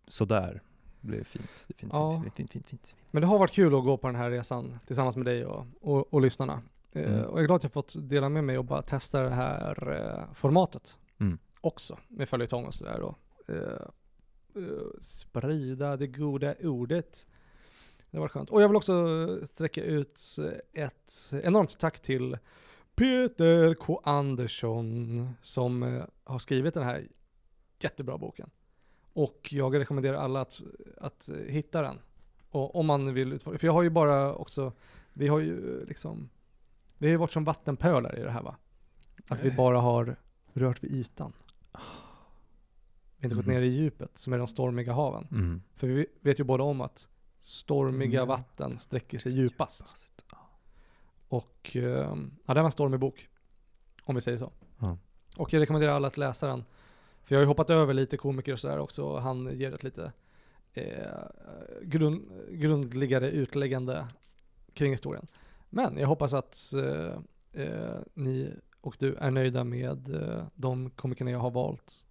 sådär. 0.09 0.63
Det 1.01 1.07
blev 1.07 1.25
fint. 1.25 1.65
Det 1.69 1.75
fint, 1.75 1.93
Ja. 1.93 2.11
fint, 2.23 2.35
fint, 2.35 2.51
fint, 2.53 2.67
fint, 2.67 2.89
fint. 2.89 2.97
Men 3.11 3.21
det 3.21 3.27
har 3.27 3.39
varit 3.39 3.53
kul 3.53 3.75
att 3.75 3.85
gå 3.85 3.97
på 3.97 4.07
den 4.07 4.17
här 4.17 4.31
resan 4.31 4.79
tillsammans 4.87 5.17
med 5.17 5.27
dig 5.27 5.47
och, 5.47 5.67
och, 5.81 6.15
och 6.15 6.21
lyssnarna. 6.21 6.63
Eh, 6.93 7.13
Mm. 7.13 7.25
och 7.25 7.39
jag 7.39 7.43
är 7.43 7.47
glad 7.47 7.57
att 7.57 7.63
jag 7.63 7.73
fått 7.73 7.95
dela 7.99 8.29
med 8.29 8.45
mig 8.45 8.59
och 8.59 8.65
bara 8.65 8.83
testa 8.83 9.21
det 9.23 9.31
här 9.35 9.93
eh, 9.93 10.35
formatet. 10.35 10.97
Mm. 11.21 11.39
Också 11.61 11.99
med 12.09 12.29
följetong 12.29 12.65
och 12.67 12.75
sådär 12.75 12.99
då. 13.01 13.15
Eh, 13.55 13.57
eh, 14.63 15.01
sprida 15.01 15.97
det 15.97 16.07
goda 16.07 16.55
ordet. 16.63 17.27
Det 18.11 18.19
var 18.19 18.29
skönt. 18.29 18.51
Och 18.51 18.63
jag 18.63 18.69
vill 18.69 18.77
också 18.77 18.93
sträcka 19.47 19.83
ut 19.85 20.21
ett 20.73 21.31
enormt 21.45 21.79
tack 21.79 22.01
till 22.01 22.39
Peter 23.01 23.74
K. 23.74 24.01
Andersson 24.05 25.28
som 25.42 25.82
eh, 25.82 26.05
har 26.24 26.38
skrivit 26.38 26.74
den 26.74 26.82
här 26.82 27.09
jättebra 27.82 28.18
boken. 28.18 28.51
Och 29.12 29.48
jag 29.53 29.78
rekommenderar 29.78 30.16
alla 30.16 30.40
att, 30.40 30.61
att 30.96 31.28
eh, 31.28 31.36
hitta 31.36 31.82
den. 31.82 31.98
Och 32.51 32.76
om 32.76 32.86
man 32.86 33.14
vill 33.14 33.32
utforska, 33.32 33.59
för 33.59 33.66
jag 33.66 33.72
har 33.72 33.82
ju 33.82 33.90
bara 33.90 34.34
också, 34.34 34.72
vi 35.12 35.28
har 35.28 35.38
ju 35.38 35.84
liksom, 35.86 36.28
vi 36.98 37.07
har 37.07 37.11
ju 37.11 37.16
varit 37.16 37.32
som 37.32 37.44
vattenpölar 37.44 38.18
i 38.18 38.22
det 38.22 38.30
här 38.30 38.42
va? 38.42 38.57
Att 39.28 39.44
vi 39.44 39.51
bara 39.51 39.80
har 39.80 40.16
rört 40.53 40.84
vid 40.84 40.92
ytan. 40.92 41.32
Vi 41.72 41.78
har 43.20 43.24
inte 43.24 43.36
gått 43.36 43.46
Mhm. 43.46 43.55
ner 43.55 43.62
i 43.62 43.68
djupet 43.68 44.18
som 44.18 44.32
är 44.32 44.38
de 44.38 44.46
stormiga 44.48 44.92
haven. 44.92 45.28
Mm. 45.30 45.62
För 45.76 45.86
vi 45.86 46.07
vet 46.20 46.40
ju 46.40 46.44
båda 46.44 46.64
om 46.64 46.80
att 46.80 47.09
stormiga 47.40 48.18
Mm. 48.22 48.28
vatten 48.28 48.78
sträcker 48.78 49.18
sig 49.18 49.32
djupast. 49.32 49.96
Ja. 50.32 50.39
Och 51.31 51.76
eh, 51.76 52.16
ja, 52.47 52.55
det 52.55 52.61
var 52.61 52.64
en 52.64 52.72
stormig 52.72 53.01
bok. 53.01 53.28
Om 54.05 54.14
vi 54.14 54.20
säger 54.20 54.39
så. 54.39 54.53
Ja. 54.78 54.99
Och 55.37 55.53
jag 55.53 55.61
rekommenderar 55.61 55.93
alla 55.93 56.09
att 56.09 56.16
läsa 56.16 56.47
den. 56.47 56.64
För 57.22 57.35
jag 57.35 57.39
har 57.39 57.43
ju 57.43 57.47
hoppat 57.49 57.70
över 57.70 57.95
lite 57.95 58.16
komiker 58.16 58.53
och 58.53 58.61
sådär 58.61 58.78
också. 58.78 59.05
Och 59.05 59.22
han 59.22 59.59
ger 59.59 59.74
ett 59.74 59.83
lite 59.83 60.12
eh, 60.72 60.85
grund, 61.83 62.22
grundligare 62.51 63.31
utläggande 63.31 64.07
kring 64.74 64.93
historien. 64.93 65.26
Men 65.68 65.97
jag 65.97 66.09
hoppas 66.09 66.33
att 66.33 66.72
eh, 66.72 67.62
eh, 67.62 67.99
ni 68.14 68.55
och 68.81 68.97
du 68.99 69.14
är 69.14 69.31
nöjda 69.31 69.64
med 69.64 70.14
eh, 70.14 70.45
de 70.55 70.91
komikerna 70.91 71.31
jag 71.31 71.39
har 71.39 71.51
valt. 71.51 72.07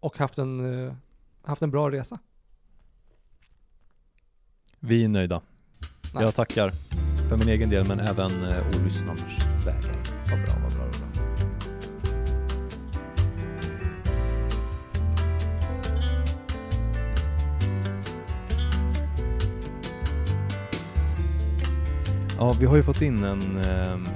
Och 0.00 0.18
haft 0.18 0.38
en, 0.38 0.84
eh, 0.86 0.94
haft 1.42 1.62
en 1.62 1.70
bra 1.70 1.90
resa. 1.90 2.18
Vi 4.80 5.04
är 5.04 5.08
nöjda. 5.08 5.42
Nice. 6.02 6.22
Jag 6.24 6.34
tackar 6.34 6.72
för 7.28 7.36
min 7.36 7.48
egen 7.48 7.70
del 7.70 7.88
men 7.88 8.00
även 8.00 8.44
eh, 8.44 8.58
å 8.58 8.84
lyssnarnas 8.84 9.24
vägar. 9.64 9.96
Vad 10.30 10.38
bra, 10.44 10.54
vad 10.62 10.72
bra, 10.72 10.84
vad 10.84 10.90
bra. 10.90 11.26
Ja, 22.38 22.52
vi 22.60 22.66
har 22.66 22.76
ju 22.76 22.82
fått 22.82 23.02
in 23.02 23.24
en, 23.24 23.64
ehm, 23.64 24.08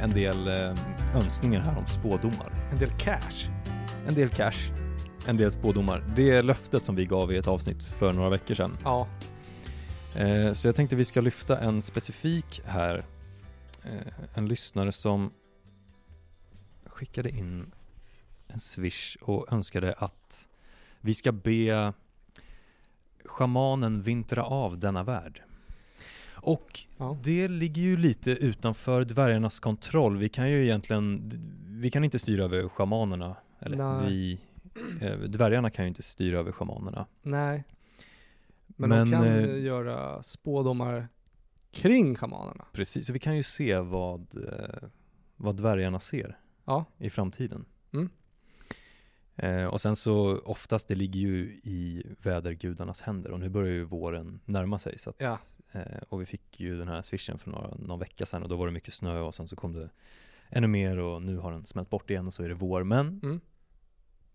en 0.00 0.10
del 0.10 0.48
ehm, 0.48 0.76
önskningar 1.14 1.60
här 1.60 1.78
om 1.78 1.86
spådomar. 1.86 2.52
En 2.72 2.78
del 2.78 2.90
cash. 2.90 3.50
En 4.06 4.14
del 4.14 4.28
cash, 4.28 4.70
en 5.26 5.36
del 5.36 5.50
spådomar. 5.50 6.04
Det 6.16 6.30
är 6.30 6.42
löftet 6.42 6.84
som 6.84 6.94
vi 6.94 7.06
gav 7.06 7.32
i 7.32 7.36
ett 7.36 7.48
avsnitt 7.48 7.84
för 7.84 8.12
några 8.12 8.30
veckor 8.30 8.54
sedan. 8.54 8.76
Ja. 8.84 9.06
Eh, 10.14 10.52
så 10.52 10.68
jag 10.68 10.76
tänkte 10.76 10.96
vi 10.96 11.04
ska 11.04 11.20
lyfta 11.20 11.58
en 11.58 11.82
specifik 11.82 12.60
här. 12.64 13.04
Eh, 13.82 14.12
en 14.34 14.48
lyssnare 14.48 14.92
som 14.92 15.32
skickade 16.86 17.30
in 17.30 17.72
en 18.46 18.60
swish 18.60 19.16
och 19.20 19.52
önskade 19.52 19.92
att 19.92 20.48
vi 21.00 21.14
ska 21.14 21.32
be 21.32 21.92
shamanen 23.24 24.02
vintra 24.02 24.44
av 24.44 24.78
denna 24.78 25.02
värld. 25.02 25.42
Och 26.34 26.80
ja. 26.96 27.16
det 27.22 27.48
ligger 27.48 27.82
ju 27.82 27.96
lite 27.96 28.30
utanför 28.30 29.04
dvärgarnas 29.04 29.60
kontroll. 29.60 30.16
Vi 30.16 30.28
kan 30.28 30.50
ju 30.50 30.64
egentligen, 30.64 31.30
vi 31.66 31.90
kan 31.90 32.04
inte 32.04 32.18
styra 32.18 32.44
över 32.44 32.68
shamanerna. 32.68 33.36
Eller 33.58 33.76
Nej. 33.76 34.08
vi, 34.08 34.38
eh, 35.06 35.18
dvärgarna 35.18 35.70
kan 35.70 35.84
ju 35.84 35.88
inte 35.88 36.02
styra 36.02 36.38
över 36.38 36.52
shamanerna. 36.52 37.06
Nej. 37.22 37.64
Men, 38.76 38.88
Men, 38.88 39.10
de 39.10 39.16
kan 39.16 39.26
eh, 39.26 39.62
göra 39.62 40.22
spådomar 40.22 41.08
kring 41.70 42.14
shamanerna. 42.16 42.64
Precis, 42.72 43.06
så 43.06 43.12
vi 43.12 43.18
kan 43.18 43.36
ju 43.36 43.42
se 43.42 43.78
vad, 43.78 44.36
eh, 44.48 44.88
vad 45.36 45.56
dvärgarna 45.56 46.00
ser 46.00 46.38
Ja. 46.64 46.84
i 46.98 47.10
framtiden. 47.10 47.64
Mm. 47.92 48.08
Eh, 49.36 49.64
och 49.64 49.80
sen 49.80 49.96
så 49.96 50.38
oftast 50.38 50.88
det 50.88 50.94
ligger 50.94 51.20
ju 51.20 51.44
i 51.64 52.02
vädergudarnas 52.22 53.00
händer 53.00 53.30
och 53.30 53.40
nu 53.40 53.48
börjar 53.48 53.72
ju 53.72 53.84
våren 53.84 54.40
närma 54.44 54.78
sig. 54.78 54.98
Så 54.98 55.10
att, 55.10 55.16
Ja. 55.20 55.38
eh, 55.72 56.02
och 56.08 56.20
vi 56.20 56.26
fick 56.26 56.60
ju 56.60 56.78
den 56.78 56.88
här 56.88 57.02
swishen 57.02 57.38
för 57.38 57.50
några, 57.50 57.74
någon 57.74 57.98
vecka 57.98 58.26
sedan 58.26 58.42
och 58.42 58.48
då 58.48 58.56
var 58.56 58.66
det 58.66 58.72
mycket 58.72 58.94
snö 58.94 59.20
och 59.20 59.34
sen 59.34 59.48
så 59.48 59.56
kom 59.56 59.72
det 59.72 59.90
ännu 60.50 60.66
mer 60.66 60.98
och 60.98 61.22
nu 61.22 61.36
har 61.36 61.52
den 61.52 61.66
smält 61.66 61.90
bort 61.90 62.10
igen 62.10 62.26
och 62.26 62.34
så 62.34 62.42
är 62.42 62.48
det 62.48 62.54
vår. 62.54 62.84
Men 62.84 63.20
Mm. 63.22 63.40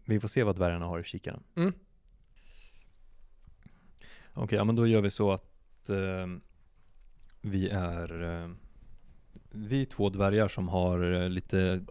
vi 0.06 0.20
får 0.20 0.28
se 0.28 0.44
vad 0.44 0.56
dvärgarna 0.56 0.86
har 0.86 1.00
i 1.00 1.04
kikaren. 1.04 1.44
Mm. 1.56 1.74
Okej, 4.34 4.58
ja 4.58 4.64
men 4.64 4.76
då 4.76 4.88
gör 4.88 5.02
vi 5.02 5.10
så 5.10 5.32
att 5.32 5.90
eh, 5.90 6.28
vi 7.42 7.70
är 7.70 8.22
eh, 8.44 8.50
vi 9.52 9.82
är 9.82 9.86
två 9.86 10.10
dvärgar 10.10 10.48
som 10.48 10.68
har 10.68 11.12
eh, 11.14 11.30
lite 11.30 11.86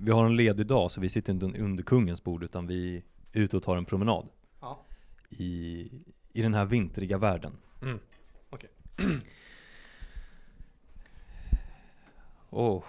vi 0.00 0.10
har 0.10 0.26
en 0.26 0.36
ledig 0.36 0.66
dag 0.66 0.90
så 0.90 1.00
vi 1.00 1.08
sitter 1.08 1.32
inte 1.32 1.46
under 1.46 1.82
kungens 1.82 2.24
bord 2.24 2.42
utan 2.44 2.66
vi 2.66 2.96
är 3.32 3.40
ute 3.40 3.56
och 3.56 3.62
tar 3.62 3.76
en 3.76 3.84
promenad 3.84 4.28
Ja. 4.60 4.86
i, 5.28 5.90
i 6.32 6.42
den 6.42 6.54
här 6.54 6.64
vintriga 6.64 7.18
världen. 7.18 7.52
Mm. 7.82 7.98
Åh, 12.50 12.84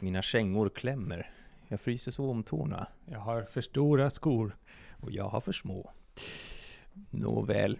mina 0.00 0.22
kängor 0.22 0.68
klämmer. 0.68 1.30
Jag 1.68 1.80
fryser 1.80 2.12
så 2.12 2.30
om 2.30 2.42
tårna 2.42 2.86
Jag 3.06 3.18
har 3.18 3.42
för 3.42 3.60
stora 3.60 4.10
skor. 4.10 4.56
och 5.00 5.10
jag 5.12 5.28
har 5.28 5.40
för 5.40 5.52
små. 5.52 5.92
Nåväl. 7.10 7.78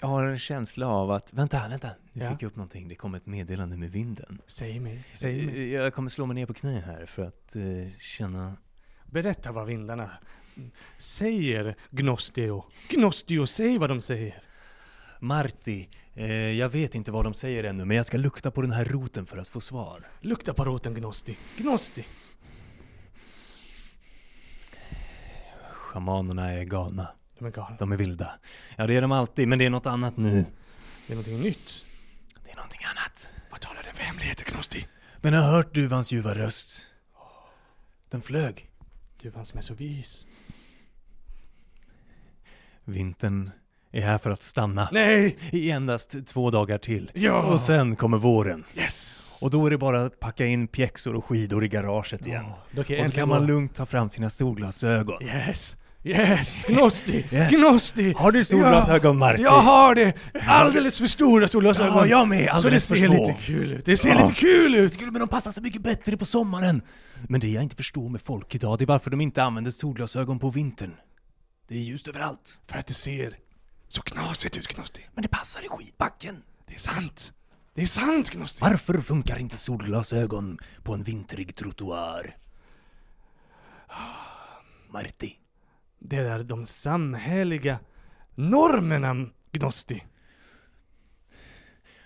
Jag 0.00 0.08
har 0.08 0.24
en 0.24 0.38
känsla 0.38 0.86
av 0.88 1.10
att, 1.10 1.32
vänta, 1.32 1.68
vänta, 1.68 1.90
nu 2.12 2.24
Ja. 2.24 2.30
fick 2.30 2.42
jag 2.42 2.46
upp 2.48 2.56
någonting. 2.56 2.88
Det 2.88 2.94
kom 2.94 3.14
ett 3.14 3.26
meddelande 3.26 3.76
med 3.76 3.90
vinden. 3.92 4.40
Säg 4.46 4.80
mig, 4.80 5.04
säg 5.14 5.46
mig. 5.46 5.54
Eh, 5.74 5.80
Jag 5.82 5.94
kommer 5.94 6.10
slå 6.10 6.26
mig 6.26 6.34
ner 6.34 6.46
på 6.46 6.54
knä 6.54 6.80
här 6.80 7.06
för 7.06 7.22
att 7.24 7.56
eh, 7.56 7.62
känna 7.98 8.56
Berätta 9.06 9.52
vad 9.52 9.66
vindarna 9.66 10.10
säger, 10.98 11.76
Gnostio. 11.90 12.64
Gnostio, 12.88 13.46
säg 13.46 13.78
vad 13.78 13.90
de 13.90 14.00
säger. 14.00 14.42
Marti, 15.20 15.88
eh, 16.14 16.32
jag 16.32 16.68
vet 16.68 16.94
inte 16.94 17.12
vad 17.12 17.24
de 17.24 17.34
säger 17.34 17.64
ännu, 17.64 17.84
men 17.84 17.96
jag 17.96 18.06
ska 18.06 18.16
lukta 18.16 18.50
på 18.50 18.62
den 18.62 18.72
här 18.72 18.84
roten 18.84 19.26
för 19.26 19.38
att 19.38 19.48
få 19.48 19.60
svar. 19.60 20.04
Lukta 20.20 20.54
på 20.54 20.64
roten, 20.64 20.94
Gnosti. 20.94 21.38
Gnosti. 21.56 22.04
Schamanerna 25.72 26.50
är 26.52 26.64
galna. 26.64 27.08
De 27.40 27.46
är 27.46 27.50
galna. 27.50 27.76
De 27.78 27.92
är 27.92 27.96
vilda. 27.96 28.30
Ja, 28.76 28.86
det 28.86 28.96
är 28.96 29.02
de 29.02 29.12
alltid, 29.12 29.48
men 29.48 29.58
det 29.58 29.66
är 29.66 29.70
något 29.70 29.86
annat 29.86 30.16
nu. 30.16 30.44
Det 31.06 31.12
är 31.12 31.16
någonting 31.16 31.40
nytt. 31.40 31.84
Det 32.44 32.50
är 32.50 32.56
någonting 32.56 32.80
annat. 32.84 33.28
Vad 33.50 33.60
talar 33.60 33.82
den 33.82 33.94
för 33.94 34.02
hemligheter, 34.02 34.44
Gnosti? 34.44 34.86
Men 35.20 35.32
jag 35.32 35.42
har 35.42 35.50
hört 35.50 35.74
duvans 35.74 36.12
ljuva 36.12 36.34
röst. 36.34 36.86
Den 38.10 38.22
flög. 38.22 38.70
Duvan 39.22 39.46
som 39.46 39.58
är 39.58 39.62
så 39.62 39.74
vis. 39.74 40.26
Vintern 42.84 43.50
är 43.92 44.00
här 44.00 44.18
för 44.18 44.30
att 44.30 44.42
stanna. 44.42 44.88
Nej! 44.92 45.38
I 45.52 45.70
endast 45.70 46.26
två 46.26 46.50
dagar 46.50 46.78
till. 46.78 47.10
Ja! 47.14 47.42
Och 47.42 47.60
sen 47.60 47.96
kommer 47.96 48.18
våren. 48.18 48.64
Yes! 48.74 49.38
Och 49.42 49.50
då 49.50 49.66
är 49.66 49.70
det 49.70 49.78
bara 49.78 50.04
att 50.04 50.20
packa 50.20 50.46
in 50.46 50.68
pjäxor 50.68 51.14
och 51.14 51.24
skidor 51.24 51.64
i 51.64 51.68
garaget 51.68 52.26
igen. 52.26 52.44
Jag 52.70 53.00
Och 53.00 53.06
så 53.06 53.12
kan 53.12 53.28
man 53.28 53.46
lugnt 53.46 53.74
ta 53.74 53.86
fram 53.86 54.08
sina 54.08 54.30
solglasögon. 54.30 55.22
Yes! 55.22 55.76
Yes! 56.02 56.64
Gnosti! 56.68 57.26
Yes. 57.30 57.50
Gnosti! 57.50 58.12
Har 58.16 58.32
du 58.32 58.44
solglasögon 58.44 59.18
Marti? 59.18 59.40
Jag 59.42 59.60
har 59.62 59.94
det! 59.94 60.12
Alldeles 60.46 60.98
för 60.98 61.06
stora 61.06 61.48
solglasögon. 61.48 61.96
Ja, 61.96 62.06
jag 62.06 62.28
med! 62.28 62.38
så 62.38 62.44
det 62.44 62.52
Alldeles 62.52 62.88
för 62.88 62.96
ser 62.96 63.08
små. 63.08 63.26
lite 63.28 63.40
kul 63.42 63.72
ut. 63.72 63.84
Det 63.84 63.96
ser 63.96 64.08
Ja. 64.08 64.26
lite 64.28 64.40
kul 64.40 64.74
ut! 64.74 64.92
Skulle 64.92 65.10
men 65.10 65.20
de 65.20 65.28
passa 65.28 65.52
så 65.52 65.62
mycket 65.62 65.82
bättre 65.82 66.16
på 66.16 66.24
sommaren. 66.24 66.82
Men 67.28 67.40
det 67.40 67.48
jag 67.48 67.62
inte 67.62 67.76
förstår 67.76 68.08
med 68.08 68.22
folk 68.22 68.54
idag, 68.54 68.78
det 68.78 68.84
är 68.84 68.86
varför 68.86 69.10
de 69.10 69.20
inte 69.20 69.42
använder 69.42 69.70
solglasögon 69.70 70.38
på 70.38 70.50
vintern. 70.50 70.94
Det 71.68 71.74
är 71.74 71.78
ljust 71.78 72.08
överallt. 72.08 72.60
För 72.66 72.78
att 72.78 72.86
det 72.86 72.94
ser 72.94 73.36
så 73.88 74.02
knasigt 74.02 74.56
ut, 74.56 74.68
Gnosti. 74.74 75.02
Men 75.14 75.22
det 75.22 75.28
passar 75.28 75.60
i 75.64 75.68
skidbacken. 75.68 76.42
Det 76.68 76.74
är 76.74 76.78
sant. 76.78 77.32
Det 77.74 77.82
är 77.82 77.86
sant, 77.86 78.30
Gnosti. 78.30 78.58
Varför 78.62 79.00
funkar 79.00 79.38
inte 79.38 79.56
solglasögon 79.56 80.58
på 80.82 80.94
en 80.94 81.02
vintrig 81.02 81.56
trottoar? 81.56 82.36
Marti. 84.92 85.32
Det 86.02 86.16
är 86.16 86.44
de 86.44 86.66
samhälleliga 86.66 87.78
normerna, 88.34 89.30
Gnosti. 89.52 90.04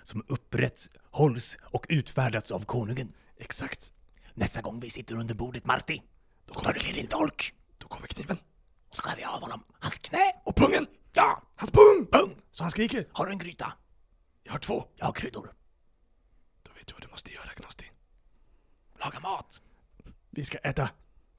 Som 0.03 0.25
upprätthålls 0.29 1.59
och 1.63 1.87
utfärdats 1.89 2.51
av 2.51 2.65
konungen. 2.65 3.13
Exakt. 3.37 3.93
Nästa 4.35 4.61
gång 4.61 4.81
vi 4.81 4.91
sitter 4.91 5.19
under 5.19 5.35
bordet 5.35 5.65
Marti, 5.67 6.03
då 6.47 6.55
tar 6.55 6.73
du 6.73 6.93
din 6.93 7.07
dolk. 7.07 7.55
Då 7.79 7.89
kommer 7.89 8.07
kniven. 8.07 8.37
Och 8.89 8.97
så 8.97 9.03
skär 9.03 9.17
vi 9.17 9.25
av 9.25 9.41
honom 9.41 9.65
hans 9.79 9.99
knä. 9.99 10.33
Och 10.45 10.57
pungen! 10.57 10.87
Ja, 11.13 11.43
Hans 11.57 11.71
pung! 11.71 12.07
pung. 12.13 12.37
Så 12.51 12.65
han 12.65 12.71
skriker. 12.71 13.09
Har 13.13 13.27
du 13.27 13.33
en 13.33 13.39
gryta? 13.39 13.73
Jag 14.43 14.53
har 14.53 14.59
två. 14.59 14.85
Jag 14.97 15.07
har 15.07 15.13
kryddor. 15.13 15.53
Då 16.63 16.73
vet 16.73 16.87
du 16.87 16.93
vad 16.93 17.03
du 17.03 17.09
måste 17.09 17.33
göra, 17.33 17.51
Gnosti. 17.57 17.91
Laga 19.01 19.21
mat. 19.21 19.63
Vi 20.31 20.45
ska 20.45 20.59
äta 20.59 20.91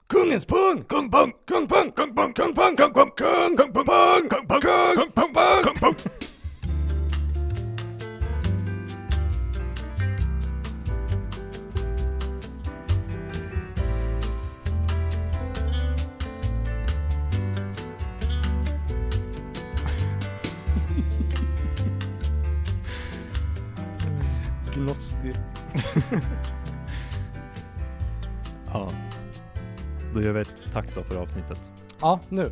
kungens 0.07 0.45
pung! 0.45 0.83
Kung 0.87 1.09
pung. 1.09 1.33
Kung 1.47 1.67
pung! 1.67 1.91
Kung 1.91 2.13
pung. 2.13 2.33
Kung 2.33 2.53
pung! 2.53 2.75
Kung 2.75 2.93
pung. 2.93 3.11
Kung! 3.15 3.55
Kung 3.55 3.71
pung. 3.73 3.85
Pung! 3.85 4.29
Kung 4.29 4.47
pung. 4.47 4.61
Kung! 4.61 4.97
Kung 4.97 5.11
pung. 5.13 5.63
Kung 5.63 5.75
pung. 5.79 5.95
Gnosti. 24.75 25.31
Ja. 28.75 29.04
Då 30.15 30.21
gör 30.21 30.33
vi 30.33 30.41
ett 30.41 30.69
tack 30.73 30.95
då 30.95 31.03
för 31.03 31.15
avsnittet. 31.15 31.71
Ja, 32.01 32.19
nu. 32.29 32.51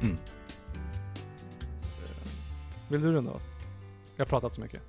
Mm. 0.00 0.16
Vill 2.88 3.00
du 3.00 3.12
runda 3.12 3.30
av? 3.30 3.40
Jag 4.16 4.24
har 4.24 4.28
pratat 4.28 4.54
så 4.54 4.60
mycket. 4.60 4.82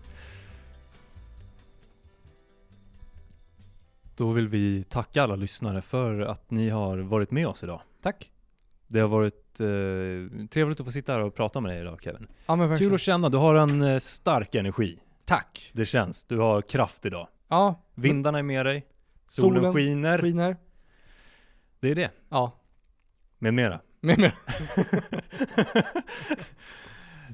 Då 4.16 4.32
vill 4.32 4.48
vi 4.48 4.84
tacka 4.84 5.24
alla 5.24 5.36
lyssnare 5.36 5.82
för 5.82 6.20
att 6.20 6.52
ni 6.52 6.70
har 6.70 6.98
varit 6.98 7.32
med 7.32 7.48
oss 7.48 7.64
idag. 7.64 7.82
Tack. 8.02 8.32
Det 8.88 9.00
har 9.00 9.08
varit 9.08 9.60
eh, 9.60 10.48
trevligt 10.48 10.80
att 10.80 10.86
få 10.86 10.91
sitta 10.91 11.14
här 11.14 11.22
och 11.22 11.36
prata 11.36 11.62
med 11.62 11.72
dig 11.72 11.82
idag 11.82 12.02
Kevin. 12.04 12.28
Ja 12.45 12.56
men 12.56 12.66
Kul 12.66 12.70
verkligen. 12.70 12.93
att 12.93 13.02
känna, 13.02 13.30
du 13.30 13.38
har 13.38 13.56
en 13.56 13.82
eh, 13.82 14.00
stark 14.00 14.56
energi. 14.56 15.00
Tack. 15.26 15.72
Det 15.74 15.86
känns, 15.86 16.26
du 16.26 16.38
har 16.38 16.62
kraft 16.62 17.06
idag. 17.06 17.28
Ja. 17.48 17.82
Vindarna 17.95 18.39
är 18.39 18.43
med 18.43 18.66
dig, 18.66 18.86
solen, 19.28 19.56
Solen 19.56 19.74
skiner. 19.74 20.22
Skiner. 20.22 20.58
Det 21.80 21.89
är 21.91 21.95
det, 21.95 22.11
Ja. 22.30 22.51
med 23.39 23.53
mera. 23.53 23.80
Med 24.01 24.19
mer. 24.19 24.36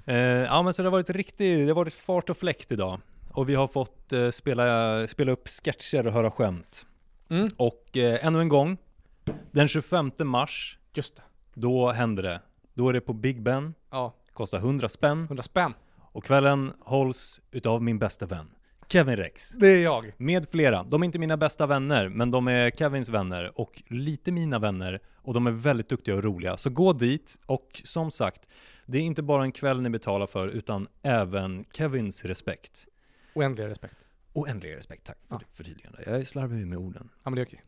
Eh, 0.06 0.16
ja 0.18 0.62
men 0.64 0.74
så 0.74 0.82
det 0.82 0.88
har 0.88 0.92
varit 0.92 1.10
riktigt, 1.10 1.60
det 1.66 1.68
har 1.68 1.76
varit 1.76 1.94
fart 1.94 2.30
och 2.30 2.38
fläkt 2.38 2.72
idag. 2.72 3.00
Och 3.32 3.50
vi 3.50 3.56
har 3.56 3.68
fått 3.68 4.14
eh, 4.14 4.30
spela, 4.30 5.08
spela 5.08 5.32
upp 5.32 5.48
sketcher 5.48 6.08
och 6.08 6.14
höra 6.14 6.32
skämt. 6.32 6.86
Mm. 7.30 7.50
Och 7.58 7.98
eh, 7.98 8.26
ännu 8.26 8.40
en 8.42 8.50
gång, 8.50 8.78
den 9.52 9.68
25 9.68 10.12
mars, 10.20 10.78
Just 10.94 11.16
det. 11.16 11.24
då 11.54 11.92
händer 11.92 12.24
det. 12.24 12.42
Då 12.74 12.90
är 12.90 12.94
det 12.94 13.02
på 13.02 13.14
Big 13.14 13.42
Ben, 13.42 13.74
Ja, 13.92 14.14
kostar 14.34 14.58
100 14.58 14.90
spänn. 14.90 15.24
100 15.24 15.44
spänn. 15.44 15.74
Och 16.12 16.24
kvällen 16.24 16.74
hålls 16.80 17.42
utav 17.52 17.84
min 17.84 18.00
bästa 18.00 18.26
vän, 18.26 18.50
Kevin 18.94 19.18
Rex. 19.18 19.52
Det 19.52 19.68
är 19.68 19.84
jag. 19.84 20.14
Med 20.18 20.50
flera. 20.50 20.84
De 20.84 21.02
är 21.02 21.06
inte 21.06 21.20
mina 21.20 21.38
bästa 21.38 21.68
vänner, 21.68 22.10
men 22.10 22.32
de 22.32 22.48
är 22.48 22.70
Kevins 22.70 23.10
vänner 23.10 23.60
och 23.60 23.84
lite 23.88 24.32
mina 24.32 24.60
vänner. 24.60 25.00
Och 25.16 25.34
de 25.34 25.48
är 25.48 25.52
väldigt 25.52 25.90
duktiga 25.90 26.16
och 26.16 26.24
roliga. 26.24 26.58
Så 26.58 26.70
gå 26.70 26.94
dit 26.94 27.40
och 27.46 27.82
som 27.84 28.12
sagt, 28.12 28.48
det 28.86 28.98
är 28.98 29.02
inte 29.02 29.22
bara 29.22 29.44
en 29.44 29.52
kväll 29.52 29.82
ni 29.82 29.90
betalar 29.90 30.28
för, 30.28 30.48
utan 30.48 30.88
även 31.02 31.66
Kevins 31.74 32.26
respekt. 32.26 32.88
Oändlig 33.34 33.66
respekt. 33.66 33.98
Oändlig 34.34 34.76
respekt, 34.76 35.06
tack 35.06 35.18
för 35.28 35.36
Ja. 35.36 35.40
det 35.40 35.56
förtydligande. 35.56 36.04
Jag 36.06 36.16
är 36.16 36.24
slarvig 36.24 36.68
med 36.68 36.78
orden. 36.78 37.10
Ja 37.24 37.30
men 37.30 37.36
det 37.36 37.42
är 37.42 37.46
okej. 37.46 37.64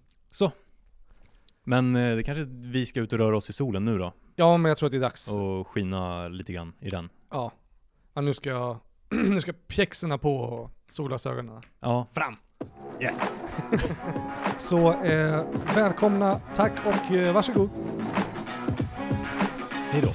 Men 1.64 1.96
eh, 1.96 2.16
det 2.16 2.24
kanske 2.24 2.44
vi 2.48 2.86
ska 2.86 3.00
ut 3.00 3.14
och 3.14 3.20
röra 3.20 3.38
oss 3.38 3.50
i 3.50 3.54
solen 3.54 3.86
nu 3.86 3.98
då? 3.98 4.14
Ja 4.36 4.58
men 4.58 4.70
jag 4.70 4.78
tror 4.78 4.88
att 4.88 4.92
det 4.92 4.98
är 4.98 5.02
dags. 5.02 5.28
Och 5.28 5.68
skina 5.68 6.28
lite 6.28 6.54
grann 6.54 6.74
i 6.80 6.90
den. 6.90 7.10
Ja. 7.32 7.52
ja. 8.14 8.22
Nu 8.22 8.34
ska 8.34 8.50
jag, 8.50 8.78
nu 9.10 9.42
ska 9.42 9.54
pjäxorna 9.68 10.18
på 10.18 10.38
och 10.38 10.72
solglasögonen 10.88 11.62
Ja, 11.80 12.08
fram. 12.14 12.36
yes! 13.02 13.48
Så 14.58 14.94
eh, 14.94 15.44
välkomna, 15.76 16.42
tack 16.56 16.72
och 16.86 17.16
eh, 17.16 17.34
varsågod. 17.34 17.70
Hej 19.92 20.02
då. 20.02 20.10